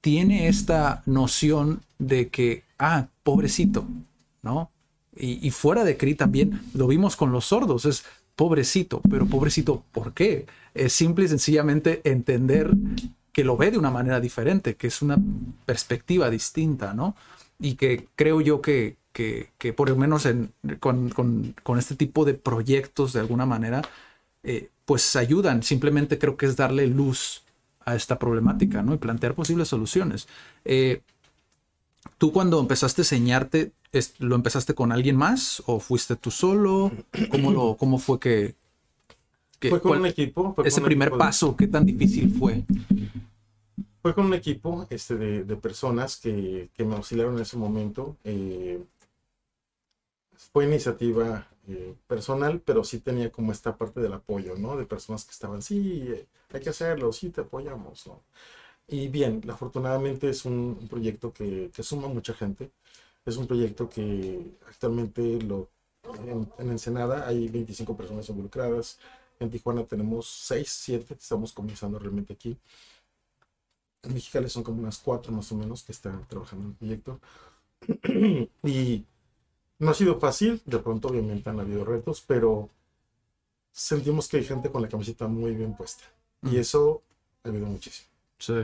tiene 0.00 0.48
esta 0.48 1.02
noción 1.06 1.82
de 1.98 2.28
que, 2.28 2.64
ah, 2.78 3.06
pobrecito, 3.22 3.86
¿no? 4.42 4.70
Y, 5.14 5.46
y, 5.46 5.50
fuera 5.50 5.84
de 5.84 5.96
CRIT 5.96 6.18
también 6.18 6.60
lo 6.74 6.86
vimos 6.86 7.16
con 7.16 7.32
los 7.32 7.44
sordos, 7.44 7.84
es 7.84 8.04
pobrecito, 8.34 9.02
pero 9.10 9.26
pobrecito, 9.26 9.84
¿por 9.92 10.14
qué? 10.14 10.46
Es 10.74 10.92
simple 10.92 11.24
y 11.24 11.28
sencillamente 11.28 12.00
entender 12.04 12.70
que 13.32 13.44
lo 13.44 13.56
ve 13.56 13.70
de 13.70 13.78
una 13.78 13.90
manera 13.90 14.20
diferente, 14.20 14.76
que 14.76 14.86
es 14.86 15.02
una 15.02 15.18
perspectiva 15.64 16.30
distinta, 16.30 16.94
¿no? 16.94 17.16
Y 17.58 17.74
que 17.74 18.08
creo 18.16 18.40
yo 18.40 18.60
que, 18.60 18.96
que, 19.12 19.72
por 19.74 19.88
lo 19.88 19.96
menos 19.96 20.26
con, 20.80 21.54
este 21.78 21.96
tipo 21.96 22.24
de 22.24 22.34
proyectos, 22.34 23.12
de 23.12 23.20
alguna 23.20 23.46
manera, 23.46 23.82
eh, 24.42 24.70
pues 24.84 25.16
ayudan. 25.16 25.62
Simplemente 25.62 26.18
creo 26.18 26.36
que 26.36 26.46
es 26.46 26.56
darle 26.56 26.86
luz 26.86 27.42
a 27.84 27.94
esta 27.94 28.18
problemática, 28.18 28.82
¿no? 28.82 28.94
Y 28.94 28.98
plantear 28.98 29.34
posibles 29.34 29.68
soluciones. 29.68 30.28
Eh, 30.64 31.02
¿Tú 32.18 32.32
cuando 32.32 32.60
empezaste 32.60 33.02
a 33.02 33.04
enseñarte, 33.04 33.72
lo 34.18 34.34
empezaste 34.34 34.74
con 34.74 34.92
alguien 34.92 35.16
más 35.16 35.62
o 35.66 35.80
fuiste 35.80 36.16
tú 36.16 36.30
solo? 36.30 36.92
¿Cómo, 37.30 37.50
lo, 37.50 37.76
cómo 37.76 37.98
fue 37.98 38.18
que... 38.18 38.54
fue 39.68 39.80
con 39.80 39.98
un 39.98 40.06
equipo. 40.06 40.54
ese 40.64 40.80
primer 40.80 41.10
paso, 41.10 41.56
¿qué 41.56 41.66
tan 41.66 41.84
difícil 41.84 42.32
fue? 42.32 42.64
Fue 44.02 44.14
con 44.14 44.26
un 44.26 44.34
equipo 44.34 44.86
este, 44.90 45.16
de, 45.16 45.56
personas 45.56 46.16
que, 46.16 46.70
me 46.78 46.96
auxiliaron 46.96 47.36
en 47.36 47.42
ese 47.42 47.56
momento. 47.56 48.16
Eh, 48.24 48.82
fue 50.52 50.64
iniciativa 50.64 51.46
eh, 51.68 51.94
personal, 52.08 52.60
pero 52.60 52.82
sí 52.82 52.98
tenía 52.98 53.30
como 53.30 53.52
esta 53.52 53.76
parte 53.76 54.00
del 54.00 54.12
apoyo, 54.12 54.56
¿no? 54.56 54.76
De 54.76 54.86
personas 54.86 55.24
que 55.24 55.30
estaban, 55.30 55.62
sí, 55.62 56.08
hay 56.52 56.60
que 56.60 56.70
hacerlo, 56.70 57.12
sí, 57.12 57.30
te 57.30 57.42
apoyamos, 57.42 58.06
¿no? 58.06 58.22
Y 58.88 59.08
bien, 59.08 59.40
afortunadamente 59.48 60.28
es 60.28 60.44
un, 60.44 60.88
proyecto 60.90 61.32
que, 61.32 61.70
que, 61.74 61.82
suma 61.82 62.08
mucha 62.08 62.34
gente. 62.34 62.72
Es 63.24 63.36
un 63.36 63.46
proyecto 63.46 63.88
que 63.88 64.58
actualmente 64.68 65.40
lo, 65.42 65.70
en, 66.26 66.50
en, 66.58 66.70
Ensenada 66.70 67.26
hay 67.26 67.48
25 67.48 67.96
personas 67.96 68.28
involucradas. 68.28 68.98
En 69.40 69.50
Tijuana 69.50 69.84
tenemos 69.84 70.28
6, 70.46 70.68
7, 70.68 71.14
estamos 71.14 71.52
comenzando 71.52 71.98
realmente 71.98 72.32
aquí. 72.32 72.56
En 74.02 74.14
Mexicali 74.14 74.48
son 74.48 74.62
como 74.62 74.80
unas 74.80 74.98
4 74.98 75.32
más 75.32 75.50
o 75.52 75.56
menos 75.56 75.82
que 75.82 75.92
están 75.92 76.26
trabajando 76.28 76.64
en 76.64 76.70
el 76.70 76.76
proyecto. 76.76 77.20
y 78.64 79.04
no 79.78 79.90
ha 79.90 79.94
sido 79.94 80.18
fácil, 80.20 80.62
de 80.64 80.78
pronto 80.78 81.08
obviamente 81.08 81.50
han 81.50 81.60
habido 81.60 81.84
retos, 81.84 82.22
pero 82.26 82.68
sentimos 83.72 84.28
que 84.28 84.36
hay 84.36 84.44
gente 84.44 84.70
con 84.70 84.82
la 84.82 84.88
camiseta 84.88 85.26
muy 85.26 85.54
bien 85.54 85.74
puesta. 85.74 86.04
Y 86.42 86.56
mm. 86.56 86.56
eso 86.56 87.02
ha 87.42 87.48
habido 87.48 87.66
muchísimo. 87.66 88.08
Sí. 88.38 88.54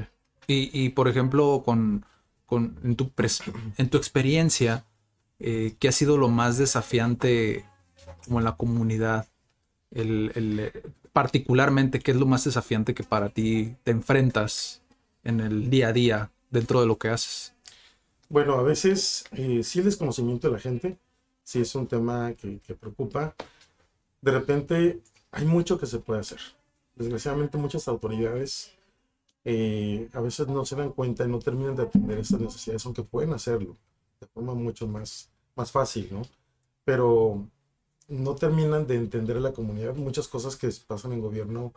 Y, 0.50 0.88
por 0.90 1.08
ejemplo, 1.08 1.62
con, 1.62 2.06
en, 2.50 2.96
tu 2.96 3.12
en 3.76 3.90
tu 3.90 3.98
experiencia, 3.98 4.86
eh, 5.38 5.76
¿qué 5.78 5.88
ha 5.88 5.92
sido 5.92 6.16
lo 6.16 6.28
más 6.28 6.56
desafiante 6.56 7.66
como 8.24 8.38
en 8.38 8.44
la 8.46 8.56
comunidad? 8.56 9.28
El, 9.90 10.72
particularmente, 11.12 12.00
¿qué 12.00 12.10
es 12.10 12.16
lo 12.16 12.26
más 12.26 12.44
desafiante 12.44 12.94
que 12.94 13.04
para 13.04 13.30
ti 13.30 13.76
te 13.84 13.90
enfrentas 13.90 14.82
en 15.24 15.40
el 15.40 15.70
día 15.70 15.88
a 15.88 15.92
día 15.92 16.30
dentro 16.50 16.80
de 16.80 16.86
lo 16.86 16.98
que 16.98 17.08
haces? 17.08 17.54
Bueno, 18.28 18.54
a 18.54 18.62
veces 18.62 19.24
eh, 19.32 19.62
sí 19.62 19.78
el 19.78 19.86
desconocimiento 19.86 20.48
de 20.48 20.54
la 20.54 20.60
gente, 20.60 20.98
sí 21.42 21.60
es 21.60 21.74
un 21.74 21.86
tema 21.86 22.34
que, 22.34 22.60
preocupa. 22.74 23.34
De 24.20 24.32
repente 24.32 25.00
hay 25.30 25.46
mucho 25.46 25.78
que 25.78 25.86
se 25.86 25.98
puede 25.98 26.20
hacer. 26.20 26.40
Desgraciadamente 26.94 27.56
muchas 27.56 27.88
autoridades 27.88 28.72
eh, 29.44 30.10
a 30.12 30.20
veces 30.20 30.48
no 30.48 30.64
se 30.66 30.76
dan 30.76 30.92
cuenta 30.92 31.24
y 31.24 31.28
no 31.28 31.38
terminan 31.38 31.74
de 31.74 31.84
atender 31.84 32.18
esas 32.18 32.40
necesidades, 32.40 32.84
aunque 32.84 33.02
pueden 33.02 33.32
hacerlo 33.32 33.76
de 34.20 34.26
forma 34.26 34.52
mucho 34.54 34.86
más, 34.86 35.30
más 35.54 35.70
fácil, 35.70 36.08
¿no? 36.10 36.22
Pero 36.84 37.48
no 38.08 38.34
terminan 38.34 38.86
de 38.86 38.96
entender 38.96 39.36
la 39.40 39.52
comunidad. 39.52 39.94
Muchas 39.94 40.28
cosas 40.28 40.56
que 40.56 40.70
pasan 40.86 41.12
en 41.12 41.20
gobierno 41.20 41.72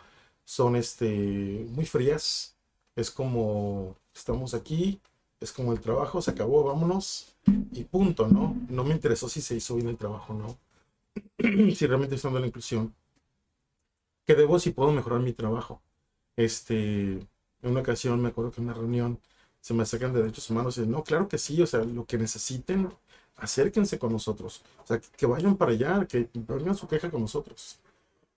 son 0.45 0.75
este, 0.75 1.65
muy 1.71 1.85
frías. 1.85 2.55
Es 2.95 3.11
como, 3.11 3.95
estamos 4.13 4.53
aquí, 4.53 4.99
es 5.39 5.51
como 5.51 5.73
el 5.73 5.81
trabajo, 5.81 6.21
se 6.21 6.31
acabó, 6.31 6.63
vámonos 6.63 7.35
y 7.73 7.83
punto, 7.85 8.27
¿no? 8.27 8.55
No 8.69 8.83
me 8.83 8.93
interesó 8.93 9.29
si 9.29 9.41
se 9.41 9.55
hizo 9.55 9.75
bien 9.75 9.89
el 9.89 9.97
trabajo, 9.97 10.33
¿no? 10.33 10.57
si 11.75 11.87
realmente 11.87 12.15
estoy 12.15 12.33
la 12.33 12.47
inclusión. 12.47 12.93
¿Qué 14.25 14.35
debo 14.35 14.59
si 14.59 14.71
puedo 14.71 14.91
mejorar 14.91 15.19
mi 15.21 15.33
trabajo? 15.33 15.81
Este, 16.35 17.13
en 17.13 17.27
una 17.63 17.81
ocasión 17.81 18.21
me 18.21 18.29
acuerdo 18.29 18.51
que 18.51 18.61
en 18.61 18.67
una 18.67 18.73
reunión 18.73 19.19
se 19.61 19.73
me 19.73 19.83
acercan 19.83 20.13
de 20.13 20.21
derechos 20.21 20.49
humanos 20.49 20.77
y 20.77 20.87
no, 20.87 21.03
claro 21.03 21.27
que 21.27 21.37
sí, 21.37 21.61
o 21.61 21.67
sea, 21.67 21.83
lo 21.83 22.05
que 22.05 22.17
necesiten, 22.17 22.89
acérquense 23.35 23.99
con 23.99 24.11
nosotros. 24.11 24.63
O 24.83 24.87
sea, 24.87 24.99
que 24.99 25.25
vayan 25.25 25.57
para 25.57 25.71
allá, 25.71 26.05
que 26.07 26.29
vengan 26.33 26.75
su 26.75 26.87
queja 26.87 27.09
con 27.11 27.21
nosotros. 27.21 27.79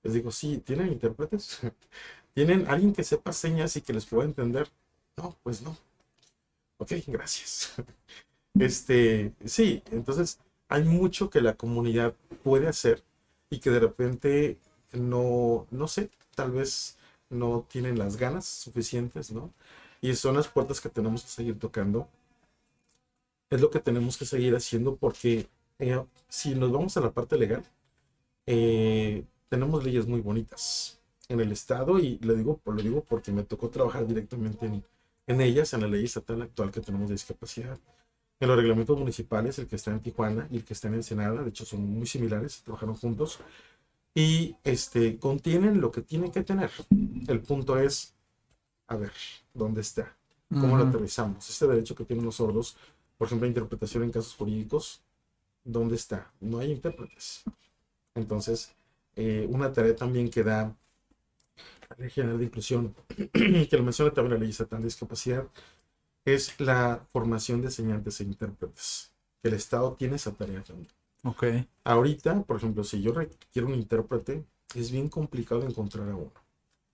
Les 0.03 0.15
digo, 0.15 0.31
sí, 0.31 0.59
¿tienen 0.59 0.89
intérpretes? 0.93 1.61
¿Tienen 2.35 2.67
alguien 2.69 2.93
que 2.93 3.05
sepa 3.05 3.33
señas 3.33 3.77
y 3.77 3.83
que 3.83 3.93
les 3.93 4.07
pueda 4.07 4.25
entender? 4.25 4.69
No, 5.17 5.37
pues 5.43 5.63
no. 5.63 5.77
Ok, 6.79 6.93
gracias. 7.07 7.75
Este, 8.57 9.33
sí, 9.45 9.83
entonces 9.91 10.39
hay 10.69 10.85
mucho 10.85 11.29
que 11.29 11.41
la 11.41 11.57
comunidad 11.57 12.15
puede 12.45 12.69
hacer 12.69 13.03
y 13.51 13.59
que 13.59 13.71
de 13.71 13.81
repente 13.81 14.59
no, 14.93 15.67
no 15.71 15.89
sé, 15.89 16.11
tal 16.37 16.53
vez 16.53 16.97
no 17.31 17.67
tienen 17.69 17.99
las 17.99 18.17
ganas 18.17 18.45
suficientes, 18.47 19.33
¿no? 19.33 19.53
Y 20.01 20.15
son 20.15 20.37
las 20.37 20.49
puertas 20.49 20.81
que 20.81 20.89
tenemos 20.89 21.23
que 21.25 21.31
seguir 21.31 21.59
tocando. 21.59 22.09
Es 23.51 23.61
lo 23.61 23.71
que 23.71 23.81
tenemos 23.81 24.17
que 24.17 24.27
seguir 24.27 24.55
haciendo 24.55 24.97
porque 24.97 25.49
eh, 25.79 26.05
si 26.29 26.55
nos 26.55 26.73
vamos 26.73 26.97
a 26.97 27.01
la 27.01 27.13
parte 27.13 27.37
legal, 27.37 27.65
eh, 28.47 29.25
tenemos 29.49 29.85
leyes 29.85 30.07
muy 30.07 30.21
bonitas 30.21 31.01
en 31.29 31.41
el 31.41 31.53
Estado 31.53 31.99
y 31.99 32.19
le 32.19 32.35
digo, 32.35 32.61
lo 32.65 32.83
digo 32.83 33.05
porque 33.05 33.33
me 33.33 33.45
tocó 33.45 33.71
trabajar 33.71 34.07
directamente 34.07 34.67
en, 34.67 34.85
en 35.27 35.41
ellas, 35.41 35.73
en 35.73 35.83
la 35.83 35.89
ley 35.89 36.05
estatal 36.05 36.43
actual 36.43 36.71
que 36.71 36.81
tenemos 36.81 37.09
de 37.09 37.15
discapacidad. 37.15 37.79
En 38.41 38.49
los 38.49 38.57
reglamentos 38.57 38.99
municipales, 38.99 39.59
el 39.59 39.67
que 39.67 39.77
está 39.77 39.91
en 39.93 40.01
Tijuana 40.01 40.49
y 40.51 40.57
el 40.57 40.65
que 40.65 40.75
está 40.75 40.89
en 40.89 40.95
Ensenada, 40.95 41.43
de 41.43 41.49
hecho 41.49 41.65
son 41.65 41.81
muy 41.81 42.07
similares, 42.07 42.63
trabajaron 42.63 42.97
juntos, 42.97 43.39
y 44.15 44.57
este, 44.63 45.19
contienen 45.19 45.81
lo 45.81 45.91
que 45.91 46.03
tienen 46.03 46.31
que 46.31 46.43
tener. 46.43 46.71
El 47.27 47.41
punto 47.41 47.79
es, 47.79 48.15
a 48.87 48.97
ver, 48.97 49.13
¿dónde 49.53 49.81
está? 49.81 50.17
¿Cómo 50.49 50.77
lo 50.77 50.85
aterrizamos? 50.85 51.49
Este 51.51 51.67
derecho 51.67 51.97
que 51.97 52.05
tienen 52.05 52.25
los 52.25 52.37
sordos, 52.37 52.77
por 53.17 53.27
ejemplo, 53.27 53.47
interpretación 53.47 54.05
en 54.05 54.11
casos 54.11 54.35
jurídicos, 54.35 55.03
¿dónde 55.65 55.97
está? 55.97 56.33
No 56.41 56.59
hay 56.59 56.73
intérpretes. 56.73 57.45
Entonces, 58.15 58.75
eh, 59.17 59.47
una 59.51 59.73
tarea 59.73 59.97
también 59.97 60.31
que 60.31 60.43
da 60.43 60.77
la 61.91 61.97
Ley 61.99 62.11
General 62.11 62.39
de 62.39 62.45
Inclusión, 62.45 62.95
que 63.33 63.77
lo 63.77 63.83
menciona 63.83 64.13
también 64.13 64.35
la 64.35 64.41
Ley 64.41 64.51
Estatal 64.51 64.81
de 64.81 64.87
Discapacidad, 64.87 65.47
es 66.25 66.59
la 66.61 67.05
formación 67.13 67.61
de 67.61 67.69
enseñantes 67.69 68.21
e 68.21 68.25
intérpretes. 68.25 69.13
El 69.43 69.55
Estado 69.55 69.95
tiene 69.95 70.17
esa 70.17 70.33
tarea 70.33 70.63
también. 70.63 70.89
Ok. 71.23 71.45
Ahorita, 71.85 72.43
por 72.43 72.57
ejemplo, 72.57 72.85
si 72.85 73.03
yo 73.03 73.13
requiero 73.13 73.69
un 73.69 73.75
intérprete, 73.75 74.45
es 74.75 74.91
bien 74.91 75.09
complicado 75.09 75.67
encontrar 75.67 76.09
a 76.09 76.17
uno. 76.17 76.33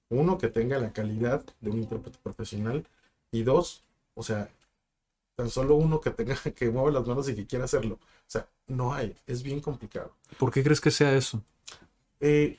Uno 0.09 0.39
que 0.39 0.49
tenga 0.49 0.79
la 0.79 0.93
calidad 0.93 1.45
de 1.61 1.71
un 1.71 1.79
intérprete 1.79 2.18
profesional 2.23 2.85
y 3.31 3.43
dos, 3.43 3.85
o 4.14 4.23
sea, 4.23 4.51
tan 5.41 5.49
solo 5.49 5.74
uno 5.76 6.03
que 6.03 6.11
tenga 6.11 6.36
que 6.55 6.70
mueva 6.70 6.91
las 6.91 7.07
manos 7.07 7.26
y 7.30 7.34
que 7.34 7.47
quiera 7.47 7.64
hacerlo. 7.64 7.95
O 7.95 8.26
sea, 8.26 8.47
no 8.66 8.93
hay, 8.93 9.16
es 9.26 9.43
bien 9.43 9.61
complicado. 9.61 10.12
¿Por 10.38 10.53
qué 10.53 10.62
crees 10.62 10.82
que 10.82 10.91
sea 10.91 11.16
eso? 11.16 11.43
Eh, 12.20 12.59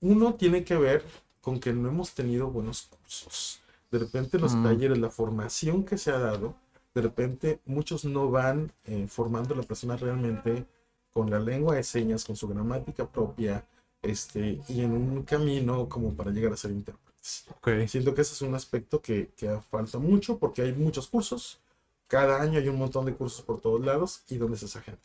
uno 0.00 0.32
tiene 0.34 0.64
que 0.64 0.76
ver 0.76 1.04
con 1.42 1.60
que 1.60 1.74
no 1.74 1.88
hemos 1.88 2.14
tenido 2.14 2.48
buenos 2.48 2.82
cursos. 2.82 3.60
De 3.90 3.98
repente 3.98 4.38
los 4.38 4.60
talleres, 4.62 4.98
la 4.98 5.10
formación 5.10 5.84
que 5.84 5.98
se 5.98 6.10
ha 6.10 6.18
dado, 6.18 6.54
de 6.94 7.02
repente 7.02 7.60
muchos 7.66 8.06
no 8.06 8.30
van 8.30 8.72
eh, 8.84 9.06
formando 9.06 9.52
a 9.52 9.58
la 9.58 9.62
persona 9.62 9.96
realmente 9.96 10.64
con 11.12 11.30
la 11.30 11.38
lengua 11.38 11.76
de 11.76 11.82
señas, 11.82 12.24
con 12.24 12.36
su 12.36 12.48
gramática 12.48 13.06
propia, 13.06 13.66
este, 14.02 14.60
y 14.68 14.80
en 14.80 14.92
un 14.92 15.22
camino 15.24 15.88
como 15.88 16.14
para 16.14 16.30
llegar 16.30 16.52
a 16.52 16.56
ser 16.56 16.70
intérpretes. 16.70 17.46
Siento 17.88 18.14
que 18.14 18.22
ese 18.22 18.32
es 18.32 18.42
un 18.42 18.54
aspecto 18.54 19.00
que, 19.02 19.30
que 19.36 19.60
falta 19.70 19.98
mucho 19.98 20.38
porque 20.38 20.62
hay 20.62 20.72
muchos 20.72 21.06
cursos. 21.06 21.60
Cada 22.08 22.40
año 22.40 22.58
hay 22.58 22.68
un 22.68 22.78
montón 22.78 23.06
de 23.06 23.14
cursos 23.14 23.42
por 23.42 23.60
todos 23.60 23.84
lados 23.84 24.22
y 24.28 24.36
dónde 24.36 24.56
es 24.56 24.62
esa 24.62 24.80
gente. 24.80 25.02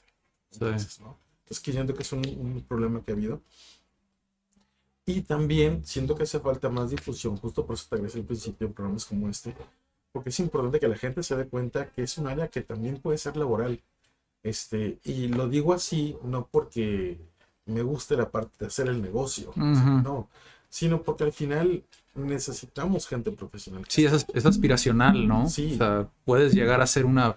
Entonces, 0.51 0.99
¿no? 0.99 1.17
Entonces, 1.43 1.59
que 1.63 1.71
siento 1.71 1.93
que 1.93 2.03
es 2.03 2.11
un, 2.11 2.19
un 2.19 2.63
problema 2.67 3.01
que 3.03 3.11
ha 3.11 3.15
habido. 3.15 3.41
Y 5.05 5.21
también 5.21 5.83
siento 5.85 6.15
que 6.15 6.23
hace 6.23 6.39
falta 6.39 6.69
más 6.69 6.91
difusión, 6.91 7.35
justo 7.37 7.65
por 7.65 7.75
eso 7.75 7.87
te 7.89 7.95
agradezco 7.95 8.19
al 8.19 8.25
principio 8.25 8.71
programas 8.71 9.05
como 9.05 9.27
este, 9.29 9.55
porque 10.11 10.29
es 10.29 10.39
importante 10.39 10.79
que 10.79 10.87
la 10.87 10.95
gente 10.97 11.23
se 11.23 11.35
dé 11.35 11.47
cuenta 11.47 11.89
que 11.91 12.03
es 12.03 12.17
un 12.17 12.27
área 12.27 12.47
que 12.47 12.61
también 12.61 12.99
puede 12.99 13.17
ser 13.17 13.35
laboral. 13.35 13.81
Este, 14.43 14.99
y 15.03 15.27
lo 15.27 15.47
digo 15.47 15.73
así, 15.73 16.17
no 16.23 16.47
porque 16.47 17.19
me 17.65 17.81
guste 17.81 18.15
la 18.15 18.29
parte 18.29 18.57
de 18.59 18.67
hacer 18.67 18.87
el 18.87 19.01
negocio, 19.01 19.51
no, 19.55 20.29
sino 20.71 21.03
porque 21.03 21.25
al 21.25 21.33
final 21.33 21.83
necesitamos 22.15 23.05
gente 23.05 23.31
profesional. 23.31 23.83
Sí, 23.87 24.05
es, 24.05 24.25
es 24.33 24.45
aspiracional, 24.45 25.27
¿no? 25.27 25.47
Sí. 25.49 25.73
O 25.73 25.77
sea, 25.77 26.09
puedes 26.25 26.53
llegar 26.53 26.81
a 26.81 26.87
ser 26.87 27.05
una, 27.05 27.35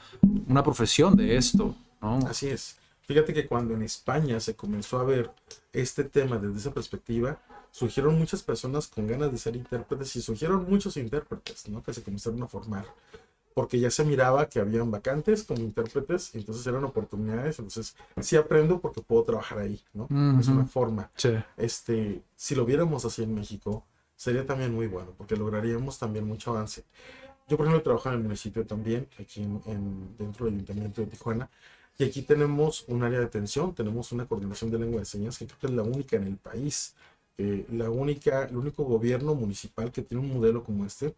una 0.48 0.62
profesión 0.62 1.16
de 1.16 1.36
esto, 1.36 1.74
¿no? 2.00 2.18
Así 2.28 2.48
es. 2.48 2.76
Fíjate 3.02 3.34
que 3.34 3.46
cuando 3.46 3.74
en 3.74 3.82
España 3.82 4.40
se 4.40 4.54
comenzó 4.54 4.98
a 4.98 5.04
ver 5.04 5.30
este 5.72 6.04
tema 6.04 6.38
desde 6.38 6.58
esa 6.58 6.72
perspectiva, 6.72 7.38
surgieron 7.72 8.16
muchas 8.16 8.42
personas 8.42 8.86
con 8.86 9.08
ganas 9.08 9.32
de 9.32 9.36
ser 9.36 9.56
intérpretes 9.56 10.14
y 10.14 10.22
surgieron 10.22 10.64
muchos 10.70 10.96
intérpretes, 10.96 11.68
¿no? 11.68 11.82
Que 11.82 11.92
se 11.92 12.02
comenzaron 12.02 12.40
a 12.44 12.46
formar, 12.46 12.86
porque 13.54 13.78
ya 13.78 13.90
se 13.90 14.04
miraba 14.04 14.48
que 14.48 14.58
habían 14.58 14.90
vacantes 14.90 15.44
como 15.44 15.60
intérpretes, 15.60 16.34
entonces 16.34 16.66
eran 16.66 16.84
oportunidades, 16.84 17.60
entonces 17.60 17.96
sí 18.20 18.36
aprendo 18.36 18.80
porque 18.80 19.00
puedo 19.00 19.22
trabajar 19.22 19.58
ahí, 19.60 19.80
¿no? 19.92 20.08
Es 20.40 20.48
una 20.48 20.66
forma. 20.66 21.10
Este, 21.56 22.22
si 22.34 22.56
lo 22.56 22.64
viéramos 22.66 23.04
así 23.04 23.22
en 23.22 23.32
México, 23.34 23.84
sería 24.16 24.44
también 24.44 24.74
muy 24.74 24.88
bueno, 24.88 25.12
porque 25.16 25.36
lograríamos 25.36 25.98
también 25.98 26.26
mucho 26.26 26.50
avance. 26.50 26.84
yo, 27.48 27.56
por 27.56 27.66
ejemplo, 27.66 27.82
trabajo 27.82 28.08
en 28.08 28.16
el 28.16 28.22
municipio 28.22 28.66
también, 28.66 29.06
aquí 29.20 29.42
en, 29.42 30.16
dentro 30.18 30.46
del 30.46 30.54
Ayuntamiento 30.54 31.00
de 31.00 31.06
Tijuana, 31.06 31.48
y 31.96 32.04
aquí 32.04 32.22
tenemos 32.22 32.84
un 32.88 33.04
área 33.04 33.20
de 33.20 33.26
atención, 33.26 33.72
tenemos 33.72 34.10
una 34.10 34.26
coordinación 34.26 34.70
de 34.70 34.78
lengua 34.80 34.98
de 35.00 35.06
señas 35.06 35.38
que 35.38 35.46
creo 35.46 35.58
que 35.60 35.66
es 35.68 35.72
la 35.72 35.82
única 35.82 36.16
en 36.16 36.24
el 36.26 36.36
país, 36.38 36.96
la 37.36 37.90
única, 37.90 38.44
el 38.46 38.56
único 38.56 38.84
gobierno 38.84 39.34
municipal 39.34 39.92
que 39.92 40.02
tiene 40.02 40.24
un 40.24 40.34
modelo 40.34 40.64
como 40.64 40.84
este. 40.84 41.14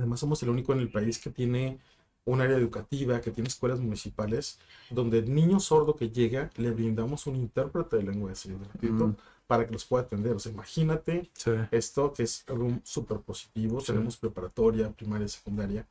Además, 0.00 0.20
somos 0.20 0.42
el 0.42 0.48
único 0.48 0.72
en 0.72 0.80
el 0.80 0.90
país 0.90 1.18
que 1.18 1.30
tiene 1.30 1.78
un 2.24 2.40
área 2.40 2.56
educativa, 2.56 3.20
que 3.20 3.30
tiene 3.30 3.48
escuelas 3.48 3.80
municipales, 3.80 4.58
donde 4.90 5.18
el 5.18 5.34
niño 5.34 5.60
sordo 5.60 5.94
que 5.94 6.10
llega 6.10 6.50
le 6.56 6.70
brindamos 6.70 7.26
un 7.26 7.36
intérprete 7.36 7.96
de 7.96 8.04
lengua 8.04 8.30
de 8.30 8.36
señas 8.36 8.60
mm. 8.80 9.12
para 9.46 9.66
que 9.66 9.72
los 9.72 9.84
pueda 9.84 10.04
atender. 10.04 10.32
O 10.32 10.38
sea, 10.38 10.52
imagínate 10.52 11.30
esto 11.70 12.12
que 12.12 12.22
es 12.22 12.44
algo 12.48 12.80
súper 12.82 13.18
positivo. 13.18 13.82
Tenemos 13.82 14.16
preparatoria, 14.16 14.90
primaria, 14.90 15.28
secundaria. 15.28 15.86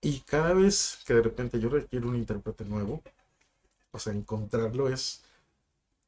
Y 0.00 0.20
cada 0.20 0.54
vez 0.54 0.98
que 1.06 1.14
de 1.14 1.22
repente 1.22 1.60
yo 1.60 1.68
requiero 1.68 2.08
un 2.08 2.16
intérprete 2.16 2.64
nuevo, 2.64 3.02
o 3.92 3.98
sea, 3.98 4.12
encontrarlo 4.12 4.88
es 4.88 5.22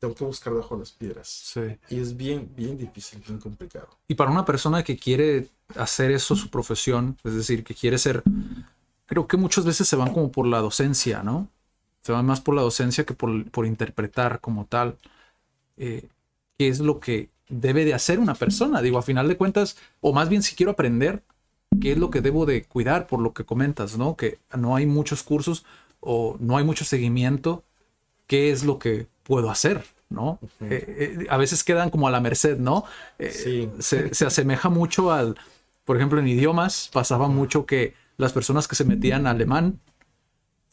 tengo 0.04 0.14
que 0.14 0.24
buscar 0.24 0.52
bajo 0.52 0.76
las 0.76 0.92
piedras. 0.92 1.28
Sí. 1.28 1.60
Y 1.88 2.00
es 2.00 2.16
bien, 2.16 2.50
bien 2.54 2.76
difícil, 2.76 3.22
bien 3.26 3.38
complicado. 3.38 3.88
Y 4.06 4.14
para 4.14 4.30
una 4.30 4.44
persona 4.44 4.82
que 4.82 4.96
quiere 4.96 5.48
hacer 5.76 6.10
eso 6.10 6.36
su 6.36 6.50
profesión, 6.50 7.16
es 7.24 7.34
decir, 7.34 7.64
que 7.64 7.74
quiere 7.74 7.98
ser, 7.98 8.22
creo 9.06 9.26
que 9.26 9.36
muchas 9.36 9.64
veces 9.64 9.88
se 9.88 9.96
van 9.96 10.12
como 10.12 10.30
por 10.30 10.46
la 10.46 10.60
docencia, 10.60 11.22
¿no? 11.22 11.48
Se 12.02 12.12
van 12.12 12.26
más 12.26 12.40
por 12.40 12.54
la 12.54 12.62
docencia 12.62 13.04
que 13.04 13.14
por, 13.14 13.50
por 13.50 13.66
interpretar 13.66 14.40
como 14.40 14.66
tal. 14.66 14.98
Eh, 15.78 16.08
¿Qué 16.58 16.68
es 16.68 16.80
lo 16.80 17.00
que 17.00 17.30
debe 17.48 17.84
de 17.84 17.94
hacer 17.94 18.18
una 18.18 18.34
persona? 18.34 18.82
Digo, 18.82 18.98
a 18.98 19.02
final 19.02 19.26
de 19.26 19.36
cuentas, 19.36 19.76
o 20.00 20.12
más 20.12 20.28
bien 20.28 20.42
si 20.42 20.54
quiero 20.54 20.72
aprender, 20.72 21.22
¿qué 21.80 21.92
es 21.92 21.98
lo 21.98 22.10
que 22.10 22.20
debo 22.20 22.44
de 22.44 22.64
cuidar 22.64 23.06
por 23.06 23.20
lo 23.20 23.32
que 23.32 23.44
comentas, 23.44 23.96
¿no? 23.96 24.16
Que 24.16 24.38
no 24.54 24.76
hay 24.76 24.84
muchos 24.84 25.22
cursos 25.22 25.64
o 26.00 26.36
no 26.40 26.58
hay 26.58 26.64
mucho 26.64 26.84
seguimiento. 26.84 27.64
¿Qué 28.26 28.50
es 28.50 28.64
lo 28.64 28.78
que 28.78 29.06
puedo 29.22 29.50
hacer? 29.50 29.84
¿No? 30.08 30.38
Eh, 30.60 31.18
eh, 31.20 31.26
a 31.28 31.36
veces 31.36 31.64
quedan 31.64 31.90
como 31.90 32.08
a 32.08 32.10
la 32.10 32.20
merced, 32.20 32.58
¿no? 32.58 32.84
Eh, 33.18 33.68
se, 33.78 34.26
asemeja 34.26 34.68
mucho 34.68 35.12
al, 35.12 35.36
por 35.84 35.96
ejemplo, 35.96 36.20
en 36.20 36.28
idiomas 36.28 36.90
pasaba 36.92 37.28
mucho 37.28 37.66
que 37.66 37.94
las 38.16 38.32
personas 38.32 38.68
que 38.68 38.76
se 38.76 38.84
metían 38.84 39.26
a 39.26 39.30
alemán 39.30 39.80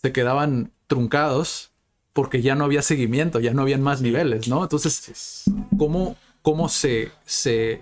se 0.01 0.11
quedaban 0.11 0.71
truncados 0.87 1.71
porque 2.13 2.41
ya 2.41 2.55
no 2.55 2.65
había 2.65 2.81
seguimiento, 2.81 3.39
ya 3.39 3.53
no 3.53 3.61
habían 3.61 3.81
más 3.81 4.01
niveles, 4.01 4.47
¿no? 4.47 4.63
Entonces, 4.63 5.45
¿cómo, 5.77 6.17
cómo 6.41 6.67
se, 6.67 7.11
se, 7.25 7.81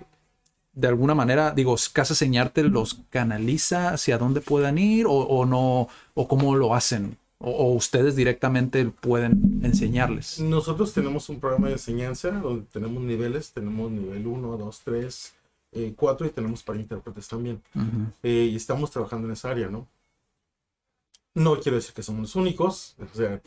de 0.72 0.88
alguna 0.88 1.14
manera, 1.14 1.50
digo, 1.50 1.74
Casa 1.92 2.14
Señarte 2.14 2.62
los 2.62 3.00
canaliza 3.10 3.90
hacia 3.90 4.18
dónde 4.18 4.40
puedan 4.40 4.78
ir 4.78 5.06
o, 5.06 5.12
o 5.12 5.46
no, 5.46 5.88
o 6.14 6.28
cómo 6.28 6.54
lo 6.54 6.74
hacen? 6.74 7.18
O, 7.42 7.72
ustedes 7.72 8.16
directamente 8.16 8.84
pueden 8.84 9.60
enseñarles? 9.64 10.40
Nosotros 10.40 10.92
tenemos 10.92 11.28
un 11.30 11.40
programa 11.40 11.68
de 11.68 11.74
enseñanza 11.74 12.32
donde 12.32 12.66
tenemos 12.70 13.02
niveles, 13.02 13.52
tenemos 13.52 13.90
nivel 13.90 14.26
1, 14.26 14.56
2, 14.58 14.80
3, 14.84 15.34
4 15.96 16.26
y 16.26 16.30
tenemos 16.30 16.62
para 16.62 16.78
intérpretes 16.78 17.28
también. 17.28 17.62
Eh, 18.22 18.50
y 18.52 18.56
estamos 18.56 18.90
trabajando 18.90 19.26
en 19.26 19.32
esa 19.32 19.50
área, 19.50 19.68
¿no? 19.68 19.88
No 21.34 21.58
quiero 21.60 21.76
decir 21.76 21.94
que 21.94 22.02
somos 22.02 22.20
los 22.20 22.36
únicos, 22.36 22.96
o 23.00 23.16
sea, 23.16 23.40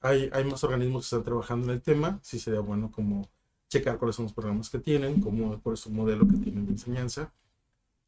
hay, 0.00 0.30
hay 0.32 0.44
más 0.44 0.62
organismos 0.62 1.02
que 1.02 1.06
están 1.06 1.24
trabajando 1.24 1.66
en 1.66 1.72
el 1.72 1.82
tema, 1.82 2.20
sí 2.22 2.38
sería 2.38 2.60
bueno 2.60 2.92
como 2.92 3.28
checar 3.68 3.98
cuáles 3.98 4.14
son 4.14 4.26
los 4.26 4.32
programas 4.32 4.70
que 4.70 4.78
tienen, 4.78 5.20
cómo, 5.20 5.60
cuál 5.62 5.74
es 5.74 5.80
su 5.80 5.90
modelo 5.90 6.28
que 6.28 6.36
tienen 6.36 6.66
de 6.66 6.72
enseñanza 6.72 7.32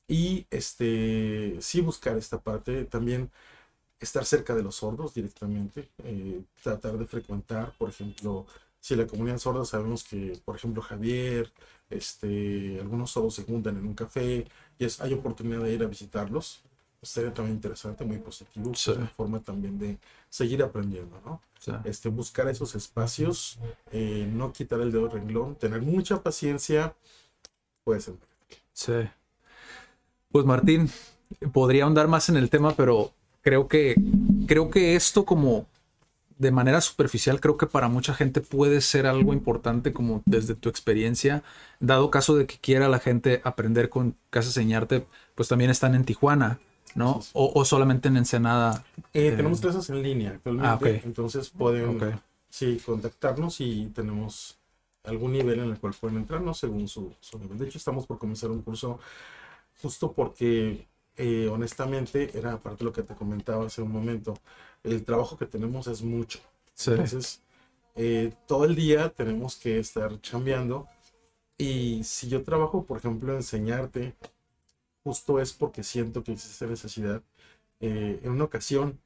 y 0.06 0.46
este, 0.50 1.56
sí 1.60 1.80
buscar 1.80 2.16
esta 2.16 2.40
parte 2.40 2.84
también 2.84 3.30
estar 4.00 4.24
cerca 4.24 4.54
de 4.54 4.62
los 4.62 4.76
sordos 4.76 5.14
directamente, 5.14 5.88
eh, 6.04 6.42
tratar 6.62 6.96
de 6.98 7.06
frecuentar, 7.06 7.74
por 7.76 7.90
ejemplo, 7.90 8.46
si 8.80 8.94
la 8.94 9.06
comunidad 9.06 9.38
sorda 9.38 9.64
sabemos 9.64 10.04
que, 10.04 10.40
por 10.44 10.56
ejemplo, 10.56 10.82
Javier, 10.82 11.52
este, 11.90 12.78
algunos 12.80 13.10
sordos 13.10 13.34
se 13.34 13.44
juntan 13.44 13.76
en 13.76 13.86
un 13.86 13.94
café 13.94 14.46
y 14.78 14.84
es, 14.84 15.00
hay 15.00 15.14
oportunidad 15.14 15.62
de 15.62 15.74
ir 15.74 15.82
a 15.82 15.86
visitarlos, 15.86 16.60
sería 17.02 17.32
también 17.32 17.56
interesante, 17.56 18.04
muy 18.04 18.18
positivo, 18.18 18.72
es 18.72 18.86
una 18.88 19.06
forma 19.06 19.40
también 19.40 19.78
de 19.78 19.98
seguir 20.28 20.62
aprendiendo, 20.62 21.20
¿no? 21.24 21.40
Este, 21.84 22.08
buscar 22.08 22.48
esos 22.48 22.74
espacios, 22.74 23.58
eh, 23.90 24.28
no 24.32 24.52
quitar 24.52 24.80
el 24.80 24.92
dedo 24.92 25.08
renglón, 25.08 25.56
tener 25.56 25.82
mucha 25.82 26.22
paciencia, 26.22 26.94
puede 27.84 28.00
ser. 28.00 28.14
Sí. 28.72 29.08
Pues 30.30 30.44
Martín, 30.44 30.90
podría 31.52 31.84
ahondar 31.84 32.06
más 32.08 32.28
en 32.28 32.36
el 32.36 32.48
tema, 32.48 32.74
pero 32.74 33.12
creo 33.48 33.66
que, 33.66 33.96
creo 34.46 34.68
que 34.68 34.94
esto 34.94 35.24
como 35.24 35.66
de 36.36 36.50
manera 36.50 36.82
superficial, 36.82 37.40
creo 37.40 37.56
que 37.56 37.66
para 37.66 37.88
mucha 37.88 38.12
gente 38.12 38.42
puede 38.42 38.82
ser 38.82 39.06
algo 39.06 39.32
importante 39.32 39.94
como 39.94 40.22
desde 40.26 40.54
tu 40.54 40.68
experiencia, 40.68 41.42
dado 41.80 42.10
caso 42.10 42.36
de 42.36 42.46
que 42.46 42.58
quiera 42.58 42.90
la 42.90 42.98
gente 42.98 43.40
aprender 43.44 43.88
con 43.88 44.16
Casa 44.28 44.50
Señarte, 44.50 45.06
pues 45.34 45.48
también 45.48 45.70
están 45.70 45.94
en 45.94 46.04
Tijuana, 46.04 46.60
¿no? 46.94 47.20
O, 47.32 47.64
solamente 47.64 48.08
en 48.08 48.18
Ensenada. 48.18 48.84
Eh, 49.14 49.32
tenemos 49.34 49.62
clases 49.62 49.88
en 49.88 50.02
línea 50.02 50.32
actualmente, 50.32 51.00
ah, 51.02 51.06
entonces 51.06 51.48
pueden 51.48 52.20
sí, 52.50 52.78
contactarnos 52.84 53.62
y 53.62 53.86
tenemos 53.94 54.58
algún 55.04 55.32
nivel 55.32 55.60
en 55.60 55.70
el 55.70 55.78
cual 55.78 55.94
pueden 55.98 56.18
entrarnos 56.18 56.58
según 56.58 56.86
su, 56.86 57.14
su 57.18 57.38
nivel. 57.38 57.56
De 57.56 57.64
hecho, 57.64 57.78
estamos 57.78 58.06
por 58.06 58.18
comenzar 58.18 58.50
un 58.50 58.60
curso 58.60 59.00
justo 59.80 60.12
porque 60.12 60.86
eh, 61.18 61.48
honestamente, 61.48 62.30
era 62.38 62.54
aparte 62.54 62.78
de 62.78 62.84
lo 62.86 62.92
que 62.92 63.02
te 63.02 63.14
comentaba 63.14 63.66
hace 63.66 63.82
un 63.82 63.92
momento, 63.92 64.34
el 64.84 65.04
trabajo 65.04 65.36
que 65.36 65.46
tenemos 65.46 65.86
es 65.88 66.02
mucho. 66.02 66.40
Entonces, 66.86 67.42
eh, 67.96 68.32
todo 68.46 68.64
el 68.64 68.76
día 68.76 69.10
tenemos 69.10 69.56
que 69.56 69.78
estar 69.80 70.20
chambeando. 70.20 70.88
Y 71.58 72.04
si 72.04 72.28
yo 72.28 72.44
trabajo, 72.44 72.84
por 72.86 72.98
ejemplo, 72.98 73.34
enseñarte, 73.34 74.14
justo 75.02 75.40
es 75.40 75.52
porque 75.52 75.82
siento 75.82 76.22
que 76.22 76.32
existe 76.32 76.66
necesidad. 76.66 77.22
Eh, 77.80 78.20
en 78.22 78.30
una 78.30 78.44
ocasión, 78.44 79.00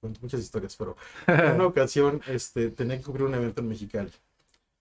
cuento 0.00 0.20
muchas 0.22 0.40
historias, 0.40 0.76
pero 0.76 0.96
en 1.28 1.54
una 1.56 1.66
ocasión 1.68 2.20
este, 2.26 2.70
tenía 2.70 2.98
que 2.98 3.04
cubrir 3.04 3.26
un 3.26 3.34
evento 3.34 3.60
en 3.62 3.68
Mexicali. 3.68 4.10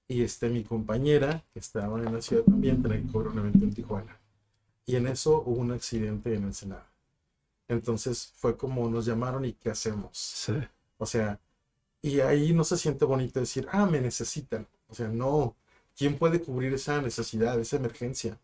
Y 0.07 0.23
este, 0.23 0.49
mi 0.49 0.63
compañera, 0.63 1.43
que 1.53 1.59
estaba 1.59 1.99
en 1.99 2.13
la 2.13 2.21
ciudad 2.21 2.43
también, 2.43 2.81
tenía 2.81 3.01
que 3.01 3.07
cubrir 3.07 3.29
un 3.29 3.39
evento 3.39 3.63
en 3.65 3.73
Tijuana. 3.73 4.22
Y 4.85 4.95
en 4.95 5.07
eso 5.07 5.41
hubo 5.45 5.61
un 5.61 5.71
accidente 5.71 6.33
en 6.35 6.45
el 6.45 6.53
Senado. 6.53 6.85
Entonces 7.67 8.33
fue 8.37 8.57
como 8.57 8.89
nos 8.89 9.05
llamaron 9.05 9.45
y 9.45 9.53
¿qué 9.53 9.71
hacemos? 9.71 10.17
Sí. 10.17 10.53
O 10.97 11.05
sea, 11.05 11.39
y 12.01 12.19
ahí 12.21 12.53
no 12.53 12.63
se 12.63 12.77
siente 12.77 13.05
bonito 13.05 13.39
decir, 13.39 13.67
ah, 13.71 13.85
me 13.85 14.01
necesitan. 14.01 14.67
O 14.89 14.95
sea, 14.95 15.07
no. 15.09 15.55
¿Quién 15.97 16.17
puede 16.17 16.41
cubrir 16.41 16.73
esa 16.73 17.01
necesidad, 17.01 17.59
esa 17.59 17.77
emergencia? 17.77 18.39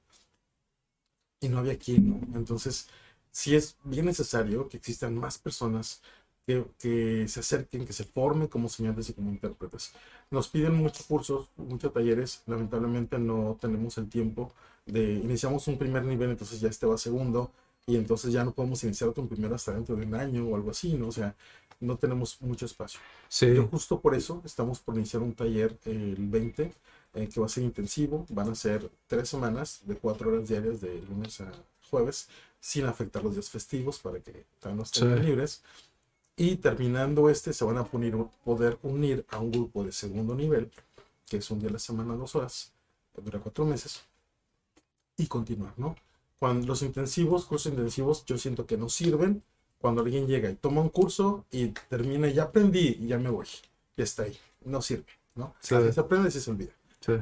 Y 1.41 1.49
no 1.49 1.59
había 1.59 1.77
quien, 1.77 2.09
¿no? 2.09 2.37
Entonces, 2.37 2.87
sí 3.31 3.55
es 3.55 3.77
bien 3.83 4.05
necesario 4.05 4.67
que 4.69 4.77
existan 4.77 5.15
más 5.15 5.37
personas 5.37 6.01
que, 6.49 6.65
que, 6.79 7.27
se 7.27 7.41
acerquen, 7.41 7.85
que 7.85 7.93
se 7.93 8.03
formen 8.03 8.47
como 8.47 8.69
señales 8.69 9.07
y 9.09 9.13
como 9.13 9.29
intérpretes. 9.29 9.91
Nos 10.31 10.47
piden 10.47 10.73
muchos 10.73 11.05
cursos, 11.05 11.49
muchos 11.57 11.93
talleres. 11.93 12.41
Lamentablemente 12.47 13.19
no 13.19 13.55
tenemos 13.61 13.99
el 13.99 14.09
tiempo 14.09 14.51
de 14.87 15.13
iniciamos 15.13 15.67
un 15.67 15.77
primer 15.77 16.03
nivel, 16.05 16.31
entonces 16.31 16.59
ya 16.59 16.67
este 16.67 16.87
va 16.87 16.97
segundo, 16.97 17.51
y 17.85 17.97
entonces 17.97 18.33
ya 18.33 18.43
no 18.43 18.51
podemos 18.51 18.83
iniciar 18.83 19.11
otro 19.11 19.27
primero 19.27 19.53
hasta 19.53 19.73
dentro 19.73 19.95
de 19.95 20.07
un 20.07 20.15
año 20.15 20.47
o 20.47 20.55
algo 20.55 20.71
así, 20.71 20.95
¿no? 20.95 21.09
O 21.09 21.11
sea, 21.11 21.35
no 21.79 21.97
tenemos 21.97 22.41
mucho 22.41 22.65
espacio. 22.65 22.99
Sí. 23.27 23.45
Pero 23.45 23.67
justo 23.67 23.99
por 24.01 24.15
eso 24.15 24.41
estamos 24.43 24.79
por 24.79 24.95
iniciar 24.95 25.21
un 25.21 25.33
taller 25.33 25.77
el 25.85 26.15
20, 26.17 26.73
eh, 27.13 27.29
que 27.31 27.39
va 27.39 27.45
a 27.45 27.49
ser 27.49 27.63
intensivo, 27.63 28.25
van 28.29 28.49
a 28.49 28.55
ser 28.55 28.89
tres 29.05 29.29
semanas 29.29 29.81
de 29.85 29.95
cuatro 29.95 30.31
horas 30.31 30.49
diarias 30.49 30.81
de 30.81 30.99
lunes 31.03 31.41
a 31.41 31.51
jueves, 31.91 32.27
sin 32.59 32.85
afectar 32.85 33.23
los 33.23 33.33
días 33.33 33.49
festivos 33.49 33.99
para 33.99 34.19
que 34.19 34.45
no 34.73 34.81
estén 34.81 35.23
libres. 35.23 35.61
Y 36.39 36.55
terminando 36.55 37.29
este, 37.29 37.51
se 37.51 37.65
van 37.65 37.77
a 37.77 37.83
poner, 37.83 38.15
poder 38.45 38.79
unir 38.81 39.25
a 39.29 39.39
un 39.39 39.51
grupo 39.51 39.83
de 39.83 39.91
segundo 39.91 40.33
nivel, 40.33 40.71
que 41.27 41.37
es 41.37 41.51
un 41.51 41.59
día 41.59 41.67
a 41.67 41.73
la 41.73 41.79
semana, 41.79 42.15
dos 42.15 42.33
horas, 42.33 42.71
que 43.13 43.21
dura 43.21 43.39
cuatro 43.39 43.65
meses 43.65 44.03
y 45.17 45.27
continuar, 45.27 45.73
¿no? 45.75 45.97
Cuando 46.39 46.65
los 46.65 46.81
intensivos, 46.81 47.43
cursos 47.43 47.73
intensivos, 47.73 48.23
yo 48.25 48.37
siento 48.37 48.65
que 48.65 48.77
no 48.77 48.87
sirven 48.87 49.43
cuando 49.79 50.01
alguien 50.01 50.27
llega 50.27 50.49
y 50.49 50.55
toma 50.55 50.79
un 50.79 50.87
curso 50.87 51.43
y 51.51 51.67
termina, 51.89 52.29
ya 52.29 52.43
aprendí 52.43 52.97
y 53.01 53.07
ya 53.07 53.17
me 53.17 53.29
voy, 53.29 53.47
ya 53.97 54.05
está 54.05 54.23
ahí, 54.23 54.37
no 54.63 54.81
sirve, 54.81 55.07
¿no? 55.35 55.53
se 55.59 55.75
aprende 55.75 56.29
y 56.29 56.31
se 56.31 56.49
olvida. 56.49 56.71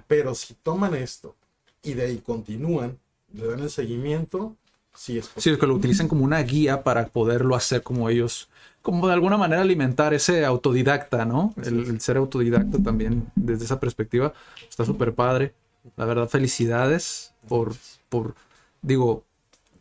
Pero 0.07 0.35
si 0.35 0.53
toman 0.53 0.93
esto 0.93 1.35
y 1.81 1.95
de 1.95 2.03
ahí 2.03 2.17
continúan, 2.19 2.99
le 3.33 3.47
dan 3.47 3.61
el 3.61 3.71
seguimiento, 3.71 4.55
sí 4.97 5.19
es. 5.19 5.31
Sí, 5.37 5.55
que 5.57 5.67
lo 5.67 5.75
utilicen 5.75 6.07
como 6.07 6.23
una 6.23 6.41
guía 6.41 6.83
para 6.83 7.07
poderlo 7.07 7.55
hacer 7.55 7.83
como 7.83 8.09
ellos, 8.09 8.49
como 8.81 9.07
de 9.07 9.13
alguna 9.13 9.37
manera 9.37 9.61
alimentar 9.61 10.13
ese 10.13 10.45
autodidacta, 10.45 11.25
¿no? 11.25 11.53
El, 11.63 11.87
el, 11.87 12.01
ser 12.01 12.17
autodidacta 12.17 12.79
también 12.79 13.27
desde 13.35 13.65
esa 13.65 13.79
perspectiva 13.79 14.33
está 14.69 14.85
súper 14.85 15.13
padre. 15.13 15.53
La 15.95 16.05
verdad, 16.05 16.27
felicidades 16.27 17.33
por, 17.47 17.73
por, 18.09 18.35
digo, 18.81 19.23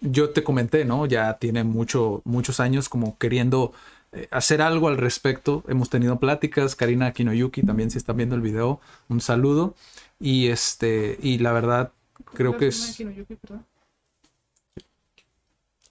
yo 0.01 0.31
te 0.31 0.43
comenté, 0.43 0.85
¿no? 0.85 1.07
Ya 1.07 1.35
tiene 1.39 1.65
mucho, 1.65 2.23
muchos 2.25 2.61
años 2.61 2.89
como 2.89 3.19
queriendo 3.19 3.73
eh, 4.13 4.29
hacer 4.31 4.63
algo 4.63 4.89
al 4.89 4.97
respecto. 4.97 5.65
Hemos 5.69 5.91
tenido 5.91 6.19
pláticas, 6.19 6.77
Karina 6.77 7.13
Kinoyuki 7.13 7.63
también 7.63 7.91
si 7.91 7.99
están 7.99 8.17
viendo 8.17 8.35
el 8.35 8.43
video, 8.43 8.81
un 9.09 9.21
saludo. 9.21 9.75
Y 10.21 10.49
este, 10.49 11.19
y 11.21 11.39
la 11.39 11.53
verdad, 11.53 11.93
creo 12.33 12.57
que 12.57 12.69
es... 12.69 13.03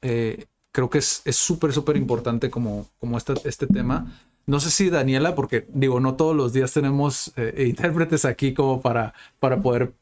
Eh, 0.08 0.45
creo 0.72 0.91
que 0.91 0.99
es 0.99 1.24
súper, 1.32 1.74
súper 1.74 1.97
importante 1.97 2.51
como, 2.51 2.86
como 2.99 3.18
este, 3.18 3.34
este 3.43 3.66
tema. 3.66 4.14
No 4.45 4.60
sé 4.60 4.70
si 4.70 4.91
Daniela, 4.91 5.34
porque 5.34 5.66
digo, 5.70 5.99
no 5.99 6.16
todos 6.16 6.36
los 6.36 6.53
días 6.53 6.74
tenemos 6.74 7.32
eh, 7.38 7.66
intérpretes 7.70 8.24
aquí 8.26 8.53
como 8.53 8.82
para, 8.82 9.16
para 9.39 9.62
poder 9.62 9.93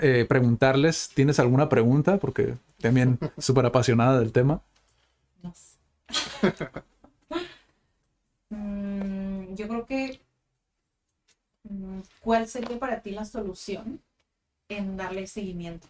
eh, 0.00 0.26
preguntarles. 0.28 1.10
¿Tienes 1.12 1.40
alguna 1.40 1.68
pregunta? 1.68 2.18
Porque 2.18 2.54
también 2.80 3.18
súper 3.38 3.66
apasionada 3.66 4.20
del 4.20 4.30
tema. 4.30 4.62
No 5.42 5.52
mm, 8.50 9.54
yo 9.56 9.66
creo 9.66 9.86
que 9.86 10.20
mm, 11.64 11.98
¿cuál 12.20 12.46
sería 12.46 12.78
para 12.78 13.00
ti 13.00 13.10
la 13.10 13.24
solución 13.24 14.00
en 14.68 14.96
darle 14.96 15.26
seguimiento? 15.26 15.88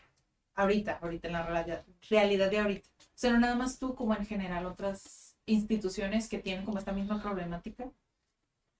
Ahorita, 0.55 0.99
ahorita 1.03 1.29
en 1.29 1.35
la 1.35 1.83
realidad 2.09 2.51
de 2.51 2.59
ahorita. 2.59 2.89
O 3.19 3.21
sea, 3.21 3.33
no 3.33 3.41
nada 3.41 3.57
más 3.57 3.81
tú, 3.81 3.97
como 3.97 4.14
en 4.14 4.25
general 4.25 4.64
otras 4.64 5.35
instituciones 5.45 6.29
que 6.29 6.39
tienen 6.39 6.64
como 6.64 6.79
esta 6.79 6.93
misma 6.93 7.21
problemática, 7.21 7.91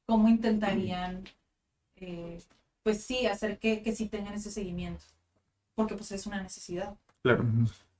¿cómo 0.07 0.29
intentarían, 0.29 1.25
eh, 1.97 2.41
pues 2.85 3.03
sí, 3.03 3.27
hacer 3.27 3.59
que, 3.59 3.83
que 3.83 3.93
sí 3.97 4.09
tengan 4.09 4.35
ese 4.35 4.53
seguimiento? 4.53 5.05
Porque 5.75 5.97
pues 5.97 6.13
es 6.13 6.25
una 6.25 6.41
necesidad. 6.41 6.95
Claro. 7.21 7.45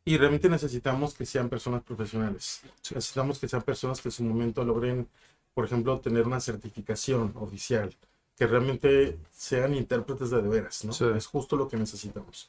Y 0.05 0.17
realmente 0.17 0.49
necesitamos 0.49 1.13
que 1.13 1.27
sean 1.27 1.49
personas 1.49 1.83
profesionales. 1.83 2.61
Necesitamos 2.95 3.41
que 3.41 3.49
sean 3.49 3.63
personas 3.63 4.01
que 4.01 4.07
en 4.07 4.13
su 4.13 4.23
momento 4.23 4.63
logren, 4.63 5.09
por 5.55 5.65
ejemplo, 5.65 5.99
tener 5.99 6.25
una 6.25 6.39
certificación 6.39 7.33
oficial, 7.35 7.93
que 8.37 8.47
realmente 8.47 9.19
sean 9.33 9.75
intérpretes 9.75 10.31
de 10.31 10.41
de 10.41 10.49
veras, 10.49 10.85
¿no? 10.85 10.93
Es 11.17 11.27
justo 11.27 11.57
lo 11.57 11.67
que 11.67 11.77
necesitamos. 11.77 12.49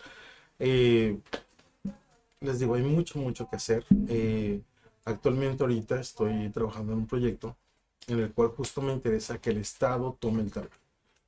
Eh, 0.60 1.18
les 2.42 2.60
digo, 2.60 2.76
hay 2.76 2.84
mucho, 2.84 3.20
mucho 3.20 3.50
que 3.50 3.56
hacer. 3.56 3.86
Eh, 4.08 4.62
actualmente 5.06 5.64
ahorita 5.64 6.00
estoy 6.00 6.50
trabajando 6.50 6.94
en 6.94 7.00
un 7.00 7.08
proyecto 7.08 7.58
en 8.08 8.20
el 8.20 8.32
cual 8.34 8.50
justo 8.50 8.82
me 8.82 8.94
interesa 8.94 9.40
que 9.40 9.52
el 9.52 9.58
Estado 9.58 10.18
tome 10.20 10.42
el 10.42 10.52
cargo, 10.52 10.72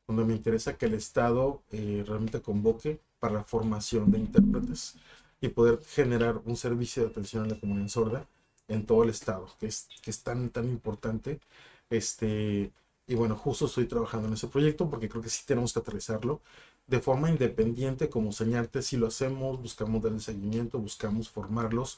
donde 0.08 0.26
me 0.26 0.34
interesa 0.34 0.78
que 0.78 0.86
el 0.88 0.94
Estado 0.94 1.62
eh, 1.72 2.04
realmente 2.08 2.42
convoque 2.42 3.00
para 3.20 3.34
la 3.36 3.44
formación 3.44 4.12
de 4.12 4.20
intérpretes 4.20 4.96
y 5.42 5.50
poder 5.50 5.80
generar 5.84 6.42
un 6.46 6.56
servicio 6.56 7.04
de 7.04 7.10
atención 7.10 7.46
a 7.46 7.48
la 7.48 7.60
comunidad 7.60 7.88
sorda 7.90 8.28
en 8.68 8.86
todo 8.86 9.04
el 9.04 9.10
Estado, 9.10 9.48
que 9.60 9.68
es, 9.68 9.88
que 10.02 10.12
es 10.12 10.24
tan, 10.24 10.50
tan 10.50 10.66
importante. 10.70 11.40
Este, 11.90 12.72
y 13.06 13.16
bueno, 13.16 13.36
justo 13.36 13.66
estoy 13.66 13.86
trabajando 13.86 14.28
en 14.28 14.36
ese 14.36 14.48
proyecto 14.48 14.90
porque 14.90 15.10
creo 15.10 15.22
que 15.22 15.30
sí 15.30 15.44
tenemos 15.46 15.74
que 15.74 15.80
aterrizarlo 15.80 16.42
de 16.92 17.00
forma 17.00 17.30
independiente 17.30 18.10
como 18.10 18.34
señarte 18.34 18.82
si 18.82 18.98
lo 18.98 19.08
hacemos, 19.08 19.62
buscamos 19.62 20.04
darle 20.04 20.20
seguimiento, 20.20 20.78
buscamos 20.78 21.30
formarlos, 21.30 21.98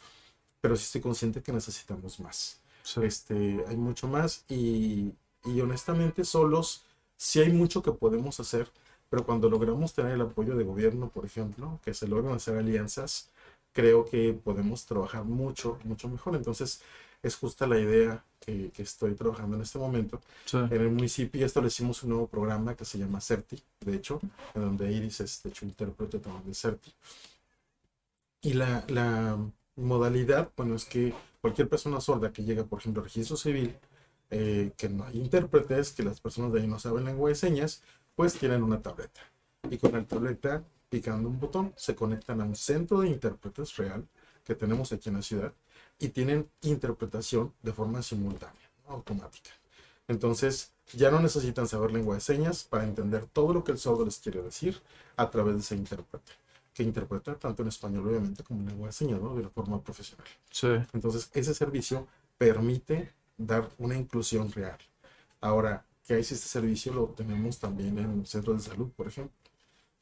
pero 0.62 0.76
sí 0.76 0.84
estoy 0.84 1.02
consciente 1.02 1.42
que 1.42 1.52
necesitamos 1.52 2.20
más. 2.20 2.62
Este, 3.02 3.64
hay 3.68 3.76
mucho 3.78 4.08
más 4.08 4.46
y, 4.50 5.14
y 5.46 5.62
honestamente 5.62 6.24
solos 6.24 6.84
sí 7.18 7.40
hay 7.42 7.52
mucho 7.52 7.82
que 7.82 7.92
podemos 7.92 8.40
hacer, 8.40 8.70
pero 9.10 9.26
cuando 9.26 9.50
logramos 9.50 9.94
tener 9.94 10.12
el 10.14 10.22
apoyo 10.22 10.56
de 10.56 10.64
gobierno, 10.64 11.10
por 11.10 11.26
ejemplo, 11.26 11.80
que 11.84 11.94
se 11.96 12.08
logran 12.08 12.36
hacer 12.36 12.56
alianzas, 12.58 13.32
creo 13.74 14.06
que 14.06 14.34
podemos 14.34 14.86
trabajar 14.86 15.24
mucho, 15.26 15.80
mucho 15.86 16.08
mejor. 16.08 16.36
Entonces, 16.36 16.82
es 17.24 17.38
justa 17.38 17.66
la 17.66 17.80
idea 17.80 18.24
que, 18.46 18.72
estoy 18.78 19.16
trabajando 19.16 19.56
en 19.56 19.64
este 19.64 19.80
momento. 19.80 20.20
En 20.52 20.72
el 20.74 20.92
municipio 20.92 21.46
establecimos 21.46 22.04
un 22.04 22.10
nuevo 22.10 22.28
programa 22.28 22.76
que 22.76 22.84
se 22.84 22.98
llama 22.98 23.22
CERTI, 23.22 23.64
de 23.80 23.96
hecho, 23.96 24.20
en 24.54 24.62
donde 24.62 24.92
Iris 24.92 25.22
es, 25.22 25.42
de 25.42 25.50
hecho, 25.50 25.66
intérprete 25.66 26.20
también 26.20 26.46
de 26.46 26.54
CERTI. 26.54 26.94
Y 28.42 28.54
la, 28.54 28.84
la, 28.90 29.38
modalidad, 29.76 30.52
bueno, 30.56 30.76
es 30.76 30.86
que 30.86 31.14
cualquier 31.42 31.68
persona 31.68 32.00
sorda 32.00 32.32
que 32.32 32.44
llega, 32.44 32.64
por 32.64 32.80
ejemplo, 32.80 33.02
al 33.02 33.06
registro 33.06 33.38
civil, 33.38 33.76
eh, 34.30 34.72
que 34.78 34.90
no 34.90 35.06
hay 35.06 35.18
intérpretes, 35.18 35.94
que 35.94 36.04
las 36.04 36.20
personas 36.20 36.52
de 36.54 36.62
ahí 36.62 36.68
no 36.68 36.78
saben 36.78 37.06
lengua 37.06 37.30
de 37.30 37.36
señas, 37.36 37.82
pues 38.16 38.34
tienen 38.34 38.62
una 38.62 38.82
tableta. 38.82 39.22
Y 39.72 39.78
con 39.78 39.94
la 39.94 40.04
tableta, 40.04 40.64
picando 40.90 41.30
un 41.30 41.40
botón, 41.40 41.74
se 41.76 41.96
conectan 41.96 42.42
a 42.42 42.44
un 42.44 42.56
centro 42.56 43.00
de 43.00 43.08
intérpretes 43.08 43.76
real 43.78 44.06
que 44.44 44.54
tenemos 44.56 44.92
aquí 44.92 45.10
en 45.10 45.16
la 45.16 45.22
ciudad 45.22 45.54
y 46.04 46.10
tienen 46.10 46.50
interpretación 46.64 47.54
de 47.62 47.72
forma 47.72 48.02
simultánea, 48.02 48.70
automática. 48.88 49.52
Entonces, 50.10 50.74
ya 50.92 51.10
no 51.10 51.22
necesitan 51.22 51.66
saber 51.66 51.92
lengua 51.92 52.16
de 52.16 52.22
señas 52.22 52.66
para 52.66 52.84
entender 52.84 53.26
todo 53.28 53.54
lo 53.54 53.64
que 53.64 53.72
el 53.72 53.78
sordo 53.78 54.04
les 54.04 54.18
quiere 54.18 54.42
decir 54.42 54.82
a 55.16 55.32
través 55.32 55.56
de 55.56 55.62
ese 55.62 55.76
intérprete, 55.76 56.34
que 56.74 56.84
interpreta 56.84 57.36
tanto 57.36 57.62
en 57.62 57.70
español, 57.70 58.10
obviamente, 58.10 58.44
como 58.44 58.60
en 58.60 58.68
lengua 58.68 58.88
de 58.88 58.94
señas, 58.94 59.22
¿no? 59.22 59.34
de 59.34 59.44
la 59.44 59.50
forma 59.50 59.82
profesional. 59.82 60.28
Sí. 60.52 60.68
Entonces, 60.92 61.30
ese 61.34 61.54
servicio 61.54 62.06
permite 62.38 63.14
dar 63.38 63.70
una 63.78 63.96
inclusión 63.96 64.52
real. 64.52 64.78
Ahora, 65.40 65.86
que 66.06 66.16
hay 66.16 66.20
este 66.20 66.36
servicio 66.36 66.94
lo 66.94 67.06
tenemos 67.06 67.60
también 67.60 67.98
en 67.98 68.26
centros 68.26 68.66
de 68.66 68.72
salud, 68.72 68.92
por 68.92 69.08
ejemplo 69.08 69.43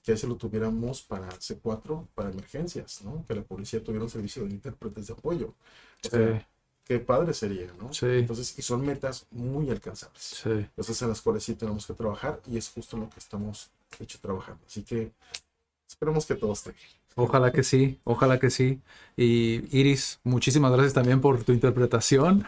que 0.03 0.13
ese 0.13 0.27
lo 0.27 0.35
tuviéramos 0.35 1.01
para 1.03 1.29
C4, 1.29 2.07
para 2.15 2.29
emergencias, 2.29 3.01
¿no? 3.03 3.25
Que 3.27 3.35
la 3.35 3.43
policía 3.43 3.83
tuviera 3.83 4.03
un 4.03 4.09
servicio 4.09 4.43
de 4.45 4.51
intérpretes 4.51 5.07
de 5.07 5.13
apoyo. 5.13 5.53
sí. 6.01 6.17
qué 6.83 6.99
padre 6.99 7.33
sería, 7.33 7.71
¿no? 7.79 7.93
Sí. 7.93 8.07
Entonces, 8.07 8.57
y 8.57 8.61
son 8.63 8.85
metas 8.85 9.27
muy 9.31 9.69
alcanzables. 9.69 10.21
Sí. 10.21 10.49
Entonces, 10.49 11.01
en 11.01 11.09
las 11.09 11.21
cuales 11.21 11.43
sí 11.43 11.55
tenemos 11.55 11.85
que 11.85 11.93
trabajar 11.93 12.41
y 12.47 12.57
es 12.57 12.69
justo 12.69 12.97
lo 12.97 13.09
que 13.09 13.19
estamos 13.19 13.69
hecho 13.99 14.19
trabajando. 14.19 14.61
Así 14.65 14.83
que 14.83 15.11
esperemos 15.87 16.25
que 16.25 16.35
todo 16.35 16.53
esté 16.53 16.71
bien. 16.71 17.01
Ojalá 17.15 17.51
que 17.51 17.63
sí, 17.63 17.99
ojalá 18.03 18.39
que 18.39 18.49
sí. 18.49 18.79
Y 19.17 19.63
Iris, 19.77 20.19
muchísimas 20.23 20.71
gracias 20.71 20.93
también 20.93 21.21
por 21.21 21.43
tu 21.43 21.51
interpretación. 21.51 22.45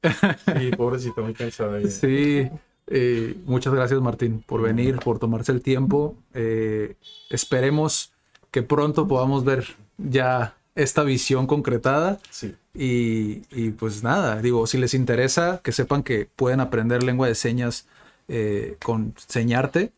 Sí, 0.00 0.70
pobrecito, 0.76 1.22
muy 1.22 1.34
cansada. 1.34 1.82
Sí, 1.90 2.48
eh, 2.90 3.36
muchas 3.44 3.74
gracias 3.74 4.00
Martín 4.00 4.42
por 4.46 4.62
venir, 4.62 4.96
por 4.98 5.18
tomarse 5.18 5.52
el 5.52 5.62
tiempo. 5.62 6.16
Eh, 6.34 6.96
esperemos 7.30 8.12
que 8.50 8.62
pronto 8.62 9.06
podamos 9.06 9.44
ver 9.44 9.76
ya 9.98 10.54
esta 10.74 11.02
visión 11.02 11.46
concretada. 11.46 12.18
Sí. 12.30 12.54
Y, 12.74 13.42
y, 13.50 13.70
pues 13.70 14.02
nada, 14.02 14.40
digo, 14.40 14.66
si 14.66 14.78
les 14.78 14.94
interesa, 14.94 15.60
que 15.64 15.72
sepan 15.72 16.02
que 16.02 16.28
pueden 16.36 16.60
aprender 16.60 17.02
lengua 17.02 17.26
de 17.26 17.34
señas 17.34 17.86
eh, 18.28 18.76
con 18.82 19.14
Señarte 19.16 19.92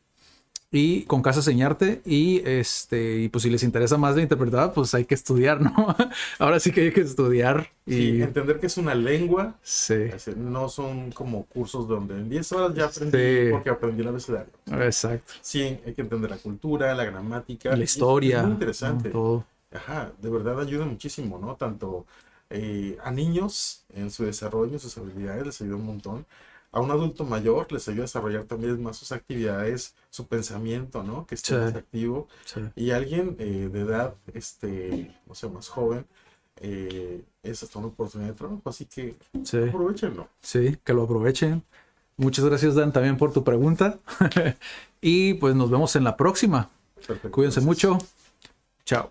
y 0.73 1.03
con 1.03 1.21
Casa 1.21 1.43
Señarte 1.43 2.01
y 2.05 2.43
este 2.49 3.19
y 3.19 3.29
pues 3.29 3.43
si 3.43 3.51
les 3.51 3.65
interesa 3.65 3.97
más 3.97 4.15
la 4.15 4.23
interpretada 4.23 4.73
pues 4.73 4.95
hay 4.95 5.05
que 5.05 5.15
estudiar 5.15 5.61
no 5.61 5.75
ahora 6.39 6.61
sí 6.61 6.71
que 6.71 6.83
hay 6.83 6.93
que 6.93 7.01
estudiar 7.01 7.71
y 7.87 8.23
entender 8.23 8.61
que 8.61 8.67
es 8.67 8.77
una 8.77 8.95
lengua 8.95 9.57
sí. 9.63 10.11
no 10.37 10.69
son 10.69 11.11
como 11.11 11.45
cursos 11.47 11.89
donde 11.89 12.15
en 12.15 12.29
10 12.29 12.53
horas 12.53 12.75
ya 12.77 12.85
aprendí 12.85 13.51
porque 13.51 13.71
aprendí 13.71 14.03
el 14.03 14.09
abecedario. 14.09 14.53
Exacto. 14.67 15.33
Sí 15.41 15.81
hay 15.85 15.95
que 15.95 16.03
entender 16.03 16.31
la 16.31 16.37
cultura 16.37 16.95
la 16.95 17.05
gramática 17.05 17.75
la 17.75 17.83
historia 17.83 18.39
es 18.39 18.45
muy 18.45 18.53
interesante. 18.53 19.11
Todo. 19.11 19.45
ajá 19.73 20.13
de 20.23 20.31
verdad 20.31 20.61
ayuda 20.61 20.85
muchísimo 20.85 21.39
no 21.39 21.57
tanto 21.57 22.07
eh, 22.49 22.97
a 23.03 23.11
niños 23.11 23.83
en 23.93 24.13
su 24.13 24.25
desarrollo 24.25 24.79
sus 24.79 24.97
habilidades 24.99 25.47
les 25.47 25.61
ayuda 25.63 25.77
un 25.77 25.87
montón 25.87 26.27
a 26.73 26.81
un 26.81 26.91
adulto 26.91 27.25
mayor 27.25 27.71
les 27.73 27.89
ayuda 27.89 28.03
a 28.03 28.07
desarrollar 28.07 28.45
también 28.45 28.83
más 28.83 28.97
sus 28.97 29.13
actividades, 29.13 29.95
su 30.09 30.27
pensamiento, 30.27 31.03
¿no? 31.03 31.27
Que 31.27 31.35
esté 31.35 31.57
más 31.57 31.75
activo. 31.75 32.29
Y 32.77 32.93
alguien 32.93 33.37
eh, 33.39 33.69
de 33.73 33.81
edad, 33.81 34.15
este, 34.33 35.15
o 35.27 35.35
sea, 35.35 35.49
más 35.49 35.69
joven, 35.69 36.07
eh, 36.57 37.23
es 37.43 37.63
hasta 37.63 37.79
una 37.79 37.89
oportunidad 37.89 38.31
de 38.31 38.37
trabajo, 38.37 38.63
así 38.67 38.85
que 38.85 39.17
aprovechenlo. 39.69 40.29
Sí, 40.41 40.77
que 40.85 40.93
lo 40.93 41.03
aprovechen. 41.03 41.65
Muchas 42.17 42.45
gracias, 42.45 42.75
Dan, 42.75 42.93
también 42.93 43.17
por 43.17 43.33
tu 43.33 43.43
pregunta. 43.43 43.99
y 45.01 45.35
pues 45.35 45.55
nos 45.55 45.71
vemos 45.71 45.97
en 45.97 46.05
la 46.05 46.17
próxima. 46.17 46.71
Cuídense 47.31 47.61
mucho. 47.63 47.99
Chao. 48.85 49.11